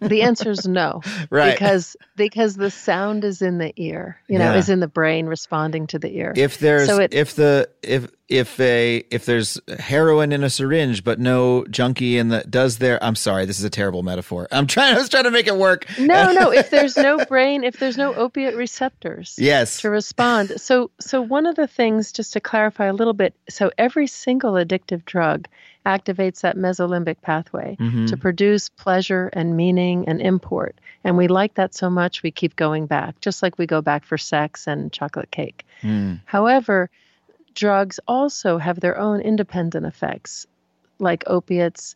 the 0.00 0.22
answer 0.22 0.50
is 0.50 0.66
no. 0.66 1.00
Right. 1.30 1.52
Because 1.52 1.96
because 2.16 2.56
the 2.56 2.70
sound 2.70 3.24
is 3.24 3.42
in 3.42 3.58
the 3.58 3.72
ear, 3.76 4.18
you 4.28 4.38
know, 4.38 4.52
yeah. 4.52 4.58
is 4.58 4.68
in 4.68 4.80
the 4.80 4.88
brain 4.88 5.26
responding 5.26 5.86
to 5.88 5.98
the 5.98 6.14
ear. 6.14 6.32
If 6.36 6.58
there's 6.58 6.88
so 6.88 6.98
it, 6.98 7.14
if 7.14 7.34
the 7.34 7.70
if 7.82 8.10
if 8.32 8.58
a 8.58 9.04
if 9.10 9.26
there's 9.26 9.60
heroin 9.78 10.32
in 10.32 10.42
a 10.42 10.48
syringe 10.48 11.04
but 11.04 11.20
no 11.20 11.64
junkie 11.66 12.16
in 12.16 12.28
the 12.28 12.40
does 12.48 12.78
there 12.78 13.02
I'm 13.04 13.14
sorry, 13.14 13.44
this 13.44 13.58
is 13.58 13.64
a 13.64 13.70
terrible 13.70 14.02
metaphor. 14.02 14.48
I'm 14.50 14.66
trying 14.66 14.96
I 14.96 14.98
was 14.98 15.10
trying 15.10 15.24
to 15.24 15.30
make 15.30 15.46
it 15.46 15.56
work. 15.56 15.86
No, 15.98 16.32
no, 16.40 16.50
if 16.50 16.70
there's 16.70 16.96
no 16.96 17.24
brain, 17.26 17.62
if 17.62 17.78
there's 17.78 17.98
no 17.98 18.14
opiate 18.14 18.56
receptors 18.56 19.36
yes. 19.38 19.82
to 19.82 19.90
respond. 19.90 20.60
So 20.60 20.90
so 20.98 21.20
one 21.20 21.46
of 21.46 21.56
the 21.56 21.66
things 21.66 22.10
just 22.10 22.32
to 22.32 22.40
clarify 22.40 22.86
a 22.86 22.94
little 22.94 23.12
bit, 23.12 23.34
so 23.50 23.70
every 23.76 24.06
single 24.06 24.54
addictive 24.54 25.04
drug 25.04 25.46
activates 25.84 26.40
that 26.40 26.56
mesolimbic 26.56 27.20
pathway 27.20 27.76
mm-hmm. 27.78 28.06
to 28.06 28.16
produce 28.16 28.68
pleasure 28.70 29.28
and 29.32 29.56
meaning 29.56 30.08
and 30.08 30.22
import. 30.22 30.76
And 31.04 31.16
we 31.16 31.28
like 31.28 31.54
that 31.54 31.74
so 31.74 31.90
much, 31.90 32.22
we 32.22 32.30
keep 32.30 32.56
going 32.56 32.86
back, 32.86 33.20
just 33.20 33.42
like 33.42 33.58
we 33.58 33.66
go 33.66 33.82
back 33.82 34.04
for 34.04 34.16
sex 34.16 34.66
and 34.66 34.92
chocolate 34.92 35.30
cake. 35.30 35.66
Mm. 35.82 36.20
However, 36.24 36.88
drugs 37.54 38.00
also 38.06 38.58
have 38.58 38.80
their 38.80 38.98
own 38.98 39.20
independent 39.20 39.86
effects, 39.86 40.46
like 40.98 41.24
opiates 41.26 41.94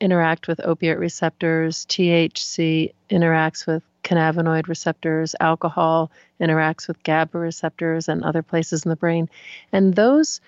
interact 0.00 0.48
with 0.48 0.60
opiate 0.64 0.98
receptors, 0.98 1.86
THC 1.86 2.92
interacts 3.08 3.66
with 3.66 3.82
cannabinoid 4.02 4.68
receptors, 4.68 5.34
alcohol 5.40 6.10
interacts 6.40 6.86
with 6.86 7.02
GABA 7.02 7.38
receptors 7.38 8.08
and 8.08 8.22
other 8.22 8.42
places 8.42 8.84
in 8.84 8.90
the 8.90 8.96
brain. 8.96 9.28
And 9.72 9.94
those 9.94 10.40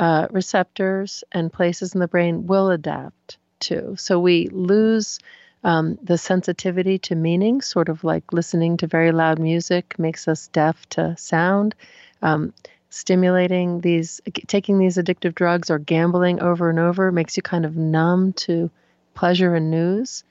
uh, 0.00 0.26
receptors 0.30 1.24
and 1.32 1.52
places 1.52 1.94
in 1.94 2.00
the 2.00 2.08
brain 2.08 2.46
will 2.46 2.70
adapt 2.70 3.38
too. 3.60 3.94
So 3.98 4.20
we 4.20 4.48
lose 4.48 5.18
Um, 5.64 5.98
the 6.06 6.18
sensitivity 6.18 6.98
to 7.08 7.16
meaning, 7.16 7.62
sort 7.62 7.88
of 7.88 8.04
like 8.04 8.32
listening 8.32 8.76
to 8.76 8.86
very 8.86 9.10
loud 9.10 9.38
music, 9.40 9.98
makes 9.98 10.28
us 10.28 10.48
deaf 10.52 10.76
to 10.90 11.16
sound. 11.16 11.74
Um, 12.22 12.52
stimulating 12.96 13.80
these, 13.80 14.20
taking 14.46 14.78
these 14.78 14.96
addictive 14.96 15.34
drugs 15.34 15.70
or 15.70 15.78
gambling 15.78 16.40
over 16.40 16.70
and 16.70 16.78
over 16.78 17.12
makes 17.12 17.36
you 17.36 17.42
kind 17.42 17.64
of 17.64 17.76
numb 17.76 18.32
to 18.32 18.70
pleasure 19.14 19.54
and 19.54 19.70
news. 19.70 20.24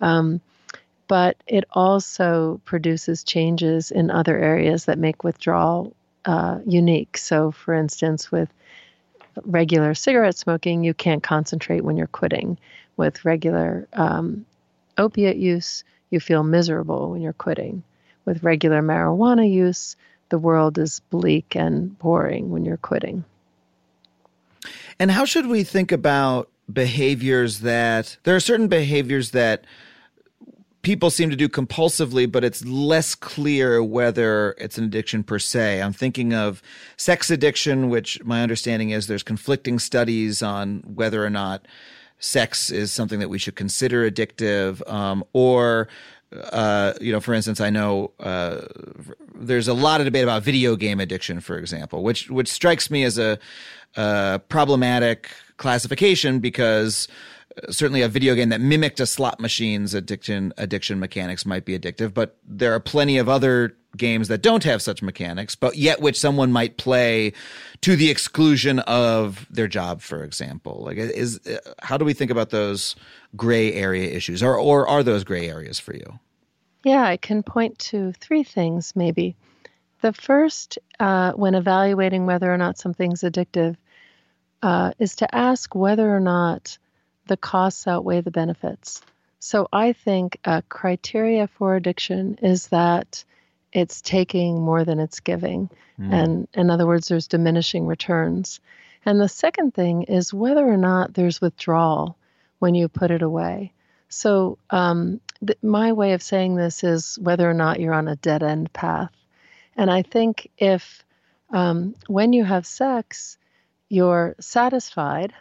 Um, 0.00 0.40
but 1.08 1.36
it 1.46 1.64
also 1.70 2.60
produces 2.64 3.22
changes 3.22 3.90
in 3.90 4.10
other 4.10 4.36
areas 4.36 4.86
that 4.86 4.98
make 4.98 5.22
withdrawal 5.22 5.94
uh, 6.24 6.58
unique. 6.66 7.16
So, 7.16 7.52
for 7.52 7.74
instance, 7.74 8.32
with 8.32 8.48
regular 9.44 9.94
cigarette 9.94 10.36
smoking, 10.36 10.82
you 10.82 10.94
can't 10.94 11.22
concentrate 11.22 11.84
when 11.84 11.96
you're 11.96 12.06
quitting. 12.08 12.58
With 12.96 13.24
regular 13.24 13.86
um, 13.92 14.46
opiate 14.98 15.36
use, 15.36 15.84
you 16.10 16.18
feel 16.18 16.42
miserable 16.42 17.10
when 17.10 17.20
you're 17.20 17.32
quitting. 17.32 17.82
With 18.24 18.42
regular 18.42 18.82
marijuana 18.82 19.48
use, 19.48 19.96
the 20.28 20.38
world 20.38 20.78
is 20.78 21.00
bleak 21.10 21.54
and 21.54 21.98
boring 21.98 22.50
when 22.50 22.64
you're 22.64 22.76
quitting. 22.76 23.24
And 24.98 25.10
how 25.10 25.24
should 25.24 25.46
we 25.46 25.62
think 25.62 25.92
about 25.92 26.50
behaviors 26.72 27.60
that 27.60 28.16
there 28.24 28.34
are 28.34 28.40
certain 28.40 28.68
behaviors 28.68 29.30
that 29.30 29.64
people 30.86 31.10
seem 31.10 31.30
to 31.30 31.36
do 31.36 31.48
compulsively, 31.48 32.30
but 32.30 32.44
it's 32.44 32.64
less 32.64 33.16
clear 33.16 33.82
whether 33.82 34.54
it's 34.56 34.78
an 34.78 34.84
addiction 34.84 35.24
per 35.24 35.36
se. 35.36 35.82
I'm 35.82 35.92
thinking 35.92 36.32
of 36.32 36.62
sex 36.96 37.28
addiction, 37.28 37.88
which 37.88 38.22
my 38.22 38.40
understanding 38.40 38.90
is 38.90 39.08
there's 39.08 39.24
conflicting 39.24 39.80
studies 39.80 40.42
on 40.42 40.84
whether 40.86 41.24
or 41.24 41.30
not 41.30 41.66
sex 42.20 42.70
is 42.70 42.92
something 42.92 43.18
that 43.18 43.28
we 43.28 43.36
should 43.36 43.56
consider 43.56 44.08
addictive, 44.08 44.88
um, 44.88 45.24
or 45.32 45.88
uh, 46.52 46.94
you 47.00 47.12
know, 47.12 47.20
for 47.20 47.34
instance, 47.34 47.60
I 47.60 47.70
know 47.70 48.12
uh, 48.20 48.62
there's 49.34 49.68
a 49.68 49.74
lot 49.74 50.00
of 50.00 50.06
debate 50.06 50.24
about 50.24 50.42
video 50.42 50.76
game 50.76 51.00
addiction, 51.00 51.40
for 51.40 51.58
example, 51.58 52.02
which 52.02 52.30
which 52.30 52.48
strikes 52.48 52.90
me 52.90 53.04
as 53.04 53.18
a, 53.18 53.38
a 53.96 54.40
problematic 54.48 55.30
classification 55.56 56.38
because 56.38 57.08
uh, 57.56 57.70
certainly 57.70 58.02
a 58.02 58.08
video 58.08 58.34
game 58.34 58.50
that 58.50 58.60
mimicked 58.60 59.00
a 59.00 59.06
slot 59.06 59.40
machine's 59.40 59.94
addiction 59.94 60.52
addiction 60.56 60.98
mechanics 60.98 61.46
might 61.46 61.64
be 61.64 61.78
addictive, 61.78 62.14
but 62.14 62.36
there 62.44 62.72
are 62.72 62.80
plenty 62.80 63.18
of 63.18 63.28
other 63.28 63.74
games 63.96 64.28
that 64.28 64.42
don't 64.42 64.64
have 64.64 64.82
such 64.82 65.02
mechanics, 65.02 65.54
but 65.54 65.76
yet 65.76 66.00
which 66.00 66.18
someone 66.18 66.52
might 66.52 66.76
play 66.76 67.32
to 67.80 67.96
the 67.96 68.10
exclusion 68.10 68.78
of 68.80 69.46
their 69.50 69.68
job, 69.68 70.02
for 70.02 70.22
example. 70.22 70.82
Like, 70.84 70.98
is 70.98 71.40
uh, 71.46 71.58
how 71.80 71.96
do 71.96 72.04
we 72.04 72.12
think 72.12 72.30
about 72.30 72.50
those 72.50 72.96
gray 73.34 73.72
area 73.72 74.10
issues, 74.10 74.42
or 74.42 74.58
or 74.58 74.88
are 74.88 75.02
those 75.02 75.24
gray 75.24 75.48
areas 75.48 75.78
for 75.78 75.94
you? 75.94 76.18
Yeah, 76.86 77.04
I 77.04 77.16
can 77.16 77.42
point 77.42 77.80
to 77.90 78.12
three 78.12 78.44
things 78.44 78.94
maybe. 78.94 79.34
The 80.02 80.12
first, 80.12 80.78
uh, 81.00 81.32
when 81.32 81.56
evaluating 81.56 82.26
whether 82.26 82.52
or 82.52 82.56
not 82.56 82.78
something's 82.78 83.22
addictive, 83.22 83.74
uh, 84.62 84.92
is 85.00 85.16
to 85.16 85.34
ask 85.34 85.74
whether 85.74 86.08
or 86.08 86.20
not 86.20 86.78
the 87.26 87.36
costs 87.36 87.88
outweigh 87.88 88.20
the 88.20 88.30
benefits. 88.30 89.02
So 89.40 89.66
I 89.72 89.94
think 89.94 90.38
a 90.44 90.62
criteria 90.62 91.48
for 91.48 91.74
addiction 91.74 92.38
is 92.40 92.68
that 92.68 93.24
it's 93.72 94.00
taking 94.00 94.62
more 94.62 94.84
than 94.84 95.00
it's 95.00 95.18
giving. 95.18 95.68
Mm. 95.98 96.12
And 96.12 96.48
in 96.54 96.70
other 96.70 96.86
words, 96.86 97.08
there's 97.08 97.26
diminishing 97.26 97.86
returns. 97.88 98.60
And 99.04 99.20
the 99.20 99.28
second 99.28 99.74
thing 99.74 100.04
is 100.04 100.32
whether 100.32 100.64
or 100.64 100.76
not 100.76 101.14
there's 101.14 101.40
withdrawal 101.40 102.16
when 102.60 102.76
you 102.76 102.86
put 102.86 103.10
it 103.10 103.22
away. 103.22 103.72
So, 104.08 104.58
um, 104.70 105.20
th- 105.44 105.58
my 105.62 105.92
way 105.92 106.12
of 106.12 106.22
saying 106.22 106.56
this 106.56 106.84
is 106.84 107.18
whether 107.20 107.48
or 107.48 107.54
not 107.54 107.80
you're 107.80 107.94
on 107.94 108.08
a 108.08 108.16
dead 108.16 108.42
end 108.42 108.72
path. 108.72 109.12
And 109.76 109.90
I 109.90 110.02
think 110.02 110.50
if 110.58 111.04
um, 111.50 111.94
when 112.06 112.32
you 112.32 112.44
have 112.44 112.66
sex, 112.66 113.38
you're 113.88 114.34
satisfied 114.40 115.32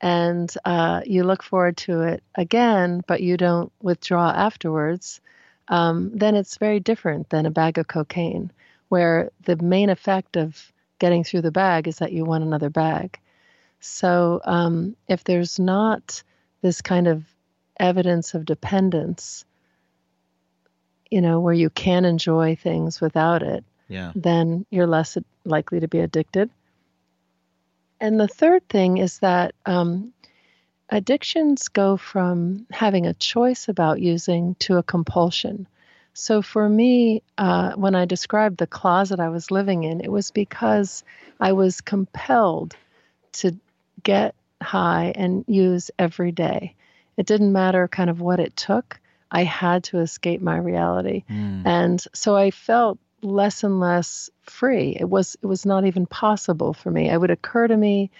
and 0.00 0.52
uh, 0.64 1.00
you 1.04 1.24
look 1.24 1.42
forward 1.42 1.76
to 1.78 2.02
it 2.02 2.22
again, 2.34 3.02
but 3.06 3.22
you 3.22 3.36
don't 3.36 3.72
withdraw 3.82 4.30
afterwards, 4.30 5.20
um, 5.68 6.10
then 6.14 6.34
it's 6.34 6.58
very 6.58 6.80
different 6.80 7.30
than 7.30 7.46
a 7.46 7.50
bag 7.50 7.78
of 7.78 7.88
cocaine, 7.88 8.50
where 8.88 9.30
the 9.44 9.56
main 9.56 9.90
effect 9.90 10.36
of 10.36 10.72
getting 10.98 11.24
through 11.24 11.42
the 11.42 11.50
bag 11.50 11.88
is 11.88 11.98
that 11.98 12.12
you 12.12 12.24
want 12.24 12.44
another 12.44 12.70
bag. 12.70 13.18
So 13.80 14.40
um, 14.44 14.96
if 15.08 15.24
there's 15.24 15.58
not 15.58 16.22
this 16.62 16.80
kind 16.80 17.06
of 17.08 17.24
evidence 17.78 18.34
of 18.34 18.44
dependence, 18.44 19.44
you 21.10 21.20
know, 21.20 21.40
where 21.40 21.54
you 21.54 21.70
can 21.70 22.04
enjoy 22.04 22.56
things 22.56 23.00
without 23.00 23.42
it, 23.42 23.64
yeah. 23.88 24.12
then 24.14 24.66
you're 24.70 24.86
less 24.86 25.18
likely 25.44 25.80
to 25.80 25.88
be 25.88 26.00
addicted. 26.00 26.50
And 28.00 28.18
the 28.18 28.28
third 28.28 28.68
thing 28.68 28.98
is 28.98 29.20
that 29.20 29.54
um, 29.66 30.12
addictions 30.88 31.68
go 31.68 31.96
from 31.96 32.66
having 32.70 33.06
a 33.06 33.14
choice 33.14 33.68
about 33.68 34.00
using 34.00 34.56
to 34.56 34.76
a 34.76 34.82
compulsion. 34.82 35.66
So 36.12 36.42
for 36.42 36.68
me, 36.68 37.22
uh, 37.38 37.72
when 37.72 37.94
I 37.94 38.04
described 38.04 38.58
the 38.58 38.66
closet 38.66 39.18
I 39.18 39.30
was 39.30 39.50
living 39.50 39.82
in, 39.82 40.00
it 40.00 40.10
was 40.10 40.30
because 40.30 41.02
I 41.40 41.52
was 41.52 41.80
compelled 41.80 42.76
to 43.32 43.56
get 44.02 44.34
high 44.62 45.12
and 45.16 45.44
use 45.48 45.90
every 45.98 46.30
day. 46.30 46.74
It 47.16 47.26
didn't 47.26 47.52
matter 47.52 47.88
kind 47.88 48.10
of 48.10 48.20
what 48.20 48.40
it 48.40 48.56
took. 48.56 49.00
I 49.30 49.44
had 49.44 49.84
to 49.84 49.98
escape 49.98 50.40
my 50.40 50.56
reality. 50.56 51.24
Mm. 51.28 51.66
And 51.66 52.04
so 52.12 52.36
I 52.36 52.50
felt 52.50 52.98
less 53.22 53.64
and 53.64 53.80
less 53.80 54.30
free. 54.42 54.96
It 54.98 55.08
was 55.08 55.36
it 55.42 55.46
was 55.46 55.64
not 55.66 55.86
even 55.86 56.06
possible 56.06 56.74
for 56.74 56.90
me. 56.90 57.10
It 57.10 57.18
would 57.18 57.30
occur 57.30 57.66
to 57.66 57.76
me 57.76 58.10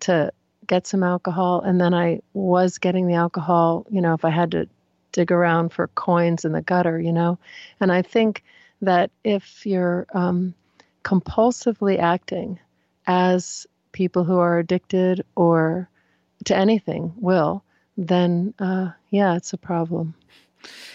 to 0.00 0.32
get 0.66 0.86
some 0.86 1.02
alcohol 1.02 1.60
and 1.60 1.80
then 1.80 1.92
I 1.92 2.20
was 2.32 2.78
getting 2.78 3.06
the 3.06 3.14
alcohol, 3.14 3.84
you 3.90 4.00
know, 4.00 4.14
if 4.14 4.24
I 4.24 4.30
had 4.30 4.52
to 4.52 4.68
dig 5.10 5.30
around 5.30 5.70
for 5.72 5.88
coins 5.88 6.44
in 6.44 6.52
the 6.52 6.62
gutter, 6.62 6.98
you 6.98 7.12
know. 7.12 7.38
And 7.80 7.92
I 7.92 8.02
think 8.02 8.42
that 8.80 9.10
if 9.22 9.66
you're 9.66 10.06
um, 10.14 10.54
compulsively 11.04 11.98
acting 11.98 12.58
as 13.06 13.66
people 13.92 14.24
who 14.24 14.38
are 14.38 14.58
addicted 14.58 15.24
or 15.36 15.88
to 16.44 16.56
anything 16.56 17.12
will, 17.16 17.62
then 17.96 18.54
uh, 18.58 18.90
yeah, 19.10 19.36
it's 19.36 19.52
a 19.52 19.58
problem. 19.58 20.14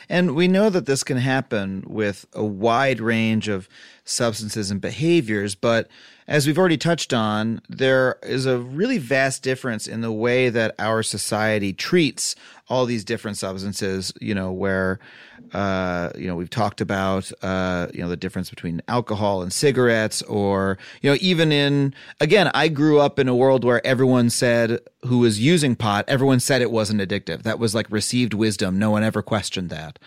And 0.07 0.35
we 0.35 0.47
know 0.47 0.69
that 0.69 0.85
this 0.85 1.03
can 1.03 1.17
happen 1.17 1.83
with 1.87 2.25
a 2.33 2.43
wide 2.43 3.01
range 3.01 3.47
of 3.49 3.67
substances 4.05 4.71
and 4.71 4.79
behaviors, 4.79 5.55
but 5.55 5.89
as 6.28 6.45
we've 6.45 6.57
already 6.57 6.78
touched 6.78 7.13
on, 7.13 7.61
there 7.69 8.17
is 8.23 8.45
a 8.45 8.59
really 8.59 8.97
vast 8.97 9.43
difference 9.43 9.88
in 9.88 10.01
the 10.01 10.11
way 10.11 10.49
that 10.49 10.75
our 10.78 11.01
society 11.01 11.71
treats 11.71 12.36
all 12.67 12.86
these 12.86 13.05
different 13.05 13.38
substances, 13.38 14.11
you 14.19 14.36
know, 14.36 14.51
where, 14.51 14.99
uh, 15.53 16.09
you 16.17 16.28
know, 16.28 16.36
we've 16.36 16.49
talked 16.49 16.82
about, 16.82 17.32
uh, 17.41 17.88
you 17.93 18.01
know, 18.01 18.09
the 18.09 18.17
difference 18.17 18.49
between 18.49 18.82
alcohol 18.89 19.41
and 19.41 19.53
cigarettes, 19.53 20.21
or, 20.23 20.78
you 21.01 21.09
know, 21.09 21.17
even 21.21 21.53
in, 21.53 21.93
again, 22.19 22.51
I 22.53 22.67
grew 22.67 22.99
up 22.99 23.19
in 23.19 23.30
a 23.30 23.36
world 23.36 23.63
where 23.63 23.86
everyone 23.88 24.30
said 24.30 24.80
who 25.05 25.19
was 25.19 25.39
using 25.39 25.78
pot, 25.78 26.03
everyone 26.09 26.41
said 26.41 26.61
it 26.61 26.71
wasn't 26.71 26.99
addictive. 26.99 27.43
That 27.43 27.57
was 27.57 27.73
like 27.73 27.89
received 27.89 28.34
wisdom. 28.34 28.78
No 28.78 28.91
one 28.91 29.03
ever 29.03 29.21
questioned 29.21 29.69
that 29.69 29.97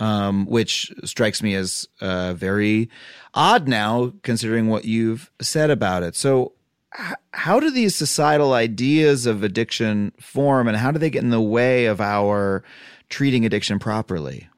um, 0.00 0.46
which 0.46 0.92
strikes 1.04 1.42
me 1.42 1.54
as 1.54 1.88
uh, 2.00 2.34
very 2.34 2.88
odd 3.38 3.68
now, 3.68 4.12
considering 4.22 4.66
what 4.66 4.84
you've 4.84 5.30
said 5.40 5.70
about 5.70 6.02
it. 6.02 6.16
So, 6.16 6.52
h- 6.98 7.14
how 7.32 7.60
do 7.60 7.70
these 7.70 7.94
societal 7.94 8.52
ideas 8.52 9.26
of 9.26 9.44
addiction 9.44 10.12
form, 10.20 10.66
and 10.66 10.76
how 10.76 10.90
do 10.90 10.98
they 10.98 11.08
get 11.08 11.22
in 11.22 11.30
the 11.30 11.40
way 11.40 11.86
of 11.86 12.00
our 12.00 12.64
treating 13.08 13.46
addiction 13.46 13.78
properly? 13.78 14.48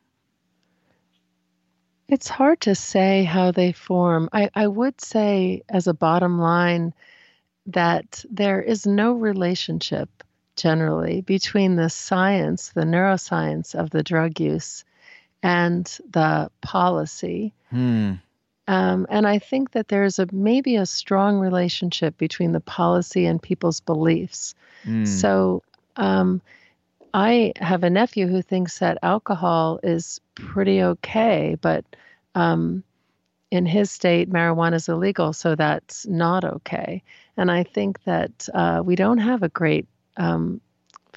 It's 2.09 2.29
hard 2.29 2.63
to 2.63 2.75
say 2.75 3.23
how 3.23 3.53
they 3.53 3.71
form. 3.71 4.31
I, 4.33 4.49
I 4.55 4.67
would 4.67 4.99
say, 5.01 5.63
as 5.69 5.87
a 5.87 5.95
bottom 5.95 6.41
line, 6.41 6.95
that 7.67 8.25
there 8.31 8.63
is 8.63 8.87
no 8.87 9.13
relationship 9.13 10.09
generally 10.57 11.21
between 11.21 11.77
the 11.77 11.91
science, 11.91 12.71
the 12.71 12.83
neuroscience 12.83 13.75
of 13.75 13.91
the 13.91 14.03
drug 14.03 14.41
use, 14.41 14.85
and 15.43 15.87
the 16.11 16.51
policy. 16.63 17.53
Hmm. 17.69 18.15
Um, 18.69 19.07
and 19.11 19.27
I 19.27 19.39
think 19.39 19.73
that 19.73 19.89
there's 19.89 20.19
a 20.19 20.29
maybe 20.33 20.77
a 20.77 20.87
strong 20.87 21.39
relationship 21.39 22.17
between 22.17 22.53
the 22.53 22.61
policy 22.61 23.27
and 23.27 23.43
people's 23.43 23.81
beliefs. 23.81 24.55
Mm. 24.85 25.07
So 25.07 25.63
um, 25.97 26.41
I 27.13 27.53
have 27.57 27.83
a 27.83 27.91
nephew 27.91 28.29
who 28.29 28.43
thinks 28.43 28.79
that 28.79 28.99
alcohol 29.03 29.81
is 29.83 30.21
pretty 30.35 30.83
okay, 30.83 31.57
but 31.61 31.85
um, 32.35 32.85
in 33.51 33.67
his 33.67 33.91
state, 33.91 34.31
marijuana 34.31 34.75
is 34.75 34.89
illegal, 34.89 35.33
so 35.33 35.57
that's 35.57 36.07
not 36.07 36.45
okay. 36.45 37.03
And 37.37 37.51
I 37.51 37.65
think 37.65 38.03
that 38.05 38.49
uh, 38.55 38.83
we 38.85 38.95
don't 38.95 39.19
have 39.19 39.43
a 39.43 39.49
great 39.49 39.87
um, 40.17 40.61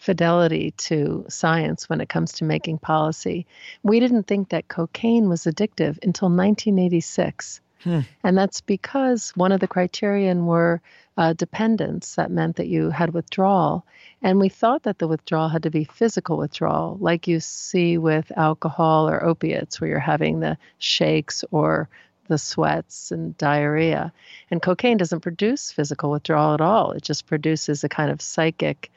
fidelity 0.03 0.71
to 0.71 1.25
science 1.29 1.87
when 1.87 2.01
it 2.01 2.09
comes 2.09 2.33
to 2.33 2.43
making 2.43 2.77
policy. 2.77 3.45
We 3.83 4.01
didn't 4.01 4.23
think 4.23 4.49
that 4.49 4.67
cocaine 4.67 5.29
was 5.29 5.43
addictive 5.43 5.97
until 6.03 6.27
1986. 6.27 7.61
Hmm. 7.83 8.01
And 8.21 8.37
that's 8.37 8.59
because 8.59 9.31
one 9.37 9.53
of 9.53 9.61
the 9.61 9.67
criterion 9.67 10.45
were 10.45 10.81
uh, 11.15 11.31
dependence. 11.31 12.15
That 12.15 12.31
meant 12.31 12.57
that 12.57 12.67
you 12.67 12.89
had 12.89 13.13
withdrawal. 13.13 13.85
And 14.21 14.41
we 14.41 14.49
thought 14.49 14.83
that 14.83 14.99
the 14.99 15.07
withdrawal 15.07 15.47
had 15.47 15.63
to 15.63 15.71
be 15.71 15.85
physical 15.85 16.37
withdrawal, 16.37 16.97
like 16.99 17.25
you 17.29 17.39
see 17.39 17.97
with 17.97 18.29
alcohol 18.35 19.09
or 19.09 19.23
opiates, 19.23 19.79
where 19.79 19.89
you're 19.89 19.99
having 19.99 20.41
the 20.41 20.57
shakes 20.79 21.45
or 21.49 21.87
the 22.27 22.37
sweats 22.37 23.09
and 23.09 23.37
diarrhea. 23.37 24.11
And 24.51 24.61
cocaine 24.61 24.97
doesn't 24.97 25.21
produce 25.21 25.71
physical 25.71 26.11
withdrawal 26.11 26.53
at 26.53 26.61
all, 26.61 26.91
it 26.91 27.03
just 27.03 27.25
produces 27.25 27.85
a 27.85 27.89
kind 27.89 28.11
of 28.11 28.21
psychic 28.21 28.91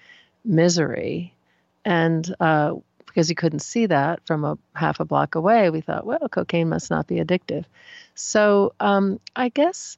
misery. 0.47 1.35
And 1.85 2.35
uh, 2.41 2.75
because 3.07 3.31
you 3.31 3.37
couldn't 3.37 3.61
see 3.61 3.87
that 3.87 4.27
from 4.27 4.45
a 4.45 4.59
half 4.75 5.01
a 5.01 5.05
block 5.05 5.35
away, 5.35 5.71
we 5.71 5.81
thought, 5.81 6.07
well, 6.07 6.29
cocaine 6.29 6.69
must 6.69 6.91
not 6.91 7.07
be 7.07 7.17
addictive. 7.17 7.65
So 8.15 8.75
um, 8.81 9.21
I 9.35 9.49
guess 9.49 9.97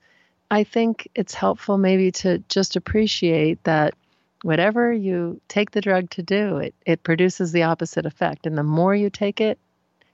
I 0.51 0.65
think 0.65 1.09
it's 1.15 1.35
helpful 1.35 1.79
maybe 1.79 2.11
to 2.13 2.39
just 2.49 2.77
appreciate 2.77 3.63
that 3.65 3.95
whatever 4.43 4.93
you 4.93 5.41
take 5.49 5.73
the 5.73 5.81
drug 5.81 6.11
to 6.11 6.23
do, 6.23 6.59
it, 6.59 6.75
it 6.87 7.03
produces 7.03 7.53
the 7.53 7.65
opposite 7.65 8.07
effect. 8.07 8.47
And 8.47 8.57
the 8.57 8.63
more 8.63 8.95
you 8.95 9.11
take 9.11 9.41
it, 9.41 9.59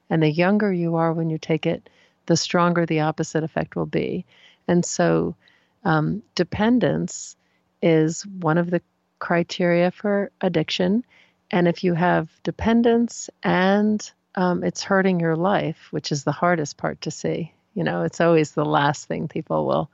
and 0.09 0.21
the 0.21 0.29
younger 0.29 0.71
you 0.71 0.95
are 0.95 1.13
when 1.13 1.29
you 1.29 1.37
take 1.37 1.65
it, 1.65 1.89
the 2.25 2.37
stronger 2.37 2.85
the 2.85 3.01
opposite 3.01 3.43
effect 3.43 3.75
will 3.75 3.85
be. 3.85 4.25
And 4.67 4.83
so, 4.83 5.35
um, 5.83 6.23
dependence 6.33 7.35
is 7.81 8.25
one 8.25 8.57
of 8.57 8.71
the 8.71 8.81
criteria 9.19 9.91
for 9.91 10.31
addiction. 10.41 11.03
And 11.51 11.67
if 11.67 11.83
you 11.83 11.93
have 11.93 12.29
dependence 12.43 13.29
and 13.43 14.11
um, 14.35 14.63
it's 14.63 14.83
hurting 14.83 15.19
your 15.19 15.35
life, 15.35 15.87
which 15.91 16.11
is 16.11 16.23
the 16.23 16.31
hardest 16.31 16.77
part 16.77 17.01
to 17.01 17.11
see, 17.11 17.53
you 17.73 17.83
know, 17.83 18.03
it's 18.03 18.21
always 18.21 18.51
the 18.51 18.65
last 18.65 19.07
thing 19.07 19.27
people 19.27 19.65
will 19.65 19.89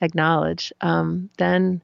acknowledge, 0.00 0.72
um, 0.80 1.30
then 1.38 1.82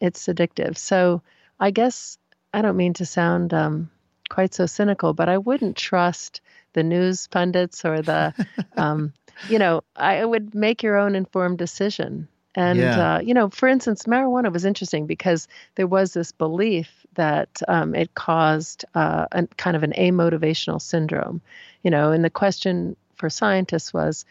it's 0.00 0.26
addictive. 0.26 0.76
So 0.76 1.22
I 1.60 1.70
guess 1.70 2.18
I 2.52 2.62
don't 2.62 2.76
mean 2.76 2.94
to 2.94 3.06
sound 3.06 3.54
um, 3.54 3.90
quite 4.28 4.54
so 4.54 4.66
cynical, 4.66 5.14
but 5.14 5.28
I 5.28 5.38
wouldn't 5.38 5.76
trust 5.76 6.40
the 6.72 6.82
news 6.82 7.26
pundits 7.26 7.84
or 7.84 8.02
the, 8.02 8.34
um, 8.76 9.12
you 9.48 9.58
know, 9.58 9.82
I 9.94 10.24
would 10.24 10.54
make 10.54 10.82
your 10.82 10.96
own 10.96 11.14
informed 11.14 11.58
decision. 11.58 12.28
And, 12.54 12.78
yeah. 12.78 13.14
uh, 13.14 13.20
you 13.20 13.34
know, 13.34 13.48
for 13.48 13.68
instance, 13.68 14.04
marijuana 14.04 14.52
was 14.52 14.64
interesting 14.64 15.06
because 15.06 15.48
there 15.76 15.86
was 15.86 16.12
this 16.12 16.32
belief 16.32 17.06
that 17.14 17.62
um, 17.68 17.94
it 17.94 18.14
caused 18.14 18.84
uh, 18.94 19.26
a 19.32 19.46
kind 19.56 19.76
of 19.76 19.82
an 19.82 19.94
amotivational 19.96 20.80
syndrome, 20.80 21.40
you 21.82 21.90
know, 21.90 22.12
and 22.12 22.24
the 22.24 22.30
question 22.30 22.96
for 23.16 23.30
scientists 23.30 23.92
was, 23.94 24.24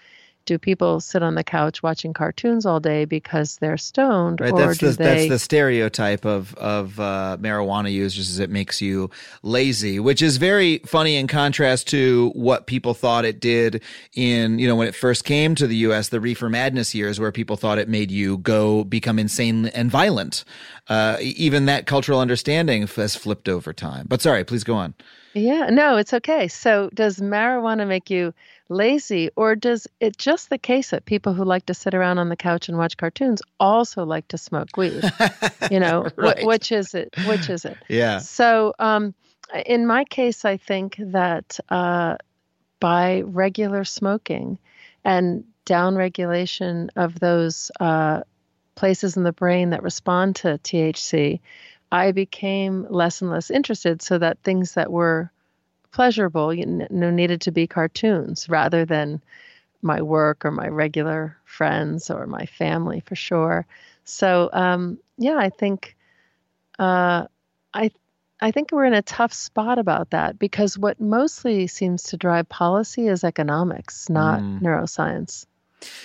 do 0.46 0.58
people 0.58 1.00
sit 1.00 1.24
on 1.24 1.36
the 1.36 1.44
couch 1.44 1.84
watching 1.84 2.14
cartoons 2.14 2.66
all 2.66 2.80
day 2.80 3.06
because 3.06 3.58
they're 3.58 3.78
stoned 3.78 4.42
right 4.42 4.52
or 4.52 4.60
that's 4.60 4.78
do 4.80 4.90
the, 4.90 4.98
they 4.98 5.04
that's 5.04 5.30
the 5.30 5.40
stereotype 5.40 6.26
of 6.26 6.54
of 6.56 7.00
uh, 7.00 7.38
marijuana 7.40 7.92
users 7.92 8.30
is 8.30 8.40
it 8.40 8.50
makes 8.50 8.82
you 8.82 9.10
lazy 9.44 10.00
which 10.00 10.22
is 10.22 10.38
very 10.38 10.80
funny 10.80 11.16
in 11.16 11.28
contrast 11.28 11.88
to 11.88 12.32
what 12.36 12.68
people 12.68 12.94
thought 12.94 13.26
it 13.26 13.40
did 13.40 13.82
in 14.14 14.60
you 14.60 14.68
know 14.68 14.76
when 14.76 14.88
it 14.88 14.96
first 14.96 15.24
came 15.24 15.56
to 15.56 15.68
the 15.68 15.78
US 15.78 16.10
the 16.10 16.20
reefer 16.20 16.50
madness 16.50 16.94
years 16.94 17.20
where 17.20 17.32
people 17.32 17.58
thought 17.58 17.78
it 17.78 17.90
made 17.90 18.12
you 18.12 18.38
go 18.38 18.84
become 18.84 19.20
insane 19.20 19.68
and 19.68 19.90
violent. 19.90 20.44
Uh, 20.88 21.18
even 21.22 21.66
that 21.66 21.86
cultural 21.86 22.20
understanding 22.20 22.88
has 22.88 23.16
flipped 23.16 23.48
over 23.48 23.74
time. 23.74 24.06
But 24.10 24.22
sorry 24.22 24.44
please 24.44 24.64
go 24.64 24.76
on 24.76 24.94
yeah 25.34 25.70
no 25.70 25.98
it's 25.98 26.14
okay 26.14 26.48
so 26.48 26.90
does 26.94 27.20
marijuana 27.20 27.88
make 27.88 28.10
you 28.10 28.34
lazy, 28.72 29.30
or 29.36 29.56
does 29.56 29.86
it 30.00 30.18
just 30.18 30.50
the 30.50 30.58
case 30.58 30.90
that 30.90 31.06
people 31.06 31.34
who 31.34 31.44
like 31.44 31.66
to 31.68 31.74
sit 31.74 31.94
around 31.94 32.18
on 32.18 32.30
the 32.30 32.36
couch 32.36 32.70
and 32.70 32.78
watch 32.78 32.98
cartoons 32.98 33.42
also 33.60 34.06
like 34.06 34.28
to 34.30 34.38
smoke 34.38 34.70
weed? 34.78 35.04
you 35.70 35.80
know, 35.80 36.08
right. 36.16 36.40
wh- 36.40 36.46
which 36.46 36.72
is 36.72 36.96
it? 36.96 37.14
Which 37.26 37.50
is 37.50 37.66
it? 37.66 37.78
Yeah. 37.90 38.18
So, 38.20 38.74
um, 38.80 39.14
in 39.66 39.86
my 39.86 40.06
case, 40.06 40.46
I 40.46 40.58
think 40.58 40.96
that 40.98 41.60
uh, 41.70 42.16
by 42.80 43.22
regular 43.22 43.84
smoking 43.84 44.58
and 45.04 45.44
downregulation 45.66 46.90
of 46.96 47.20
those 47.20 47.70
uh, 47.80 48.22
places 48.76 49.18
in 49.18 49.24
the 49.24 49.34
brain 49.34 49.72
that 49.72 49.84
respond 49.84 50.38
to 50.38 50.58
THC, 50.64 51.40
I 51.92 52.12
became 52.12 52.88
less 52.90 53.22
and 53.22 53.30
less 53.32 53.52
interested 53.52 54.02
so 54.02 54.18
that 54.18 54.40
things 54.44 54.74
that 54.74 54.92
were 54.92 55.32
pleasurable, 55.92 56.54
you 56.54 56.66
know, 56.66 57.12
needed 57.12 57.42
to 57.42 57.52
be 57.52 57.68
cartoons 57.68 58.48
rather 58.50 58.86
than 58.86 59.22
my 59.82 60.02
work 60.02 60.46
or 60.46 60.52
my 60.52 60.68
regular 60.68 61.38
friends 61.44 62.10
or 62.10 62.28
my 62.28 62.46
family 62.46 63.02
for 63.02 63.16
sure. 63.16 63.66
So 64.06 64.50
um, 64.54 65.00
yeah, 65.18 65.38
I 65.38 65.50
think 65.50 65.96
uh, 66.80 67.26
I 67.74 67.92
I 68.40 68.52
think 68.52 68.72
we're 68.72 68.86
in 68.86 68.94
a 68.94 69.04
tough 69.04 69.34
spot 69.34 69.78
about 69.78 70.12
that 70.12 70.40
because 70.40 70.78
what 70.78 71.00
mostly 71.00 71.68
seems 71.68 72.04
to 72.04 72.18
drive 72.18 72.50
policy 72.50 73.08
is 73.08 73.24
economics, 73.24 74.10
not 74.10 74.40
mm. 74.40 74.62
neuroscience. 74.62 75.46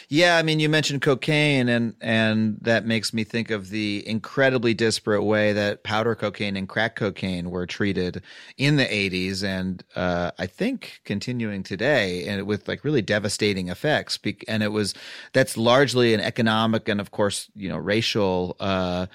Yeah, 0.08 0.36
I 0.36 0.42
mean, 0.42 0.60
you 0.60 0.68
mentioned 0.68 1.02
cocaine, 1.02 1.68
and 1.68 1.94
and 2.00 2.58
that 2.60 2.86
makes 2.86 3.12
me 3.12 3.24
think 3.24 3.50
of 3.50 3.70
the 3.70 4.06
incredibly 4.06 4.74
disparate 4.74 5.24
way 5.24 5.52
that 5.52 5.82
powder 5.82 6.14
cocaine 6.14 6.56
and 6.56 6.68
crack 6.68 6.96
cocaine 6.96 7.50
were 7.50 7.66
treated 7.66 8.22
in 8.56 8.76
the 8.76 8.84
'80s, 8.84 9.42
and 9.42 9.82
uh, 9.94 10.30
I 10.38 10.46
think 10.46 11.00
continuing 11.04 11.62
today, 11.62 12.26
and 12.26 12.46
with 12.46 12.68
like 12.68 12.84
really 12.84 13.02
devastating 13.02 13.68
effects. 13.68 14.18
And 14.48 14.62
it 14.62 14.72
was 14.72 14.94
that's 15.32 15.56
largely 15.56 16.14
an 16.14 16.20
economic 16.20 16.88
and, 16.88 17.00
of 17.00 17.10
course, 17.10 17.50
you 17.54 17.68
know, 17.68 17.78
racial 17.78 18.56
uh, 18.60 19.06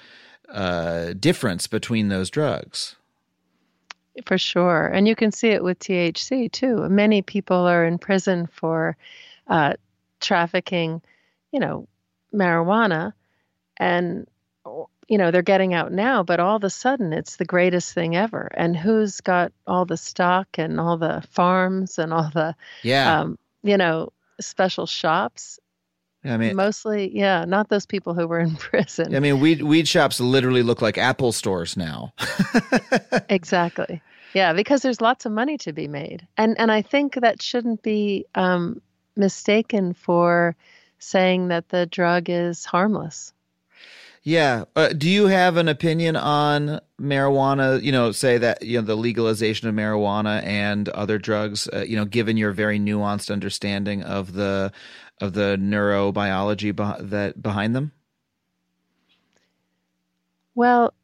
uh, 0.48 1.14
difference 1.14 1.66
between 1.66 2.08
those 2.08 2.30
drugs. 2.30 2.96
For 4.26 4.36
sure, 4.36 4.88
and 4.88 5.08
you 5.08 5.16
can 5.16 5.32
see 5.32 5.48
it 5.48 5.64
with 5.64 5.78
THC 5.78 6.52
too. 6.52 6.86
Many 6.90 7.22
people 7.22 7.56
are 7.56 7.84
in 7.84 7.98
prison 7.98 8.46
for. 8.46 8.96
Uh, 9.48 9.74
trafficking, 10.22 11.02
you 11.50 11.60
know, 11.60 11.86
marijuana 12.32 13.12
and 13.76 14.26
you 15.08 15.18
know, 15.18 15.30
they're 15.30 15.42
getting 15.42 15.74
out 15.74 15.92
now, 15.92 16.22
but 16.22 16.40
all 16.40 16.56
of 16.56 16.64
a 16.64 16.70
sudden 16.70 17.12
it's 17.12 17.36
the 17.36 17.44
greatest 17.44 17.92
thing 17.92 18.16
ever. 18.16 18.48
And 18.54 18.74
who's 18.74 19.20
got 19.20 19.52
all 19.66 19.84
the 19.84 19.96
stock 19.96 20.48
and 20.56 20.80
all 20.80 20.96
the 20.96 21.22
farms 21.30 21.98
and 21.98 22.14
all 22.14 22.30
the 22.32 22.54
yeah. 22.82 23.20
um, 23.20 23.38
you 23.62 23.76
know, 23.76 24.12
special 24.40 24.86
shops? 24.86 25.58
I 26.24 26.36
mean, 26.36 26.54
mostly, 26.54 27.10
yeah, 27.14 27.44
not 27.44 27.68
those 27.68 27.84
people 27.84 28.14
who 28.14 28.28
were 28.28 28.38
in 28.38 28.54
prison. 28.56 29.14
I 29.14 29.20
mean, 29.20 29.40
weed 29.40 29.62
weed 29.62 29.88
shops 29.88 30.20
literally 30.20 30.62
look 30.62 30.80
like 30.80 30.96
Apple 30.96 31.32
stores 31.32 31.76
now. 31.76 32.14
exactly. 33.28 34.00
Yeah, 34.32 34.52
because 34.52 34.82
there's 34.82 35.00
lots 35.00 35.26
of 35.26 35.32
money 35.32 35.58
to 35.58 35.72
be 35.72 35.88
made, 35.88 36.26
and 36.38 36.58
and 36.58 36.70
I 36.70 36.80
think 36.80 37.16
that 37.16 37.42
shouldn't 37.42 37.82
be 37.82 38.24
um, 38.34 38.80
mistaken 39.16 39.94
for 39.94 40.56
saying 40.98 41.48
that 41.48 41.68
the 41.68 41.86
drug 41.86 42.28
is 42.28 42.64
harmless. 42.64 43.32
Yeah. 44.24 44.66
Uh, 44.76 44.90
do 44.90 45.10
you 45.10 45.26
have 45.26 45.56
an 45.56 45.68
opinion 45.68 46.14
on 46.14 46.80
marijuana? 47.00 47.82
You 47.82 47.90
know, 47.90 48.12
say 48.12 48.38
that 48.38 48.62
you 48.62 48.80
know 48.80 48.86
the 48.86 48.96
legalization 48.96 49.68
of 49.68 49.74
marijuana 49.74 50.44
and 50.44 50.88
other 50.90 51.18
drugs. 51.18 51.68
Uh, 51.72 51.84
you 51.86 51.96
know, 51.96 52.04
given 52.04 52.36
your 52.36 52.52
very 52.52 52.78
nuanced 52.78 53.32
understanding 53.32 54.02
of 54.04 54.32
the 54.32 54.72
of 55.20 55.32
the 55.32 55.56
neurobiology 55.60 56.74
be- 56.74 57.04
that 57.06 57.42
behind 57.42 57.74
them. 57.74 57.92
Well, 60.54 60.94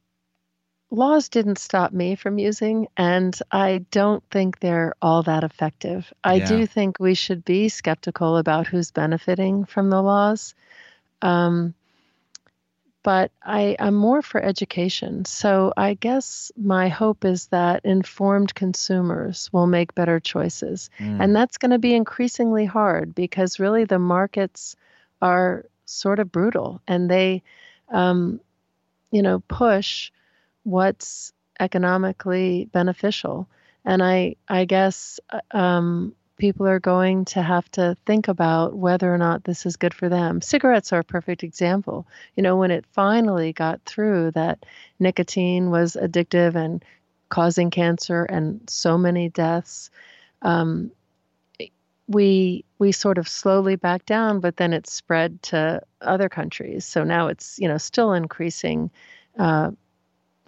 laws 0.91 1.29
didn't 1.29 1.59
stop 1.59 1.91
me 1.91 2.15
from 2.15 2.39
using, 2.39 2.87
and 2.97 3.37
I 3.51 3.85
don't 3.91 4.23
think 4.31 4.59
they're 4.59 4.93
all 5.01 5.23
that 5.23 5.43
effective. 5.43 6.11
I 6.23 6.35
yeah. 6.35 6.47
do 6.47 6.65
think 6.65 6.99
we 6.99 7.13
should 7.13 7.45
be 7.45 7.69
skeptical 7.69 8.37
about 8.37 8.67
who's 8.67 8.91
benefiting 8.91 9.65
from 9.65 9.89
the 9.89 10.01
laws. 10.01 10.55
Um, 11.21 11.73
but 13.01 13.31
I, 13.43 13.77
am 13.79 13.95
more 13.95 14.21
for 14.21 14.41
education. 14.41 15.23
So 15.25 15.73
I 15.77 15.93
guess 15.93 16.51
my 16.57 16.89
hope 16.89 17.23
is 17.23 17.47
that 17.47 17.85
informed 17.85 18.53
consumers 18.53 19.49
will 19.53 19.67
make 19.67 19.95
better 19.95 20.19
choices. 20.19 20.89
Mm. 20.99 21.23
And 21.23 21.35
that's 21.35 21.57
going 21.57 21.71
to 21.71 21.79
be 21.79 21.95
increasingly 21.95 22.65
hard 22.65 23.15
because 23.15 23.59
really 23.59 23.85
the 23.85 23.99
markets 23.99 24.75
are 25.21 25.65
sort 25.85 26.19
of 26.19 26.31
brutal 26.31 26.81
and 26.87 27.09
they, 27.09 27.41
um, 27.89 28.41
you 29.11 29.21
know, 29.21 29.39
push 29.47 30.11
what's 30.63 31.33
economically 31.59 32.69
beneficial. 32.71 33.47
And 33.85 34.03
I, 34.03 34.35
I 34.47 34.65
guess 34.65 35.19
uh, 35.29 35.39
um, 35.55 36.15
people 36.37 36.67
are 36.67 36.79
going 36.79 37.25
to 37.25 37.41
have 37.41 37.69
to 37.71 37.95
think 38.05 38.27
about 38.27 38.75
whether 38.75 39.13
or 39.13 39.17
not 39.17 39.43
this 39.43 39.65
is 39.65 39.75
good 39.75 39.93
for 39.93 40.09
them. 40.09 40.41
Cigarettes 40.41 40.93
are 40.93 40.99
a 40.99 41.03
perfect 41.03 41.43
example. 41.43 42.07
You 42.35 42.43
know, 42.43 42.55
when 42.55 42.71
it 42.71 42.85
finally 42.93 43.53
got 43.53 43.81
through 43.85 44.31
that 44.31 44.65
nicotine 44.99 45.69
was 45.69 45.97
addictive 45.99 46.55
and 46.55 46.83
causing 47.29 47.69
cancer 47.69 48.23
and 48.23 48.61
so 48.69 48.97
many 48.97 49.29
deaths. 49.29 49.89
Um, 50.41 50.91
we 52.07 52.65
we 52.79 52.91
sort 52.91 53.19
of 53.19 53.29
slowly 53.29 53.75
back 53.75 54.05
down, 54.05 54.39
but 54.39 54.57
then 54.57 54.73
it 54.73 54.87
spread 54.87 55.41
to 55.43 55.81
other 56.01 56.27
countries. 56.27 56.85
So 56.85 57.03
now 57.03 57.27
it's 57.27 57.59
you 57.59 57.67
know 57.67 57.77
still 57.77 58.13
increasing 58.13 58.89
uh, 59.37 59.71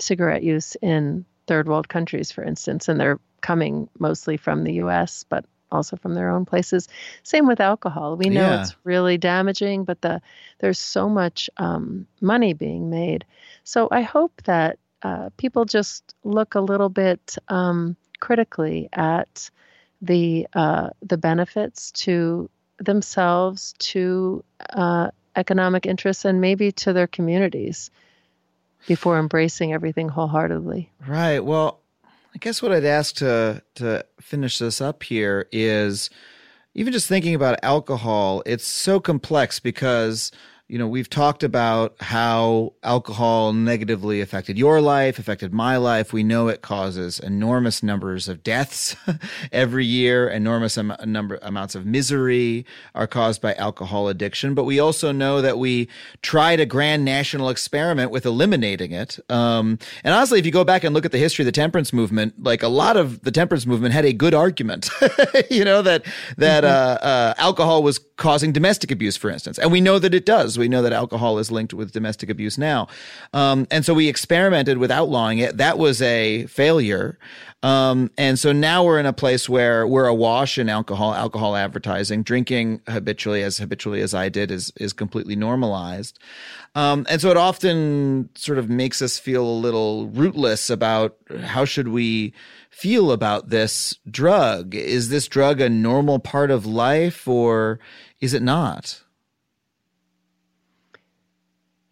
cigarette 0.02 0.44
use 0.44 0.76
in 0.82 1.26
third 1.48 1.68
world 1.68 1.90
countries, 1.90 2.32
for 2.32 2.44
instance, 2.44 2.88
and 2.88 3.00
they're 3.00 3.20
coming 3.42 3.90
mostly 4.00 4.38
from 4.38 4.64
the 4.64 4.74
U.S., 4.74 5.26
but 5.28 5.46
also 5.72 5.96
from 5.96 6.14
their 6.14 6.30
own 6.30 6.46
places. 6.46 6.88
Same 7.24 7.48
with 7.48 7.60
alcohol. 7.60 8.18
We 8.18 8.30
know 8.30 8.46
Yeah. 8.46 8.62
it's 8.62 8.76
really 8.84 9.18
damaging, 9.18 9.86
but 9.86 10.02
the 10.02 10.22
there's 10.60 10.80
so 10.80 11.10
much 11.10 11.50
um, 11.58 12.08
money 12.20 12.54
being 12.54 12.90
made. 12.90 13.26
So 13.64 13.88
I 13.92 14.02
hope 14.02 14.42
that 14.44 14.80
uh, 15.02 15.30
people 15.38 15.66
just 15.66 16.14
look 16.24 16.56
a 16.56 16.62
little 16.62 16.90
bit 16.90 17.38
um, 17.48 17.96
critically 18.20 18.90
at 18.94 19.50
the 20.02 20.48
uh, 20.54 20.90
the 21.02 21.18
benefits 21.18 21.92
to 21.92 22.50
themselves, 22.78 23.74
to 23.80 24.44
uh, 24.72 25.12
economic 25.36 25.86
interests, 25.86 26.26
and 26.26 26.42
maybe 26.42 26.72
to 26.74 26.94
their 26.94 27.08
communities 27.08 27.92
before 28.88 29.20
embracing 29.20 29.74
everything 29.74 30.10
wholeheartedly. 30.10 30.92
Right. 31.08 31.40
Well, 31.40 31.82
I 32.34 32.38
guess 32.40 32.62
what 32.62 32.72
I'd 32.72 32.86
ask 32.86 33.16
to 33.16 33.62
to 33.76 34.06
finish 34.20 34.60
this 34.60 34.82
up 34.82 35.04
here 35.04 35.48
is 35.52 36.10
even 36.74 36.94
just 36.94 37.08
thinking 37.08 37.36
about 37.36 37.60
alcohol, 37.64 38.44
it's 38.46 38.66
so 38.66 39.00
complex 39.00 39.60
because 39.60 40.32
you 40.72 40.78
know, 40.78 40.88
we've 40.88 41.10
talked 41.10 41.44
about 41.44 41.96
how 42.00 42.72
alcohol 42.82 43.52
negatively 43.52 44.22
affected 44.22 44.58
your 44.58 44.80
life, 44.80 45.20
affected 45.20 45.54
my 45.54 45.76
life. 45.76 46.14
We 46.14 46.24
know 46.24 46.48
it 46.48 46.62
causes 46.62 47.20
enormous 47.20 47.84
numbers 47.84 48.30
of 48.30 48.42
deaths 48.42 48.96
every 49.52 49.86
year, 49.86 50.30
enormous 50.30 50.78
am- 50.78 50.96
number 51.04 51.40
amounts 51.42 51.76
of 51.76 51.86
misery 51.86 52.66
are 52.96 53.06
caused 53.06 53.42
by 53.42 53.54
alcohol 53.56 54.08
addiction. 54.08 54.54
But 54.54 54.64
we 54.64 54.80
also 54.80 55.12
know 55.12 55.42
that 55.42 55.58
we 55.58 55.90
tried 56.22 56.62
a 56.62 56.66
grand 56.66 57.04
national 57.04 57.50
experiment 57.50 58.10
with 58.10 58.26
eliminating 58.26 58.94
it. 58.94 59.20
Um, 59.30 59.78
and 60.06 60.14
honestly, 60.14 60.40
if 60.40 60.46
you 60.46 60.54
go 60.54 60.64
back 60.64 60.86
and 60.86 60.96
look 60.96 61.04
at 61.04 61.12
the 61.12 61.18
history 61.18 61.44
of 61.44 61.48
the 61.48 61.52
temperance 61.52 61.92
movement, 61.92 62.42
like 62.42 62.64
a 62.64 62.70
lot 62.70 62.96
of 62.96 63.24
the 63.24 63.32
temperance 63.32 63.66
movement 63.66 63.94
had 63.94 64.06
a 64.06 64.14
good 64.14 64.34
argument, 64.34 64.90
you 65.50 65.66
know, 65.66 65.82
that 65.82 66.06
that 66.38 66.64
uh, 66.64 66.98
uh, 67.02 67.34
alcohol 67.38 67.84
was 67.84 68.00
causing 68.16 68.54
domestic 68.54 68.90
abuse, 68.90 69.18
for 69.18 69.30
instance, 69.30 69.60
and 69.60 69.70
we 69.70 69.82
know 69.82 70.00
that 70.00 70.14
it 70.14 70.26
does. 70.26 70.61
We 70.62 70.70
know 70.70 70.82
that 70.82 70.94
alcohol 70.94 71.38
is 71.40 71.52
linked 71.52 71.74
with 71.74 71.92
domestic 71.92 72.30
abuse 72.30 72.58
now, 72.58 72.88
um, 73.34 73.68
and 73.70 73.86
so 73.86 73.94
we 73.94 74.08
experimented 74.08 74.78
with 74.78 74.92
outlawing 74.92 75.40
it. 75.40 75.58
That 75.58 75.78
was 75.78 76.02
a 76.02 76.46
failure. 76.46 77.18
Um, 77.64 78.10
and 78.18 78.40
so 78.40 78.52
now 78.52 78.84
we're 78.84 79.00
in 79.00 79.06
a 79.06 79.14
place 79.14 79.48
where 79.48 79.86
we're 79.86 80.08
awash 80.08 80.58
in 80.58 80.68
alcohol, 80.68 81.14
alcohol 81.14 81.56
advertising, 81.56 82.24
drinking 82.24 82.82
habitually 82.88 83.44
as 83.44 83.60
habitually 83.60 84.02
as 84.02 84.14
I 84.14 84.30
did 84.30 84.50
is 84.50 84.72
is 84.78 84.94
completely 84.94 85.36
normalized. 85.36 86.18
Um, 86.74 87.06
and 87.10 87.22
so 87.22 87.30
it 87.30 87.38
often 87.38 88.30
sort 88.36 88.58
of 88.58 88.70
makes 88.70 89.02
us 89.02 89.20
feel 89.20 89.46
a 89.46 89.62
little 89.66 90.08
rootless 90.08 90.70
about 90.70 91.18
how 91.44 91.66
should 91.66 91.90
we 91.90 92.34
feel 92.70 93.12
about 93.12 93.50
this 93.50 93.98
drug? 94.10 94.74
Is 94.74 95.10
this 95.10 95.28
drug 95.28 95.60
a 95.60 95.70
normal 95.70 96.18
part 96.18 96.50
of 96.50 96.66
life 96.66 97.28
or 97.28 97.80
is 98.22 98.34
it 98.34 98.42
not? 98.42 99.04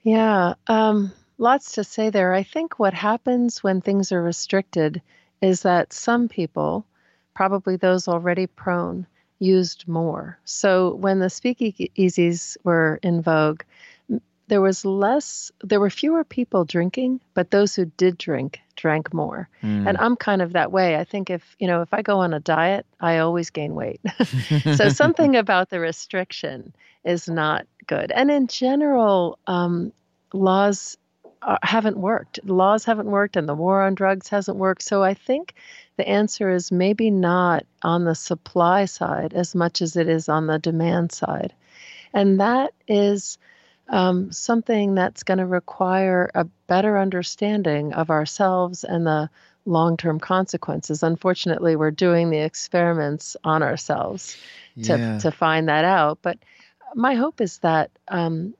Yeah, 0.03 0.55
um, 0.67 1.11
lots 1.37 1.73
to 1.73 1.83
say 1.83 2.09
there. 2.09 2.33
I 2.33 2.43
think 2.43 2.79
what 2.79 2.93
happens 2.93 3.63
when 3.63 3.81
things 3.81 4.11
are 4.11 4.21
restricted 4.21 5.01
is 5.41 5.61
that 5.61 5.93
some 5.93 6.27
people, 6.27 6.85
probably 7.33 7.75
those 7.77 8.07
already 8.07 8.47
prone, 8.47 9.07
used 9.39 9.87
more. 9.87 10.37
So 10.43 10.95
when 10.95 11.19
the 11.19 11.27
speakeasies 11.27 12.57
were 12.63 12.99
in 13.03 13.21
vogue, 13.21 13.61
there 14.49 14.61
was 14.61 14.83
less, 14.83 15.51
there 15.63 15.79
were 15.79 15.89
fewer 15.89 16.23
people 16.23 16.65
drinking, 16.65 17.21
but 17.33 17.51
those 17.51 17.75
who 17.75 17.85
did 17.85 18.17
drink 18.17 18.59
drank 18.75 19.13
more. 19.13 19.47
And 19.87 19.97
I'm 19.97 20.15
kind 20.15 20.41
of 20.41 20.53
that 20.53 20.71
way. 20.71 20.95
I 20.95 21.03
think 21.03 21.29
if, 21.29 21.55
you 21.59 21.67
know, 21.67 21.81
if 21.81 21.93
I 21.93 22.01
go 22.01 22.19
on 22.19 22.33
a 22.33 22.39
diet, 22.39 22.85
I 22.99 23.19
always 23.19 23.49
gain 23.49 23.75
weight. 23.75 24.01
so 24.75 24.89
something 24.89 25.35
about 25.35 25.69
the 25.69 25.79
restriction 25.79 26.73
is 27.05 27.29
not 27.29 27.67
good. 27.87 28.11
And 28.11 28.31
in 28.31 28.47
general, 28.47 29.37
um, 29.47 29.93
laws 30.33 30.97
uh, 31.41 31.57
haven't 31.61 31.97
worked. 31.97 32.39
Laws 32.43 32.85
haven't 32.85 33.07
worked, 33.07 33.37
and 33.37 33.47
the 33.47 33.55
war 33.55 33.81
on 33.83 33.95
drugs 33.95 34.29
hasn't 34.29 34.57
worked. 34.57 34.83
So 34.83 35.03
I 35.03 35.13
think 35.13 35.53
the 35.97 36.07
answer 36.07 36.49
is 36.49 36.71
maybe 36.71 37.11
not 37.11 37.65
on 37.83 38.03
the 38.03 38.15
supply 38.15 38.85
side 38.85 39.33
as 39.33 39.53
much 39.55 39.81
as 39.81 39.95
it 39.95 40.09
is 40.09 40.27
on 40.27 40.47
the 40.47 40.59
demand 40.59 41.11
side. 41.11 41.53
And 42.13 42.39
that 42.39 42.73
is 42.87 43.37
um, 43.89 44.31
something 44.31 44.95
that's 44.95 45.23
going 45.23 45.39
to 45.39 45.45
require 45.45 46.29
a 46.35 46.45
better 46.67 46.97
understanding 46.97 47.93
of 47.93 48.09
ourselves 48.09 48.83
and 48.83 49.05
the 49.05 49.29
long 49.65 49.97
term 49.97 50.19
consequences. 50.19 51.03
Unfortunately, 51.03 51.75
we're 51.75 51.91
doing 51.91 52.29
the 52.29 52.39
experiments 52.39 53.35
on 53.43 53.63
ourselves 53.63 54.37
to, 54.83 54.97
Yeah. 54.97 55.17
to 55.19 55.31
find 55.31 55.69
that 55.69 55.85
out. 55.85 56.19
But 56.21 56.37
my 56.95 57.15
hope 57.15 57.41
is 57.41 57.59
that 57.59 57.91
um, 58.07 58.53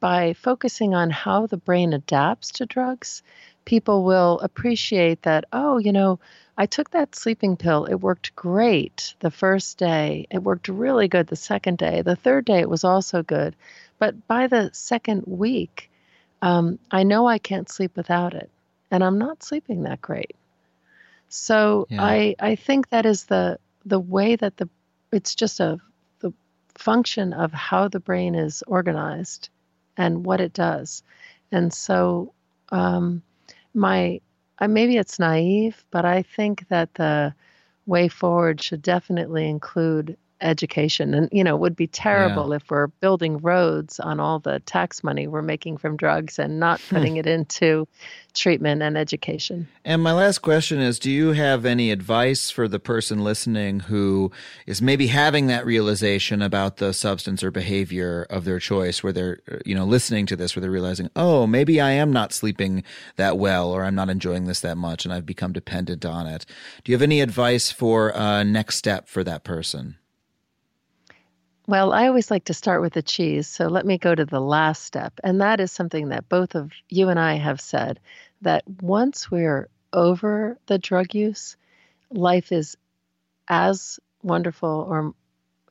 by 0.00 0.34
focusing 0.34 0.94
on 0.94 1.10
how 1.10 1.46
the 1.46 1.56
brain 1.56 1.92
adapts 1.92 2.52
to 2.52 2.66
drugs, 2.66 3.22
people 3.64 4.04
will 4.04 4.40
appreciate 4.40 5.22
that, 5.22 5.44
oh, 5.52 5.78
you 5.78 5.92
know, 5.92 6.18
I 6.56 6.66
took 6.66 6.90
that 6.90 7.16
sleeping 7.16 7.56
pill. 7.56 7.86
It 7.86 7.96
worked 7.96 8.36
great 8.36 9.14
the 9.20 9.30
first 9.30 9.78
day. 9.78 10.26
It 10.30 10.42
worked 10.42 10.68
really 10.68 11.08
good 11.08 11.26
the 11.26 11.36
second 11.36 11.78
day. 11.78 12.02
The 12.02 12.14
third 12.16 12.44
day, 12.44 12.60
it 12.60 12.70
was 12.70 12.84
also 12.84 13.22
good. 13.22 13.56
But 14.04 14.28
by 14.28 14.48
the 14.48 14.68
second 14.74 15.22
week, 15.26 15.90
um, 16.42 16.78
I 16.90 17.04
know 17.04 17.26
I 17.26 17.38
can't 17.38 17.70
sleep 17.70 17.96
without 17.96 18.34
it. 18.34 18.50
And 18.90 19.02
I'm 19.02 19.18
not 19.18 19.42
sleeping 19.42 19.84
that 19.84 20.02
great. 20.02 20.36
So 21.30 21.86
Yeah. 21.88 22.04
I, 22.04 22.36
I 22.38 22.54
think 22.54 22.90
that 22.90 23.06
is 23.06 23.24
the 23.24 23.58
the 23.86 23.98
way 23.98 24.36
that 24.36 24.58
the 24.58 24.68
it's 25.10 25.34
just 25.34 25.58
a 25.58 25.78
the 26.20 26.34
function 26.74 27.32
of 27.32 27.50
how 27.52 27.88
the 27.88 27.98
brain 27.98 28.34
is 28.34 28.62
organized 28.66 29.48
and 29.96 30.26
what 30.26 30.40
it 30.42 30.52
does. 30.52 31.02
And 31.50 31.72
so 31.72 32.34
um, 32.68 33.22
my 33.72 34.20
I, 34.58 34.66
maybe 34.66 34.98
it's 34.98 35.18
naive, 35.18 35.82
but 35.90 36.04
I 36.04 36.24
think 36.36 36.68
that 36.68 36.92
the 36.92 37.34
way 37.86 38.08
forward 38.08 38.60
should 38.60 38.82
definitely 38.82 39.48
include 39.48 40.18
education. 40.44 41.14
And 41.14 41.28
you 41.32 41.42
know, 41.42 41.56
it 41.56 41.60
would 41.60 41.76
be 41.76 41.86
terrible 41.86 42.52
if 42.52 42.70
we're 42.70 42.86
building 42.86 43.38
roads 43.38 43.98
on 43.98 44.20
all 44.20 44.38
the 44.38 44.60
tax 44.60 45.02
money 45.02 45.26
we're 45.26 45.42
making 45.42 45.78
from 45.78 45.96
drugs 45.96 46.38
and 46.38 46.60
not 46.60 46.80
hmm. 46.80 46.96
putting 46.96 47.16
it 47.16 47.26
into 47.26 47.88
treatment 48.34 48.82
and 48.82 48.98
education. 48.98 49.68
And 49.84 50.02
my 50.02 50.12
last 50.12 50.38
question 50.38 50.80
is 50.80 50.98
Do 50.98 51.10
you 51.10 51.32
have 51.32 51.64
any 51.64 51.90
advice 51.90 52.50
for 52.50 52.68
the 52.68 52.78
person 52.78 53.24
listening 53.24 53.80
who 53.80 54.30
is 54.66 54.82
maybe 54.82 55.06
having 55.06 55.46
that 55.46 55.64
realization 55.64 56.42
about 56.42 56.76
the 56.76 56.92
substance 56.92 57.42
or 57.42 57.50
behavior 57.50 58.26
of 58.28 58.44
their 58.44 58.58
choice, 58.58 59.02
where 59.02 59.12
they're, 59.12 59.40
you 59.64 59.74
know, 59.74 59.84
listening 59.84 60.26
to 60.26 60.36
this, 60.36 60.54
where 60.54 60.60
they're 60.60 60.70
realizing, 60.70 61.10
oh, 61.16 61.46
maybe 61.46 61.80
I 61.80 61.92
am 61.92 62.12
not 62.12 62.32
sleeping 62.32 62.82
that 63.16 63.38
well, 63.38 63.70
or 63.70 63.84
I'm 63.84 63.94
not 63.94 64.10
enjoying 64.10 64.44
this 64.44 64.60
that 64.60 64.76
much, 64.76 65.04
and 65.04 65.14
I've 65.14 65.26
become 65.26 65.52
dependent 65.52 66.04
on 66.04 66.26
it? 66.26 66.44
Do 66.82 66.92
you 66.92 66.96
have 66.96 67.02
any 67.02 67.20
advice 67.20 67.70
for 67.70 68.12
a 68.14 68.44
next 68.44 68.76
step 68.76 69.08
for 69.08 69.24
that 69.24 69.44
person? 69.44 69.96
Well, 71.66 71.92
I 71.92 72.08
always 72.08 72.30
like 72.30 72.44
to 72.44 72.54
start 72.54 72.82
with 72.82 72.92
the 72.92 73.02
cheese, 73.02 73.46
so 73.46 73.68
let 73.68 73.86
me 73.86 73.96
go 73.96 74.14
to 74.14 74.24
the 74.24 74.40
last 74.40 74.84
step. 74.84 75.18
And 75.24 75.40
that 75.40 75.60
is 75.60 75.72
something 75.72 76.10
that 76.10 76.28
both 76.28 76.54
of 76.54 76.72
you 76.90 77.08
and 77.08 77.18
I 77.18 77.34
have 77.34 77.60
said 77.60 78.00
that 78.42 78.64
once 78.82 79.30
we're 79.30 79.68
over 79.92 80.58
the 80.66 80.78
drug 80.78 81.14
use, 81.14 81.56
life 82.10 82.52
is 82.52 82.76
as 83.48 83.98
wonderful 84.22 84.86
or 84.88 85.14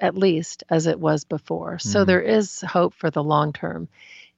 at 0.01 0.15
least 0.15 0.63
as 0.69 0.87
it 0.87 0.99
was 0.99 1.23
before. 1.25 1.79
So 1.79 1.99
mm-hmm. 1.99 2.07
there 2.07 2.21
is 2.21 2.61
hope 2.61 2.93
for 2.93 3.11
the 3.11 3.23
long 3.23 3.53
term. 3.53 3.87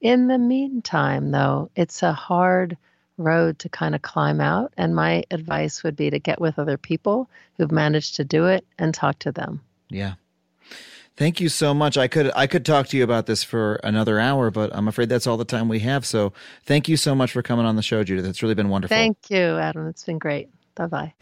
In 0.02 0.28
the 0.28 0.38
meantime, 0.38 1.32
though, 1.32 1.72
it's 1.76 2.04
a 2.04 2.14
hard 2.14 2.78
road 3.18 3.60
to 3.60 3.70
kind 3.70 3.96
of 3.96 4.02
climb 4.02 4.42
out. 4.42 4.74
And 4.78 4.94
my 4.94 5.24
advice 5.32 5.84
would 5.84 5.96
be 5.96 6.10
to 6.10 6.20
get 6.20 6.42
with 6.42 6.60
other 6.60 6.78
people 6.78 7.30
who've 7.58 7.72
managed 7.72 8.18
to 8.18 8.26
do 8.26 8.46
it 8.48 8.66
and 8.78 8.94
talk 8.94 9.20
to 9.20 9.32
them. 9.32 9.62
Yeah. 9.90 10.16
Thank 11.18 11.40
you 11.40 11.48
so 11.48 11.74
much. 11.74 11.98
I 11.98 12.08
could 12.08 12.32
I 12.36 12.46
could 12.46 12.66
talk 12.66 12.88
to 12.88 12.98
you 12.98 13.04
about 13.04 13.26
this 13.26 13.44
for 13.44 13.76
another 13.84 14.20
hour, 14.20 14.52
but 14.52 14.76
I'm 14.76 14.88
afraid 14.88 15.08
that's 15.08 15.28
all 15.28 15.38
the 15.38 15.46
time 15.46 15.70
we 15.70 15.80
have. 15.80 16.06
So 16.06 16.34
thank 16.66 16.90
you 16.90 16.98
so 16.98 17.16
much 17.16 17.32
for 17.32 17.42
coming 17.42 17.66
on 17.66 17.78
the 17.78 17.84
show, 17.84 18.04
Judith. 18.04 18.26
It's 18.26 18.44
really 18.44 18.56
been 18.56 18.70
wonderful. 18.70 18.96
Thank 18.96 19.18
you, 19.30 19.58
Adam. 19.58 19.88
It's 19.88 20.04
been 20.04 20.20
great. 20.20 20.50
Bye 20.76 20.88
bye. 20.88 21.14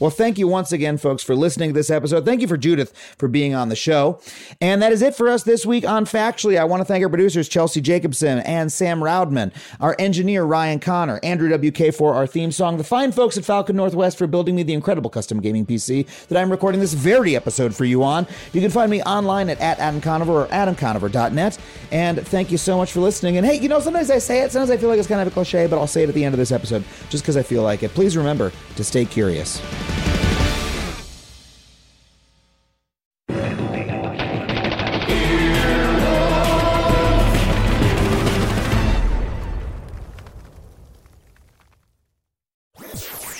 Well, 0.00 0.10
thank 0.10 0.38
you 0.38 0.48
once 0.48 0.72
again, 0.72 0.96
folks, 0.96 1.22
for 1.22 1.36
listening 1.36 1.70
to 1.70 1.74
this 1.74 1.90
episode. 1.90 2.24
Thank 2.24 2.40
you 2.40 2.48
for 2.48 2.56
Judith 2.56 2.96
for 3.18 3.28
being 3.28 3.54
on 3.54 3.68
the 3.68 3.76
show. 3.76 4.18
And 4.58 4.80
that 4.80 4.92
is 4.92 5.02
it 5.02 5.14
for 5.14 5.28
us 5.28 5.42
this 5.42 5.66
week 5.66 5.86
on 5.86 6.06
Factually. 6.06 6.58
I 6.58 6.64
want 6.64 6.80
to 6.80 6.86
thank 6.86 7.02
our 7.02 7.10
producers, 7.10 7.50
Chelsea 7.50 7.82
Jacobson 7.82 8.38
and 8.40 8.72
Sam 8.72 9.00
Roudman, 9.00 9.52
our 9.78 9.94
engineer, 9.98 10.44
Ryan 10.44 10.80
Connor, 10.80 11.20
Andrew 11.22 11.54
WK 11.54 11.94
for 11.94 12.14
our 12.14 12.26
theme 12.26 12.50
song, 12.50 12.78
the 12.78 12.84
fine 12.84 13.12
folks 13.12 13.36
at 13.36 13.44
Falcon 13.44 13.76
Northwest 13.76 14.16
for 14.16 14.26
building 14.26 14.56
me 14.56 14.62
the 14.62 14.72
incredible 14.72 15.10
custom 15.10 15.38
gaming 15.38 15.66
PC 15.66 16.06
that 16.28 16.40
I'm 16.40 16.50
recording 16.50 16.80
this 16.80 16.94
very 16.94 17.36
episode 17.36 17.74
for 17.74 17.84
you 17.84 18.02
on. 18.02 18.26
You 18.54 18.62
can 18.62 18.70
find 18.70 18.90
me 18.90 19.02
online 19.02 19.50
at, 19.50 19.60
at 19.60 19.78
Adam 19.80 20.00
Conover 20.00 20.32
or 20.32 20.46
adamconover.net. 20.46 21.58
And 21.92 22.26
thank 22.26 22.50
you 22.50 22.56
so 22.56 22.78
much 22.78 22.90
for 22.90 23.00
listening. 23.00 23.36
And 23.36 23.44
hey, 23.44 23.56
you 23.58 23.68
know, 23.68 23.80
sometimes 23.80 24.10
I 24.10 24.18
say 24.18 24.40
it, 24.40 24.50
sometimes 24.50 24.70
I 24.70 24.78
feel 24.78 24.88
like 24.88 24.98
it's 24.98 25.08
kind 25.08 25.20
of 25.20 25.28
a 25.28 25.30
cliche, 25.30 25.66
but 25.66 25.78
I'll 25.78 25.86
say 25.86 26.04
it 26.04 26.08
at 26.08 26.14
the 26.14 26.24
end 26.24 26.32
of 26.32 26.38
this 26.38 26.52
episode 26.52 26.84
just 27.10 27.22
because 27.22 27.36
I 27.36 27.42
feel 27.42 27.62
like 27.62 27.82
it. 27.82 27.90
Please 27.90 28.16
remember 28.16 28.50
to 28.76 28.84
stay 28.84 29.04
curious. 29.04 29.60